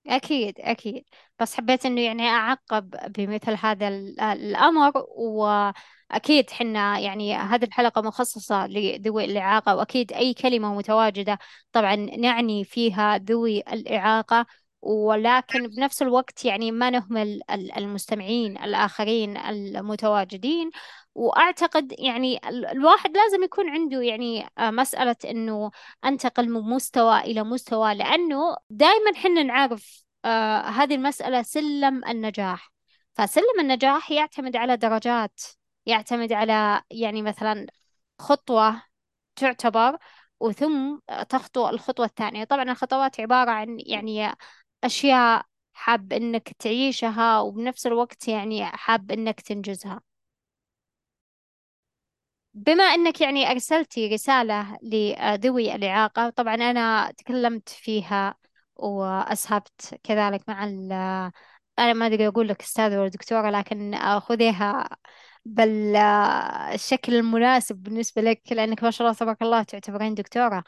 أكيد 0.07 0.61
أكيد. 0.61 1.05
بس 1.41 1.55
حبيت 1.55 1.87
إنه 1.87 2.01
يعني 2.01 2.23
أعقب 2.29 2.91
بمثل 3.13 3.57
هذا 3.61 3.89
ال- 3.89 4.21
الأمر 4.21 4.93
وأكيد 5.09 6.51
حنا 6.51 6.99
يعني 6.99 7.35
هذه 7.35 7.65
الحلقة 7.65 8.03
مخصصة 8.03 8.67
لذوي 8.67 9.25
الإعاقة 9.25 9.77
وأكيد 9.77 10.13
أي 10.13 10.35
كلمة 10.35 10.75
متواجدة 10.75 11.39
طبعا 11.73 11.97
نعني 11.97 12.65
فيها 12.65 13.19
ذوي 13.19 13.61
الإعاقة. 13.61 14.47
ولكن 14.87 15.69
بنفس 15.69 16.03
الوقت 16.03 16.45
يعني 16.45 16.73
ما 16.73 16.91
نهمل 16.91 17.41
ال- 17.51 17.73
المستمعين 17.79 18.59
الآخرين 18.59 19.37
المتواجدين. 19.37 20.71
وأعتقد 21.15 21.95
يعني 21.99 22.41
ال- 22.49 22.67
الواحد 22.67 23.17
لازم 23.17 23.43
يكون 23.43 23.69
عنده 23.71 24.03
يعني 24.03 24.49
آه، 24.59 24.71
مسألة 24.71 25.17
إنه 25.25 25.71
أنتقل 26.05 26.49
من 26.51 26.61
مستوى 26.61 27.19
إلى 27.21 27.43
مستوى 27.45 27.95
لأنه 27.95 28.57
دائما 28.71 29.15
حنا 29.17 29.43
نعرف 29.43 30.05
آه 30.25 30.61
هذه 30.61 30.95
المسألة 30.95 31.43
سلم 31.43 32.05
النجاح. 32.05 32.73
فسلم 33.15 33.61
النجاح 33.61 34.11
يعتمد 34.11 34.57
على 34.57 34.77
درجات 34.77 35.41
يعتمد 35.87 36.33
على 36.33 36.83
يعني 36.91 37.23
مثلا 37.23 37.67
خطوة 38.19 38.83
تعتبر 39.37 39.99
وثم 40.41 40.99
تخطو 41.29 41.69
الخطوة 41.69 42.07
الثانية. 42.07 42.45
طبعا 42.45 42.63
الخطوات 42.63 43.21
عبارة 43.21 43.51
عن 43.51 43.77
يعني 43.87 44.33
أشياء 44.85 45.47
حاب 45.73 46.13
إنك 46.13 46.53
تعيشها 46.59 47.41
وبنفس 47.41 47.87
الوقت 47.87 48.29
يعني 48.29 48.65
حاب 48.67 49.11
إنك 49.13 49.41
تنجزها. 49.41 50.01
بما 52.55 52.85
أنك 52.85 53.21
يعني 53.21 53.51
أرسلتي 53.51 54.09
رسالة 54.09 54.79
لذوي 54.83 55.75
الإعاقة 55.75 56.31
طبعا 56.31 56.55
أنا 56.55 57.11
تكلمت 57.13 57.69
فيها 57.69 58.35
وأسهبت 58.77 60.01
كذلك 60.05 60.49
مع 60.49 60.65
ال 60.65 60.93
أنا 61.79 61.93
ما 61.93 62.07
أدري 62.07 62.29
أقول 62.29 62.49
لك 62.49 62.63
أستاذة 62.63 62.99
ولا 63.01 63.09
دكتورة 63.09 63.51
لكن 63.51 63.97
خذيها 64.21 64.89
بالشكل 65.45 67.15
المناسب 67.15 67.77
بالنسبة 67.77 68.23
لك 68.23 68.43
لأنك 68.53 68.83
ما 68.85 68.91
شاء 68.91 69.07
الله 69.09 69.19
تبارك 69.19 69.43
الله 69.43 69.63
تعتبرين 69.63 70.15
دكتورة. 70.15 70.65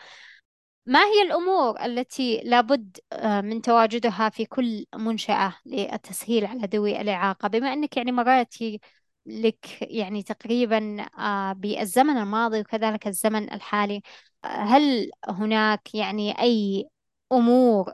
ما 0.88 1.00
هي 1.04 1.22
الأمور 1.22 1.84
التي 1.84 2.40
لابد 2.44 2.98
آه، 3.12 3.40
من 3.40 3.62
تواجدها 3.62 4.28
في 4.28 4.44
كل 4.46 4.86
منشأة 4.94 5.54
للتسهيل 5.66 6.46
على 6.46 6.60
ذوي 6.72 7.00
الإعاقة؟ 7.00 7.48
بما 7.48 7.72
أنك 7.72 7.96
يعني 7.96 8.12
مريتي 8.12 8.80
لك 9.26 9.82
يعني 9.82 10.22
تقريبا 10.22 11.06
آه، 11.18 11.52
بالزمن 11.52 12.16
الماضي 12.18 12.60
وكذلك 12.60 13.06
الزمن 13.06 13.52
الحالي 13.52 14.02
آه، 14.44 14.48
هل 14.48 15.10
هناك 15.28 15.94
يعني 15.94 16.40
أي 16.42 16.88
أمور 17.32 17.92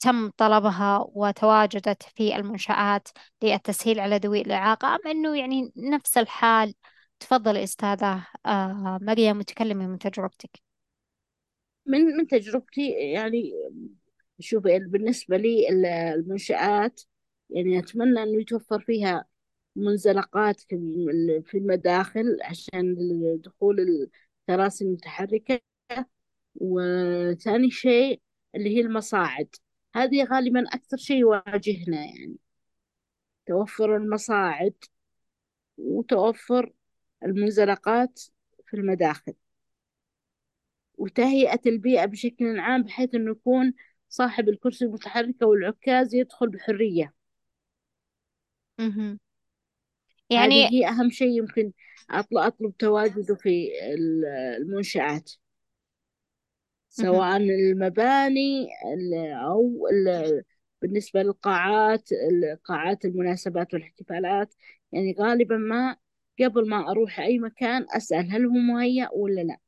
تم 0.00 0.30
طلبها 0.36 1.06
وتواجدت 1.14 2.02
في 2.02 2.36
المنشآت 2.36 3.08
للتسهيل 3.42 4.00
على 4.00 4.16
ذوي 4.18 4.40
الإعاقة؟ 4.42 4.88
أم 4.96 5.00
أنه 5.08 5.38
يعني 5.38 5.72
نفس 5.76 6.18
الحال؟ 6.18 6.74
تفضلي 7.20 7.64
أستاذة 7.64 8.26
مريم 9.02 9.38
وتكلمي 9.38 9.86
من 9.86 9.98
تجربتك. 9.98 10.71
من 11.86 12.00
من 12.00 12.26
تجربتي 12.26 12.90
يعني 12.90 13.52
شوفي 14.40 14.78
بالنسبة 14.78 15.36
لي 15.36 15.68
ال- 15.68 15.86
المنشآت 15.86 17.02
يعني 17.50 17.78
أتمنى 17.78 18.22
إنه 18.22 18.40
يتوفر 18.40 18.80
فيها 18.80 19.24
منزلقات 19.76 20.60
في 20.60 20.76
في 21.46 21.58
المداخل 21.58 22.38
عشان 22.42 22.96
دخول 23.44 24.08
الكراسي 24.48 24.84
المتحركة. 24.84 25.60
وثاني 26.56 27.70
شيء 27.70 28.20
اللي 28.54 28.76
هي 28.76 28.80
المصاعد. 28.80 29.48
هذه 29.94 30.24
غالبا 30.24 30.64
أكثر 30.74 30.96
شيء 30.96 31.16
يواجهنا 31.16 32.04
يعني. 32.06 32.36
توفر 33.46 33.96
المصاعد 33.96 34.74
وتوفر 35.78 36.72
المنزلقات 37.22 38.20
في 38.66 38.74
المداخل. 38.76 39.34
وتهيئة 40.98 41.60
البيئة 41.66 42.04
بشكل 42.06 42.58
عام 42.60 42.82
بحيث 42.82 43.14
إنه 43.14 43.30
يكون 43.30 43.74
صاحب 44.08 44.48
الكرسي 44.48 44.84
المتحرك 44.84 45.34
أو 45.42 45.54
العكاز 45.54 46.14
يدخل 46.14 46.48
بحرية 46.48 47.14
مهم. 48.78 49.18
هذه 50.36 50.60
يعني 50.60 50.72
هي 50.72 50.88
أهم 50.88 51.10
شيء 51.10 51.28
يمكن 51.38 51.72
أطلب, 52.10 52.38
أطلب 52.38 52.76
تواجده 52.76 53.34
في 53.34 53.68
ال- 53.94 54.24
المنشآت 54.62 55.30
مهم. 56.98 57.22
سواء 57.22 57.36
المباني 57.36 58.68
ال- 58.94 59.32
أو 59.32 59.88
ال- 59.92 60.44
بالنسبة 60.82 61.22
للقاعات 61.22 62.08
قاعات 62.64 63.04
المناسبات 63.04 63.74
والاحتفالات 63.74 64.54
يعني 64.92 65.14
غالبا 65.20 65.56
ما 65.56 65.96
قبل 66.40 66.68
ما 66.68 66.90
أروح 66.90 67.20
أي 67.20 67.38
مكان 67.38 67.86
أسأل 67.96 68.30
هل 68.32 68.46
هو 68.46 68.52
مهيأ 68.52 69.08
ولا 69.12 69.40
لا 69.40 69.58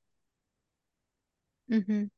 مهم. 1.74 2.10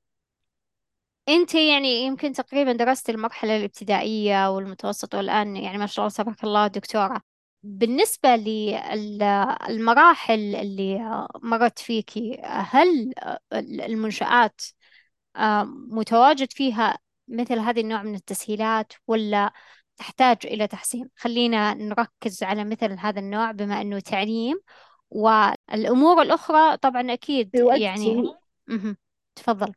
أنت 1.28 1.54
يعني 1.54 2.00
يمكن 2.00 2.32
تقريبا 2.32 2.72
درست 2.72 3.11
المرحلة 3.11 3.57
الابتدائية 3.57 4.50
والمتوسطة 4.50 5.18
والآن 5.18 5.57
يعني 5.57 5.78
ما 5.78 5.86
شاء 5.86 6.07
الله 6.07 6.16
تبارك 6.16 6.44
الله 6.44 6.66
دكتورة 6.66 7.20
بالنسبة 7.62 8.36
للمراحل 9.68 10.54
اللي 10.57 10.98
مرت 11.42 11.78
فيكي 11.78 12.40
هل 12.44 13.14
المنشآت 13.52 14.61
متواجد 15.90 16.52
فيها 16.52 16.98
مثل 17.28 17.59
هذه 17.59 17.80
النوع 17.80 18.02
من 18.02 18.14
التسهيلات 18.14 18.92
ولا 19.07 19.52
تحتاج 19.96 20.36
إلى 20.44 20.66
تحسين 20.66 21.11
خلينا 21.16 21.74
نركز 21.74 22.42
على 22.42 22.64
مثل 22.64 22.92
هذا 22.92 23.20
النوع 23.20 23.50
بما 23.50 23.80
أنه 23.80 24.00
تعليم 24.00 24.61
والأمور 25.11 26.22
الأخرى 26.22 26.76
طبعا 26.76 27.12
أكيد 27.12 27.50
في 27.57 27.80
يعني 27.80 28.24
مهم. 28.66 28.96
تفضل. 29.37 29.72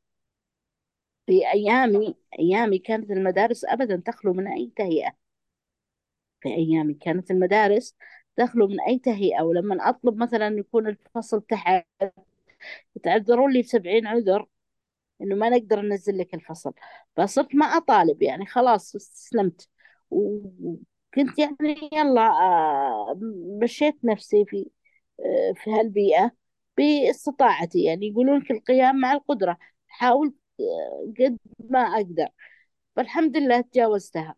في 1.26 1.48
أيامي 1.54 2.16
أيامي 2.40 2.78
كانت 2.80 3.12
المدارس 3.12 3.66
أبدا 3.66 4.02
تخلو 4.06 4.34
من 4.34 4.48
أي 4.48 4.72
تهيئة. 4.78 5.12
في 6.42 6.50
أيامي 6.56 6.94
كانت 6.94 7.32
المدارس 7.32 7.96
تخلو 8.38 8.68
من 8.68 8.82
أي 8.88 9.00
تهيئة 9.00 9.42
ولما 9.44 9.90
أطلب 9.90 10.18
مثلا 10.18 10.48
يكون 10.60 10.88
الفصل 10.88 11.42
تحت 11.42 11.86
يتعذرون 12.96 13.52
لي 13.54 13.62
بسبعين 13.62 14.08
عذر 14.08 14.46
إنه 15.22 15.36
ما 15.36 15.50
نقدر 15.50 15.82
ننزل 15.82 16.18
لك 16.20 16.34
الفصل. 16.36 16.74
فصرت 17.18 17.56
ما 17.56 17.66
أطالب 17.68 18.22
يعني 18.24 18.46
خلاص 18.46 18.96
استسلمت. 18.96 19.70
وكنت 20.12 21.40
يعني 21.40 21.90
يلا 21.94 22.22
آه، 22.32 23.20
مشيت 23.64 24.00
نفسي 24.06 24.46
في 24.46 24.72
آه، 25.20 25.54
في 25.64 25.72
هالبيئة. 25.72 26.32
باستطاعتي 26.80 27.84
يعني 27.84 28.08
يقولون 28.08 28.40
لك 28.40 28.52
القيام 28.52 29.00
مع 29.02 29.14
القدرة 29.14 29.58
حاولت 29.88 30.36
آه، 30.60 31.14
قد 31.20 31.38
ما 31.70 31.80
أقدر 31.80 32.28
فالحمد 32.96 33.38
لله 33.38 33.62
تجاوزتها 33.62 34.36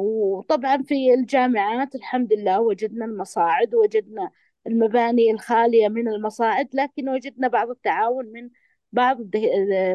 وطبعا 0.00 0.82
في 0.82 1.14
الجامعات 1.14 1.94
الحمد 1.94 2.32
لله 2.32 2.60
وجدنا 2.60 3.04
المصاعد 3.04 3.74
وجدنا 3.74 4.30
المباني 4.66 5.30
الخالية 5.30 5.88
من 5.88 6.08
المصاعد 6.08 6.68
لكن 6.74 7.08
وجدنا 7.08 7.48
بعض 7.48 7.70
التعاون 7.70 8.26
من 8.26 8.50
بعض 8.92 9.20
الد... 9.20 9.36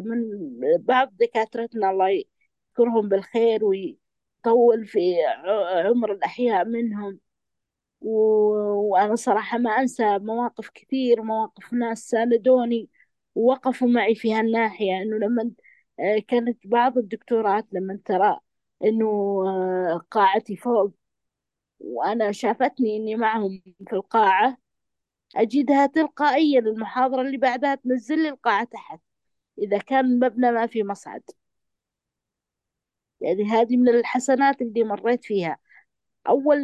من 0.06 0.22
بعض 0.80 1.14
دكاترتنا 1.18 1.92
الله 1.92 2.10
يذكرهم 2.10 3.10
بالخير 3.10 3.66
ويطول 3.66 4.86
في 4.86 5.16
عمر 5.86 6.12
الأحياء 6.12 6.66
منهم. 6.66 7.20
وأنا 8.02 9.16
صراحة 9.16 9.58
ما 9.58 9.72
أنسى 9.72 10.20
مواقف 10.20 10.70
كثير 10.70 11.22
مواقف 11.24 11.74
ناس 11.74 12.10
ساندوني 12.10 12.90
ووقفوا 13.36 13.88
معي 13.88 14.16
في 14.16 14.34
هالناحية 14.34 14.98
إنه 15.02 15.18
لما 15.18 15.52
آه، 16.00 16.20
كانت 16.28 16.68
بعض 16.68 16.98
الدكتورات 16.98 17.68
لما 17.72 18.00
ترى 18.06 18.40
إنه 18.84 19.08
آه، 19.48 20.02
قاعتي 20.12 20.56
فوق 20.58 20.92
وأنا 21.80 22.32
شافتني 22.32 22.98
إني 22.98 23.16
معهم 23.16 23.62
في 23.90 23.94
القاعة 23.94 24.58
أجدها 25.36 25.86
تلقائيا 25.88 26.60
المحاضرة 26.60 27.22
اللي 27.22 27.38
بعدها 27.38 27.76
تنزل 27.76 28.20
لي 28.24 28.30
القاعة 28.30 28.64
تحت 28.66 29.00
إذا 29.60 29.78
كان 29.80 30.06
المبنى 30.06 30.52
ما 30.52 30.68
في 30.68 30.84
مصعد. 30.84 31.24
يعني 33.22 33.44
هذه 33.44 33.78
من 33.78 33.90
الحسنات 33.90 34.62
اللي 34.62 34.84
مريت 34.84 35.26
فيها. 35.26 35.58
أول 36.30 36.64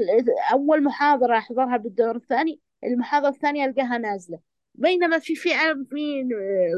أول 0.53 0.84
محاضرة 0.84 1.38
أحضرها 1.38 1.78
بالدور 1.78 2.16
الثاني 2.16 2.59
المحاضرة 2.84 3.30
الثانية 3.30 3.66
ألقاها 3.66 3.97
نازلة. 3.97 4.39
بينما 4.76 5.20
في 5.20 5.36
في 5.36 5.49
في 5.89 6.30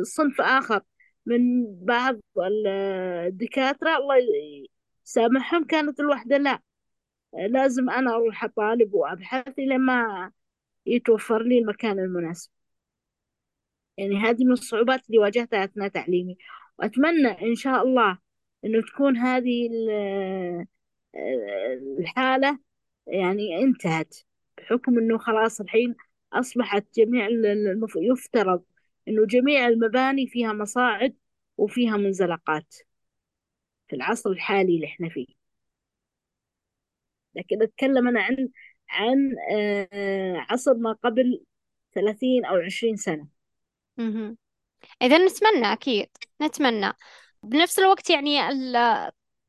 صنف 0.04 0.42
آخر 0.42 0.82
من 1.26 1.66
بعض 1.86 2.20
الدكاترة 2.38 3.98
الله 3.98 4.16
يسامحهم 5.06 5.64
كانت 5.66 6.00
الوحدة 6.00 6.38
لا 6.38 6.60
لازم 7.34 7.90
أنا 7.90 8.16
أروح 8.16 8.44
أطالب 8.44 8.94
وأبحث 8.94 9.54
لما 9.60 10.32
يتوفر 10.86 11.44
لي 11.44 11.60
المكان 11.60 12.00
المناسب. 12.00 12.52
يعني 13.98 14.16
هذه 14.18 14.46
من 14.46 14.52
الصعوبات 14.52 15.08
اللي 15.08 15.20
واجهتها 15.20 15.64
أثناء 15.64 15.88
تعليمي. 15.88 16.38
وأتمنى 16.80 17.28
إن 17.28 17.56
شاء 17.56 17.84
الله 17.84 18.18
إنه 18.66 18.82
تكون 18.82 19.18
هذه 19.18 19.68
ال- 19.68 20.66
الحالة 22.00 22.60
يعني 23.08 23.58
انتهت 23.64 24.16
بحكم 24.58 24.98
إنه 24.98 25.18
خلاص 25.18 25.62
الحين 25.62 25.96
أصبحت 26.34 26.86
جميع 26.96 27.26
ال- 27.28 27.46
المف... 27.46 27.94
يفترض 27.96 28.64
إنه 29.08 29.26
جميع 29.26 29.68
المباني 29.68 30.28
فيها 30.28 30.54
مصاعد 30.54 31.16
وفيها 31.58 31.98
منزلقات 31.98 32.76
في 33.88 33.96
العصر 33.96 34.30
الحالي 34.30 34.76
اللي 34.76 34.88
إحنا 34.88 35.10
فيه. 35.10 35.28
لكن 37.36 37.62
أتكلم 37.64 38.08
أنا 38.08 38.22
عن 38.22 38.50
عن 38.90 39.36
آه، 39.52 40.46
عصر 40.50 40.74
ما 40.74 40.92
قبل 40.94 41.44
ثلاثين 41.96 42.46
أو 42.46 42.56
عشرين 42.56 42.96
سنة. 42.96 43.28
إذا 45.02 45.18
نتمنى 45.18 45.74
أكيد 45.74 46.10
نتمنى. 46.42 46.94
بنفس 47.44 47.80
الوقت 47.80 48.10
يعني 48.10 48.40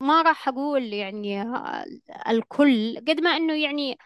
ما 0.05 0.22
راح 0.22 0.48
أقول 0.48 0.92
يعني 0.92 1.42
آه، 1.42 1.84
الكل 2.28 2.96
قد 3.09 3.20
ما 3.20 3.30
إنه 3.30 3.62
يعني 3.62 3.98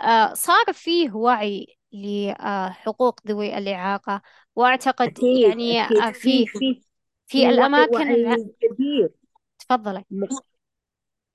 آه، 0.00 0.34
صار 0.34 0.64
فيه 0.72 1.12
وعي 1.12 1.66
لحقوق 1.92 3.20
ذوي 3.28 3.58
الإعاقة 3.58 4.22
وأعتقد 4.56 5.08
أكيد 5.08 5.48
يعني 5.48 5.82
أكيد. 5.82 5.98
آه، 5.98 6.10
في 6.12 6.46
في 6.46 6.58
في 6.58 6.82
في 7.26 7.48
الأماكن 7.48 8.48
كبير. 8.60 9.10
تفضلي. 9.58 10.04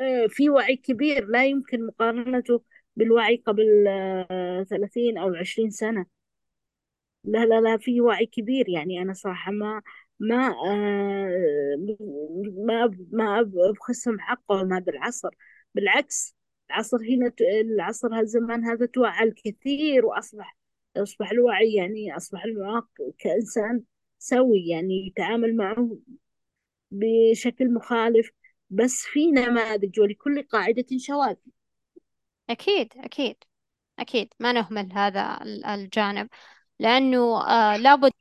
آه، 0.02 0.28
في 0.30 0.50
وعي 0.50 0.76
كبير. 0.76 1.26
لا 1.28 1.46
يمكن 1.46 1.86
مقارنته 1.86 2.62
بالوعي 2.96 3.36
قبل 3.48 3.64
ثلاثين 4.70 5.18
أو 5.18 5.36
عشرين 5.36 5.70
سنة. 5.70 6.06
لا 7.24 7.46
لا 7.46 7.62
لا 7.62 7.78
في 7.78 8.02
وعي 8.02 8.26
كبير. 8.26 8.70
يعني 8.70 9.02
أنا 9.02 9.14
صراحة 9.14 9.52
ما 9.52 9.82
ما 10.22 10.48
آه، 10.48 11.76
ما 12.68 12.98
ما 13.12 13.42
بخسهم 13.80 14.20
حقهم 14.20 14.74
هذا 14.74 14.92
العصر. 14.94 15.30
بالعكس 15.76 16.36
العصر 16.70 16.98
هنا 16.98 17.34
العصر 17.62 18.20
هالزمان 18.20 18.66
هذا 18.66 18.86
توعى 18.86 19.24
الكثير 19.24 20.06
وأصبح 20.06 20.58
أصبح 20.98 21.32
الوعي 21.32 21.74
يعني 21.74 22.18
أصبح 22.18 22.44
المعاق 22.46 22.88
كإنسان 23.18 23.84
سوي 24.20 24.68
يعني 24.68 25.08
يتعامل 25.08 25.56
معه 25.56 25.98
بشكل 26.92 27.74
مخالف. 27.74 28.30
بس 28.70 29.04
في 29.06 29.32
نماذج 29.32 30.00
ولكل 30.00 30.44
قاعدة 30.44 30.86
شواذ. 30.98 31.36
أكيد 32.50 32.94
أكيد 32.98 33.36
أكيد. 34.00 34.34
ما 34.40 34.52
نهمل 34.54 34.94
هذا 34.94 35.40
ال- 35.42 35.66
الجانب. 35.66 36.30
لأنه 36.80 37.42
آه 37.48 37.78
لابد 37.78 38.14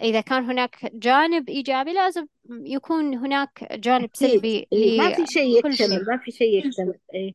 إذا 0.00 0.20
كان 0.20 0.44
هناك 0.44 0.90
جانب 0.94 1.48
إيجابي 1.48 1.92
لازم 1.92 2.26
يكون 2.50 3.14
هناك 3.14 3.72
جانب 3.72 4.10
سلبي 4.12 4.68
إيه 4.72 4.98
ما 4.98 5.12
في 5.12 5.26
شيء 5.26 5.58
يكتمل 5.58 5.76
شيء 5.76 6.04
ما 6.04 6.18
في 6.24 6.30
شيء 6.30 6.66
يكتمل. 6.66 6.98
إيه. 7.14 7.32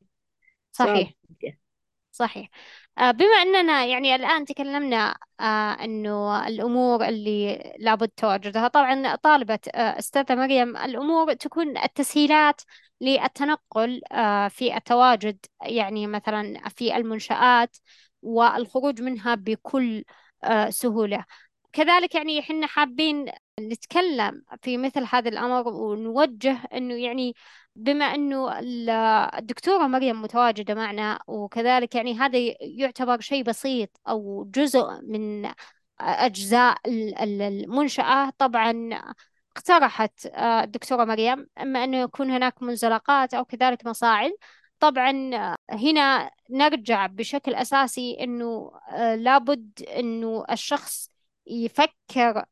صادق. 0.72 0.92
صحيح. 0.92 1.14
صحيح 2.12 2.50
آه، 2.98 3.12
بما 3.12 3.36
أننا 3.42 3.86
يعني 3.86 4.16
الآن 4.16 4.46
تكلمنا 4.46 5.18
آه، 5.40 5.44
أنه 5.84 6.48
الأمور 6.48 7.06
اللي 7.06 7.74
لابد 7.80 8.08
تواجدها. 8.10 8.68
طبعا 8.68 9.16
طالبة 9.16 9.60
آه، 9.76 10.00
أستاذة 10.00 10.36
مريم 10.36 10.78
الأمور 10.78 11.34
تكون 11.34 11.78
التسهيلات 11.78 12.62
للتنقل 13.02 14.02
في 14.50 14.78
التواجد 14.78 15.38
يعني 15.66 16.08
مثلا 16.08 16.70
في 16.70 16.96
المنشآت 16.98 17.78
والخروج 18.22 19.02
منها 19.02 19.36
بكل 19.36 20.04
سهولة. 20.70 21.26
كذلك 21.74 22.16
يعني 22.16 22.40
إحنا 22.40 22.68
حابين 22.68 23.26
نتكلم 23.60 24.44
في 24.62 24.78
مثل 24.78 25.06
هذا 25.12 25.30
الأمر 25.30 25.68
ونوجه 25.68 26.58
أنه 26.74 26.94
يعني 26.96 27.36
بما 27.76 28.06
أنه 28.06 28.60
ال- 28.60 28.90
الدكتورة 29.40 29.88
مريم 29.88 30.22
متواجدة 30.22 30.76
معنا 30.76 31.20
وكذلك 31.28 31.96
يعني 31.96 32.14
هذا 32.20 32.38
يعتبر 32.62 33.20
شيء 33.20 33.44
بسيط 33.44 33.90
أو 34.08 34.46
جزء 34.56 35.02
من 35.04 35.52
أجزاء 36.02 36.78
ال- 36.88 37.18
ال- 37.20 37.42
المنشأة 37.42 38.30
طبعا 38.38 38.90
اقترحت 39.58 40.26
آه، 40.26 40.64
الدكتورة 40.64 41.06
مريم 41.06 41.48
أما 41.62 41.84
أنه 41.84 41.98
يكون 41.98 42.32
هناك 42.32 42.64
منزلقات 42.64 43.34
أو 43.34 43.46
كذلك 43.46 43.86
مصاعد 43.86 44.32
طبعا 44.80 45.32
آه، 45.36 45.56
هنا 45.70 46.32
نرجع 46.50 47.06
بشكل 47.08 47.54
أساسي 47.56 48.18
أنه 48.24 48.72
آه، 48.92 49.16
لابد 49.16 49.84
أنه 49.98 50.46
الشخص 50.52 51.11
يفكر 51.48 52.46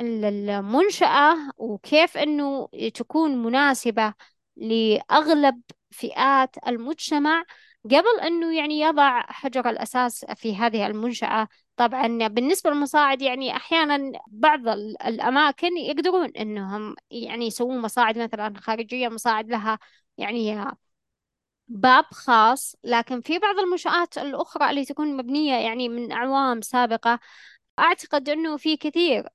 ال- 0.00 0.24
المنشأة 0.50 1.36
وكيف 1.58 2.16
أنه 2.16 2.68
تكون 2.94 3.36
مناسبة 3.44 4.14
لأغلب 4.56 5.62
فئات 5.90 6.56
المجتمع 6.68 7.44
قبل 7.84 8.20
أنه 8.22 8.56
يعني 8.58 8.80
يضع 8.80 9.22
حجر 9.22 9.70
الأساس 9.70 10.24
في 10.24 10.56
هذه 10.56 10.86
المنشأة. 10.86 11.48
طبعا 11.76 12.28
بالنسبة 12.28 12.70
للمصاعد 12.70 13.22
يعني 13.22 13.56
أحيانا 13.56 14.12
بعض 14.28 14.68
ال- 14.68 15.02
الأماكن 15.02 15.76
يقدرون 15.76 16.30
أنهم 16.36 16.94
يعني 17.10 17.46
يسوون 17.46 17.80
مصاعد 17.82 18.18
مثلا 18.18 18.54
خارجية 18.60 19.08
مصاعد 19.08 19.48
لها 19.50 19.78
يعني 20.18 20.64
باب 21.68 22.04
خاص 22.04 22.76
لكن 22.84 23.20
في 23.20 23.38
بعض 23.38 23.58
المنشآت 23.58 24.18
الأخرى 24.18 24.70
اللي 24.70 24.84
تكون 24.84 25.16
مبنية 25.16 25.54
يعني 25.54 25.88
من 25.88 26.12
أعوام 26.12 26.60
سابقة 26.60 27.20
أعتقد 27.78 28.28
أنه 28.28 28.56
في 28.56 28.76
كثير 28.76 29.28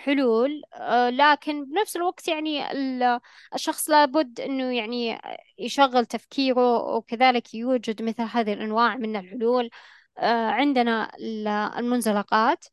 حلول 0.00 0.62
آه، 0.74 1.10
لكن 1.10 1.64
بنفس 1.64 1.96
الوقت 1.96 2.28
يعني 2.28 2.72
ال- 2.72 3.20
الشخص 3.54 3.90
لابد 3.90 4.40
إنه 4.40 4.76
يعني 4.78 5.20
يشغل 5.58 6.06
تفكيره 6.06 6.96
وكذلك 6.96 7.54
يوجد 7.54 8.02
مثل 8.02 8.22
هذه 8.22 8.52
الأنواع 8.52 8.96
من 8.96 9.16
الحلول 9.16 9.70
آه، 10.18 10.46
عندنا 10.50 11.16
ال- 11.16 11.48
المنزلقات. 11.48 12.64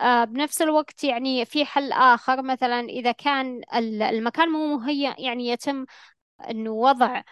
آه، 0.00 0.24
بنفس 0.24 0.62
الوقت 0.62 1.04
يعني 1.04 1.44
في 1.44 1.64
حل 1.64 1.92
آخر 1.92 2.42
مثلا 2.42 2.80
إذا 2.80 3.12
كان 3.12 3.62
ال- 3.74 4.02
المكان 4.02 4.48
مو 4.48 4.76
مهيأ 4.78 5.16
يعني 5.18 5.48
يتم 5.48 5.86
أنه 6.50 6.70
وضع 6.72 7.22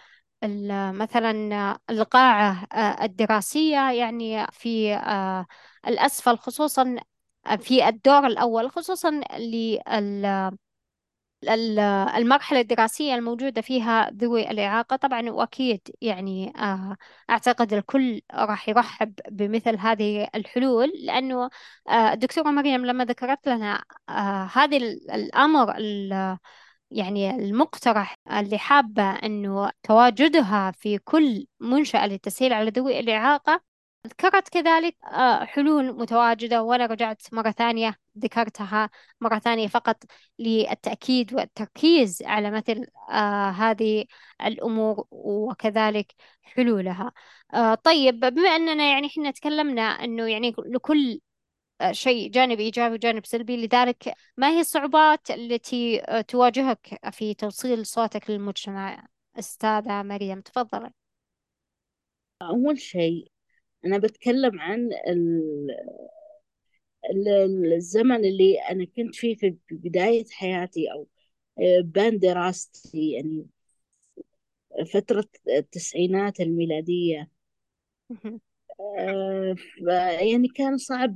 مثلا 0.93 1.31
إلقاعة 1.89 2.67
الدراسية 3.03 3.91
يعني 3.91 4.47
في 4.51 4.95
الأسفل 5.87 6.37
خصوصا 6.37 6.95
في 7.57 7.87
الدور 7.87 8.27
الأول 8.27 8.71
خصوصا 8.71 9.21
ال- 11.43 11.79
المرحلة 12.15 12.59
الدراسية 12.59 13.15
الموجودة 13.15 13.61
فيها 13.61 14.09
ذوي 14.11 14.51
الإعاقة. 14.51 14.95
طبعا 14.95 15.29
وأكيد 15.29 15.81
يعني 16.01 16.53
آه، 16.57 16.97
أعتقد 17.29 17.73
الكل 17.73 18.21
راح 18.33 18.69
يرحب 18.69 19.13
بمثل 19.31 19.77
هذه 19.77 20.27
الحلول 20.35 20.91
لأنه 21.03 21.49
آه، 21.89 22.13
الدكتورة 22.13 22.49
مريم 22.51 22.85
لما 22.85 23.05
ذكرت 23.05 23.47
لنا 23.49 23.83
آه، 24.09 24.49
هذه 24.53 24.77
ال- 24.77 25.11
الأمر 25.11 25.77
ال- 25.77 26.37
يعني 26.91 27.31
المقترح 27.31 28.15
اللي 28.31 28.57
حابة 28.57 29.03
أنه 29.11 29.71
تواجدها 29.83 30.71
في 30.71 30.97
كل 30.97 31.47
منشأة 31.59 32.07
للتسهيل 32.07 32.53
على 32.53 32.69
ذوي 32.71 32.99
الإعاقة. 32.99 33.61
ذكرت 34.07 34.49
كذلك 34.49 34.95
آه، 35.05 35.45
حلول 35.45 35.93
متواجدة 35.97 36.63
وأنا 36.63 36.85
رجعت 36.85 37.21
مرة 37.33 37.51
ثانية 37.51 37.95
ذكرتها 38.17 38.89
مرة 39.21 39.39
ثانية 39.39 39.67
فقط 39.67 40.03
للتأكيد 40.39 41.33
والتركيز 41.33 42.21
على 42.23 42.51
مثل 42.51 42.85
آه، 43.11 43.49
هذه 43.49 44.05
الأمور 44.45 45.07
وكذلك 45.11 46.13
حلولها. 46.43 47.11
آه، 47.53 47.75
طيب 47.75 48.19
بما 48.19 48.49
أننا 48.49 48.91
يعني 48.91 49.07
إحنا 49.07 49.31
تكلمنا 49.31 49.81
أنه 49.81 50.27
يعني 50.27 50.55
لكل 50.65 51.19
شيء 51.91 52.31
جانب 52.31 52.59
إيجابي 52.59 52.93
وجانب 52.93 53.25
سلبي 53.25 53.57
لذلك 53.67 54.13
ما 54.37 54.49
هي 54.49 54.59
الصعوبات 54.59 55.31
التي 55.31 56.01
تواجهك 56.27 56.99
في 57.11 57.33
توصيل 57.33 57.85
صوتك 57.85 58.29
للمجتمع؟ 58.29 59.07
أستاذة 59.39 60.03
مريم 60.03 60.41
تفضلي. 60.41 60.91
أول 62.41 62.79
شيء 62.79 63.31
أنا 63.85 63.97
بتكلم 63.97 64.59
عن 64.59 64.89
ال- 65.07 65.71
ال- 67.11 67.73
الزمن 67.73 68.25
اللي 68.25 68.59
أنا 68.71 68.85
كنت 68.85 69.15
فيه 69.15 69.35
في 69.37 69.57
بداية 69.71 70.25
حياتي 70.31 70.91
أو 70.91 71.07
آه، 71.59 71.81
بان 71.83 72.19
دراستي 72.19 73.11
يعني 73.11 73.47
فترة 74.93 75.25
التسعينات 75.47 76.39
الميلادية. 76.39 77.29
آه، 78.99 79.55
يعني 80.21 80.47
كان 80.47 80.77
صعب 80.77 81.13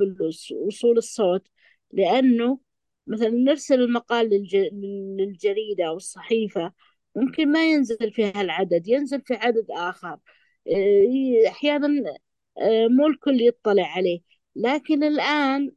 وصول 0.68 0.98
الصوت 0.98 1.48
لأنه 1.92 2.60
مثلا 3.08 3.30
نرسل 3.30 3.82
المقال 3.82 4.30
للج- 4.30 4.74
للجريدة 5.20 5.86
أو 5.88 5.96
الصحيفة 5.98 6.74
ممكن 7.16 7.52
ما 7.52 7.72
ينزل 7.72 8.12
فيها 8.14 8.42
العدد 8.42 8.88
ينزل 8.88 9.22
في 9.22 9.34
عدد 9.34 9.66
آخر 9.72 10.18
آه، 10.68 11.48
أحيانا 11.50 11.88
مو 12.90 13.08
الكل 13.08 13.42
يطلع 13.42 13.84
عليه. 13.84 14.20
لكن 14.56 15.04
الآن 15.04 15.72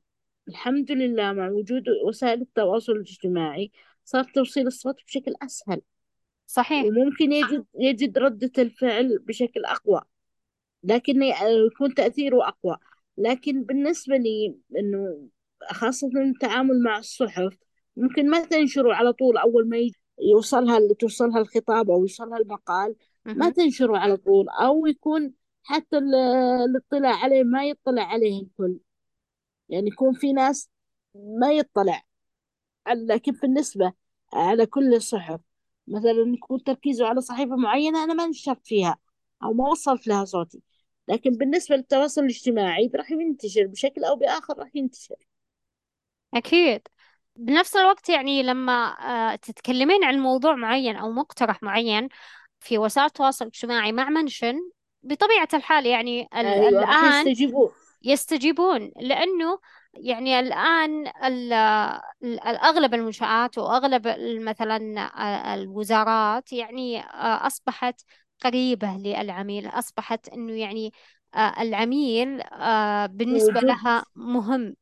الحمد 0.49 0.93
لله 0.93 1.33
مع 1.33 1.51
وجود 1.51 1.85
وسائل 2.07 2.41
التواصل 2.41 2.93
الاجتماعي 2.93 3.71
صار 4.05 4.25
توصيل 4.25 4.67
الصوت 4.67 4.97
بشكل 5.07 5.35
أسهل. 5.43 5.83
صحيح. 6.47 6.85
وممكن 6.85 7.33
يجد 7.33 7.65
يجد 7.81 8.19
ردة 8.19 8.53
الفعل 8.59 9.19
بشكل 9.19 9.65
أقوى. 9.65 10.03
لكن 10.85 11.23
يكون 11.67 11.95
تأثيره 11.95 12.49
أقوى. 12.49 12.77
لكن 13.19 13.63
بالنسبة 13.63 14.17
لي 14.17 14.57
إنه 14.79 15.29
خاصة 15.71 16.11
التعامل 16.17 16.83
مع 16.83 16.99
الصحف 16.99 17.57
ممكن 17.97 18.31
ما 18.31 18.45
تنشره 18.45 18.95
على 18.95 19.13
طول 19.13 19.37
أول 19.37 19.69
ما 19.69 19.77
يوصلها 20.31 20.95
توصلها 20.99 21.39
الخطاب 21.39 21.91
أو 21.91 22.01
يوصلها 22.01 22.39
المقال 22.39 22.95
ما. 23.25 23.51
تنشره 23.51 23.97
على 23.97 24.17
طول. 24.17 24.49
أو 24.49 24.87
يكون 24.87 25.33
حتى 25.67 25.99
ال- 25.99 26.15
الاطلاع 26.71 27.17
عليه 27.25 27.43
ما 27.45 27.65
يطلع 27.65 28.03
عليه 28.03 28.43
الكل. 28.43 28.79
يعني 29.69 29.89
يكون 29.89 30.15
في 30.15 30.33
ناس 30.33 30.71
ما 31.15 31.53
يطلع 31.53 32.03
لكن 32.89 33.33
بالنسبة 33.33 33.93
على 34.33 34.67
كل 34.67 34.95
الصحف 34.95 35.41
مثلا 35.89 36.35
يكون 36.35 36.63
تركيزه 36.65 37.07
على 37.09 37.21
صحيفة 37.21 37.57
معينة 37.57 38.05
أنا 38.05 38.15
ما 38.15 38.27
نشرت 38.27 38.67
فيها 38.67 38.99
أو 39.43 39.53
ما 39.53 39.69
وصلت 39.71 40.07
لها 40.07 40.25
صوتي. 40.25 40.63
لكن 41.09 41.31
بالنسبة 41.31 41.77
للتواصل 41.77 42.21
الاجتماعي 42.21 42.91
راح 42.95 43.11
ينتشر 43.11 43.67
بشكل 43.67 44.05
أو 44.05 44.17
بآخر 44.17 44.59
راح 44.59 44.71
ينتشر. 44.75 45.17
أكيد. 46.35 46.83
بنفس 47.37 47.77
الوقت 47.77 48.09
يعني 48.09 48.43
لما 48.43 48.73
آه، 49.33 49.37
تتكلمين 49.37 50.05
عن 50.05 50.19
موضوع 50.19 50.55
معين 50.55 50.97
أو 50.97 51.13
مقترح 51.13 51.63
معين 51.63 52.09
في 52.61 52.79
وسائل 52.79 53.07
التواصل 53.07 53.45
الاجتماعي 53.45 53.93
مع 53.93 54.09
منشن 54.11 54.71
بطبيعة 55.07 55.49
الحال 55.55 55.87
يعني 55.87 56.29
أيوة 56.35 56.69
الآن 56.69 57.29
يستجيبون. 57.29 57.71
يستجيبون 58.03 58.93
لأنه 59.01 59.59
يعني 59.95 60.41
الآن 60.41 61.07
ال- 61.07 61.53
ال- 61.53 62.41
أغلب 62.41 62.95
المنشآت 62.95 63.59
وأغلب 63.59 64.09
مثلا 64.41 64.77
الوزارات 65.55 66.53
يعني 66.53 67.01
آه، 67.01 67.47
أصبحت 67.47 68.01
قريبة 68.45 68.89
للعميل 68.97 69.67
أصبحت 69.69 70.29
أنه 70.29 70.53
يعني 70.53 70.93
آه، 71.35 71.63
العميل 71.63 72.41
آه، 72.41 73.07
بالنسبة 73.07 73.61
لها 73.61 74.05
مهم. 74.17 74.77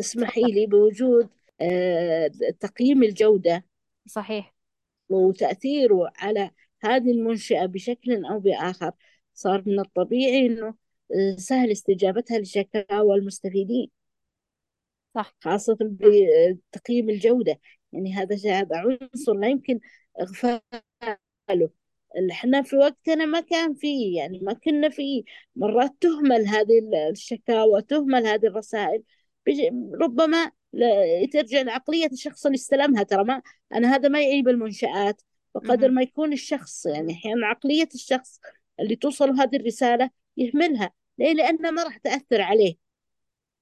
اسمحي 0.00 0.42
لي 0.42 0.66
بوجود 0.66 1.28
تقييم 2.60 3.02
الجودة 3.02 3.64
صحيح. 4.06 4.54
وتأثيره 5.08 6.12
على 6.16 6.50
هذه 6.82 7.10
المنشأة 7.10 7.66
بشكل 7.66 8.24
أو 8.24 8.38
بآخر. 8.38 8.92
صار 9.38 9.62
من 9.66 9.80
الطبيعي 9.80 10.46
إنه 10.46 10.74
آه، 11.14 11.36
سهل 11.38 11.70
استجابتها 11.70 12.38
لشكاوى 12.38 13.16
المستفيدين. 13.18 13.90
صح. 15.14 15.34
خاصة 15.40 15.76
بتقييم 15.80 17.10
الجودة. 17.10 17.60
يعني 17.92 18.14
هذا 18.14 18.36
هذا 18.60 18.76
عنصر 18.76 19.32
لا 19.34 19.48
يمكن 19.48 19.80
إغفاله. 20.20 21.70
إحنا 22.30 22.62
في 22.62 22.76
وقتنا 22.76 23.26
ما 23.26 23.40
كان 23.40 23.74
فيه 23.74 24.16
يعني 24.18 24.40
ما 24.42 24.52
كنا 24.52 24.88
فيه. 24.88 25.22
مرات 25.56 25.94
تهمل 26.00 26.46
هذه 26.46 26.80
الشكاوى 27.10 27.82
تهمل 27.82 28.26
هذه 28.26 28.46
الرسائل. 28.46 29.02
ربما 30.02 30.50
ترجع 31.32 31.62
لعقلية 31.62 32.06
الشخص 32.12 32.46
اللي 32.46 32.56
استلمها. 32.56 33.02
ترى 33.02 33.24
ما 33.24 33.42
أنا 33.74 33.94
هذا 33.94 34.08
ما 34.08 34.22
يعيب 34.22 34.48
المنشآت 34.48 35.22
بقدر. 35.54 35.90
ما 35.90 36.02
يكون 36.02 36.32
الشخص 36.32 36.86
يعني 36.86 37.12
أحيانا 37.12 37.46
عقلية 37.46 37.88
الشخص 37.94 38.40
اللي 38.80 38.96
توصل 38.96 39.30
هذه 39.30 39.56
الرسالة 39.56 40.10
يهملها. 40.36 40.92
ليه؟ 41.18 41.32
لأنها 41.32 41.70
ما 41.70 41.82
راح 41.82 41.96
تأثر 41.96 42.42
عليه. 42.42 42.76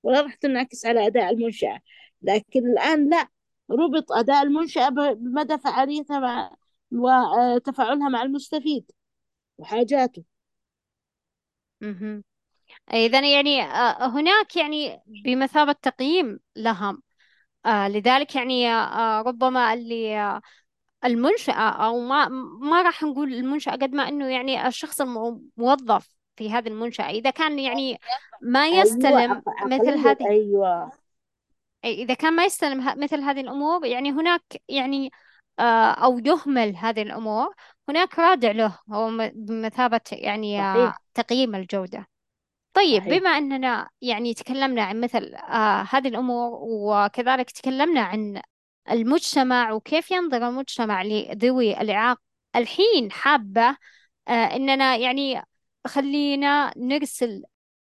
ولا 0.03 0.21
راح 0.21 0.35
تنعكس 0.35 0.87
على 0.87 1.07
أداء 1.07 1.31
المنشأة. 1.31 1.81
لكن 2.23 2.67
الآن 2.67 3.11
لا. 3.11 3.29
ربط 3.71 4.12
أداء 4.12 4.43
المنشأة 4.43 4.89
بمدى 4.89 5.59
فعاليتها 5.59 6.21
مع 6.21 6.51
وتفاعلها 6.93 8.09
مع 8.09 8.23
المستفيد 8.23 8.91
وحاجاته. 9.59 10.25
إذا 12.93 13.33
يعني 13.35 13.62
آه، 13.62 14.07
هناك 14.09 14.57
يعني 14.57 15.03
بمثابة 15.07 15.73
تقييم 15.73 16.41
لهم. 16.57 17.03
آه، 17.67 17.89
لذلك 17.89 18.37
يعني 18.37 18.69
آه، 18.71 19.23
ربما 19.23 19.75
اللي 19.75 20.19
آه، 20.21 20.41
المنشأة 21.05 21.53
أو 21.86 22.01
ما 22.01 22.28
ما 22.61 22.82
راح 22.82 23.03
نقول 23.03 23.34
المنشأة 23.34 23.72
قد 23.72 23.92
ما 23.94 24.09
إنه 24.09 24.28
يعني 24.28 24.66
الشخص 24.66 25.01
الموظف 25.01 26.09
في 26.36 26.51
هذه 26.51 26.68
المنشأة. 26.68 27.11
إذا 27.11 27.30
كان 27.30 27.59
يعني 27.59 28.01
ما 28.42 28.64
أيوة 28.64 28.78
يستلم 28.80 29.32
عق- 29.32 29.66
مثل 29.66 29.99
هذه 29.99 30.26
أيوة. 30.30 30.92
إذا 31.84 32.14
كان 32.14 32.32
ما 32.36 32.44
يستلم 32.44 33.03
مثل 33.03 33.20
هذه 33.20 33.40
الأمور 33.40 33.86
يعني 33.86 34.11
هناك 34.12 34.42
يعني 34.68 35.11
آه، 35.59 35.90
أو 35.90 36.18
يهمل 36.18 36.76
هذه 36.76 37.03
الأمور 37.03 37.55
هناك 37.88 38.18
رادع 38.18 38.51
له 38.51 38.78
هو 38.92 39.30
بمثابة 39.34 40.01
يعني 40.12 40.61
آه، 40.61 40.74
صحيح. 40.74 40.99
تقييم 41.14 41.55
الجودة. 41.55 42.07
طيب 42.74 43.03
صحيح. 43.03 43.18
بما 43.18 43.30
أننا 43.30 43.88
يعني 44.01 44.34
تكلمنا 44.34 44.82
عن 44.82 45.01
مثل 45.01 45.34
آه 45.34 45.86
هذه 45.90 46.09
الأمور 46.09 46.51
وكذلك 46.62 47.51
تكلمنا 47.51 48.01
عن 48.01 48.42
المجتمع 48.91 49.72
وكيف 49.72 50.11
ينظر 50.11 50.49
المجتمع 50.49 51.03
لذوي 51.03 51.80
الإعاقة. 51.80 52.20
الحين 52.57 53.12
حابة 53.12 53.76
آه 54.28 54.30
أننا 54.57 54.97
يعني 54.97 55.43
خلينا 55.87 56.72
نرسل 56.76 57.43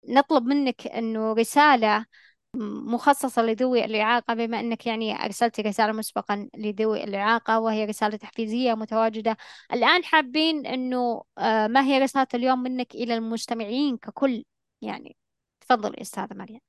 نطلب 0.09 0.44
منك 0.46 0.86
أنه 0.86 1.32
رسالة 1.32 2.07
مخصصة 2.55 3.42
لذوي 3.42 3.84
الإعاقة 3.84 4.34
بما 4.34 4.61
أنك 4.61 4.86
يعني 4.86 5.24
أرسلت 5.24 5.61
رسالة 5.61 5.92
مسبقا 5.92 6.49
لذوي 6.57 7.05
الإعاقة 7.05 7.61
وهي 7.61 7.84
رسالة 7.84 8.16
تحفيزية 8.16 8.74
متواجدة. 8.74 9.36
الآن 9.72 10.05
حابين 10.05 10.66
أنه 10.66 11.22
آه 11.38 11.66
ما 11.66 11.84
هي 11.84 11.99
رسالة 11.99 12.26
اليوم 12.34 12.62
منك 12.62 12.94
إلى 12.94 13.14
المستمعين 13.14 13.96
ككل؟ 13.96 14.44
يعني 14.82 15.16
تفضلي 15.61 16.01
أستاذة 16.03 16.34
مريم. 16.34 16.67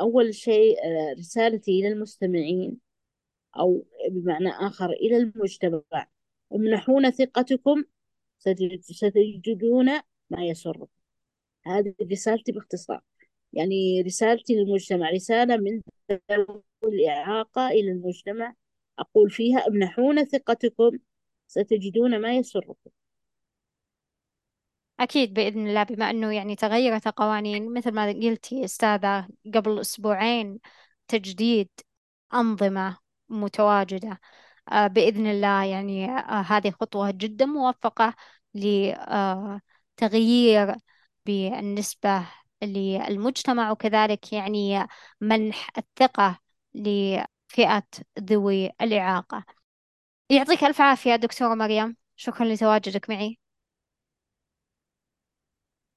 أول 0.00 0.34
شيء 0.34 0.76
آه، 0.84 1.12
رسالتي 1.18 1.80
إلى 1.80 1.88
المستمعين 1.88 2.76
أو 3.58 3.84
بمعنى 4.10 4.48
آخر 4.50 4.90
إلى 4.90 5.16
المجتمع. 5.16 6.08
امنحونا 6.54 7.10
ثقتكم 7.10 7.84
ستجد- 8.38 8.80
ستجدون 8.82 9.86
ما 10.30 10.44
يسركم. 10.46 10.86
هذه 11.66 11.94
رسالتي 12.12 12.52
باختصار. 12.52 13.02
يعني 13.52 14.02
رسالتي 14.02 14.54
للمجتمع. 14.54 15.10
رسالة 15.10 15.56
من 15.56 15.80
ذوي 16.32 16.62
الإعاقة 16.84 17.68
إلى 17.68 17.90
المجتمع. 17.92 18.54
أقول 18.98 19.30
فيها 19.30 19.68
امنحونا 19.68 20.24
ثقتكم 20.24 20.98
ستجدون 21.46 22.18
ما 22.20 22.36
يسركم. 22.36 22.90
أكيد 25.00 25.34
بإذن 25.34 25.66
الله 25.68 25.82
بما 25.82 26.10
أنه 26.10 26.32
يعني 26.34 26.56
تغيرت 26.56 27.06
القوانين 27.06 27.74
مثل 27.74 27.92
ما 27.92 28.06
قلتي 28.08 28.64
أستاذة 28.64 29.28
قبل 29.54 29.80
أسبوعين 29.80 30.60
تجديد 31.08 31.68
أنظمة 32.34 32.98
متواجدة 33.28 34.20
آه، 34.72 34.86
بإذن 34.86 35.26
الله 35.26 35.64
يعني 35.64 36.04
آه، 36.10 36.40
هذه 36.42 36.70
خطوة 36.70 37.10
جدا 37.10 37.46
موفقة 37.46 38.14
لتغيير 38.54 40.74
بالنسبة 41.26 42.26
للمجتمع 42.62 43.70
وكذلك 43.70 44.32
يعني 44.32 44.86
منح 45.20 45.70
الثقة 45.78 46.38
لفئة 46.74 47.82
ذوي 48.20 48.70
الإعاقة. 48.80 49.44
يعطيك 50.30 50.64
ألف 50.64 50.80
عافية 50.80 51.16
دكتورة 51.16 51.54
مريم. 51.54 51.96
شكرا 52.16 52.46
لتواجدك 52.46 53.10
معي. 53.10 53.38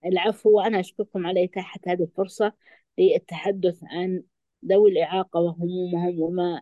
العفو 0.06 0.50
وأنا 0.58 0.80
أشكركم 0.80 1.28
على 1.28 1.44
إتاحة 1.44 1.80
هذه 1.88 2.04
الفرصة 2.04 2.54
للتحدث 2.98 3.80
عن 3.84 4.24
ذوي 4.66 4.92
الإعاقة 4.92 5.40
وهمومهم 5.40 6.20
وما 6.22 6.62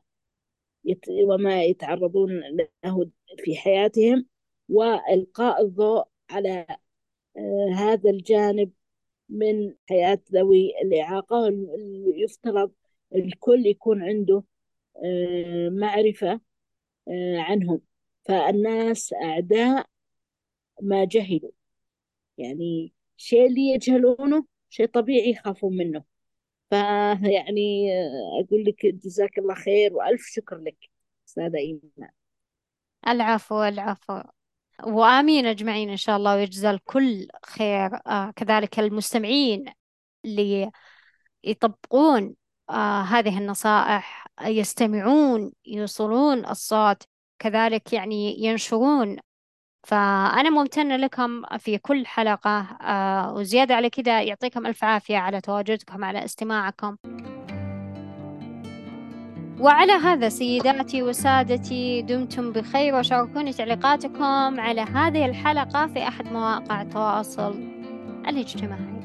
يت... 0.86 1.06
وما 1.10 1.64
يتعرضون 1.64 2.42
له 2.84 3.10
في 3.38 3.56
حياتهم 3.56 4.26
وإلقاء 4.70 5.62
الضوء 5.64 6.08
على 6.30 6.68
آه، 7.38 7.70
هذا 7.76 8.10
الجانب 8.10 8.72
من 9.30 9.76
حياة 9.90 10.20
ذوي 10.34 10.74
الإعاقة 10.82 11.50
يفترض 12.16 12.72
الكل 13.16 13.66
يكون 13.66 14.04
عنده 14.04 14.44
آه، 15.06 15.70
معرفة 15.70 16.42
آه، 17.08 17.38
عنهم. 17.40 17.82
فالناس 18.26 19.14
أعداء 19.14 19.88
ما 20.82 21.06
جهلوا. 21.06 21.52
يعني 22.38 22.94
شيء 23.22 23.48
اللي 23.48 23.62
يجهلونه 23.62 24.46
شيء 24.70 24.86
طبيعي 24.86 25.30
يخافون 25.32 25.78
منه. 25.78 26.04
فيعني 26.70 27.90
أقول 28.42 28.66
لك 28.66 28.86
جزاك 28.86 29.38
الله 29.40 29.54
خير 29.54 29.94
وألف 29.94 30.22
شكر 30.26 30.58
لك 30.58 30.78
أستاذة 31.28 31.58
إيمان 31.58 32.10
العفو 33.08 33.64
العفو. 33.64 34.22
وآمين 34.84 35.46
أجمعين 35.46 35.90
إن 35.90 35.98
شاء 35.98 36.18
الله 36.18 36.36
ويجزى 36.36 36.70
الكل 36.70 37.28
خير. 37.46 37.90
آه 38.08 38.32
كذلك 38.36 38.80
المستمعين 38.80 39.66
اللي 40.26 40.72
يطبقون 41.44 42.36
آه 42.70 43.02
هذه 43.02 43.38
النصائح 43.38 44.28
يستمعون 44.42 45.52
يوصلون 45.66 46.46
الصوت 46.46 47.04
كذلك 47.40 47.94
يعني 47.94 48.44
ينشرون 48.44 49.18
فأنا 49.84 50.50
ممتنة 50.50 50.96
لكم 50.96 51.44
في 51.60 51.78
كل 51.78 52.06
حلقة 52.06 52.60
آه 52.82 53.34
وزيادة 53.34 53.76
على 53.76 53.90
كذا 53.90 54.22
يعطيكم 54.22 54.66
ألف 54.66 54.84
عافية 54.84 55.18
على 55.18 55.42
تواجدكم 55.42 56.04
على 56.04 56.26
استماعكم. 56.26 56.96
وعلى 59.60 59.92
هذا 59.92 60.30
سيداتي 60.30 61.04
وسادتي 61.04 62.02
دمتم 62.02 62.52
بخير 62.52 62.96
وشاركوني 62.96 63.54
تعليقاتكم 63.54 64.60
على 64.60 64.82
هذه 64.82 65.26
الحلقة 65.26 65.88
في 65.88 66.08
أحد 66.08 66.26
مواقع 66.32 66.82
التواصل 66.82 67.56
الاجتماعي. 68.28 69.01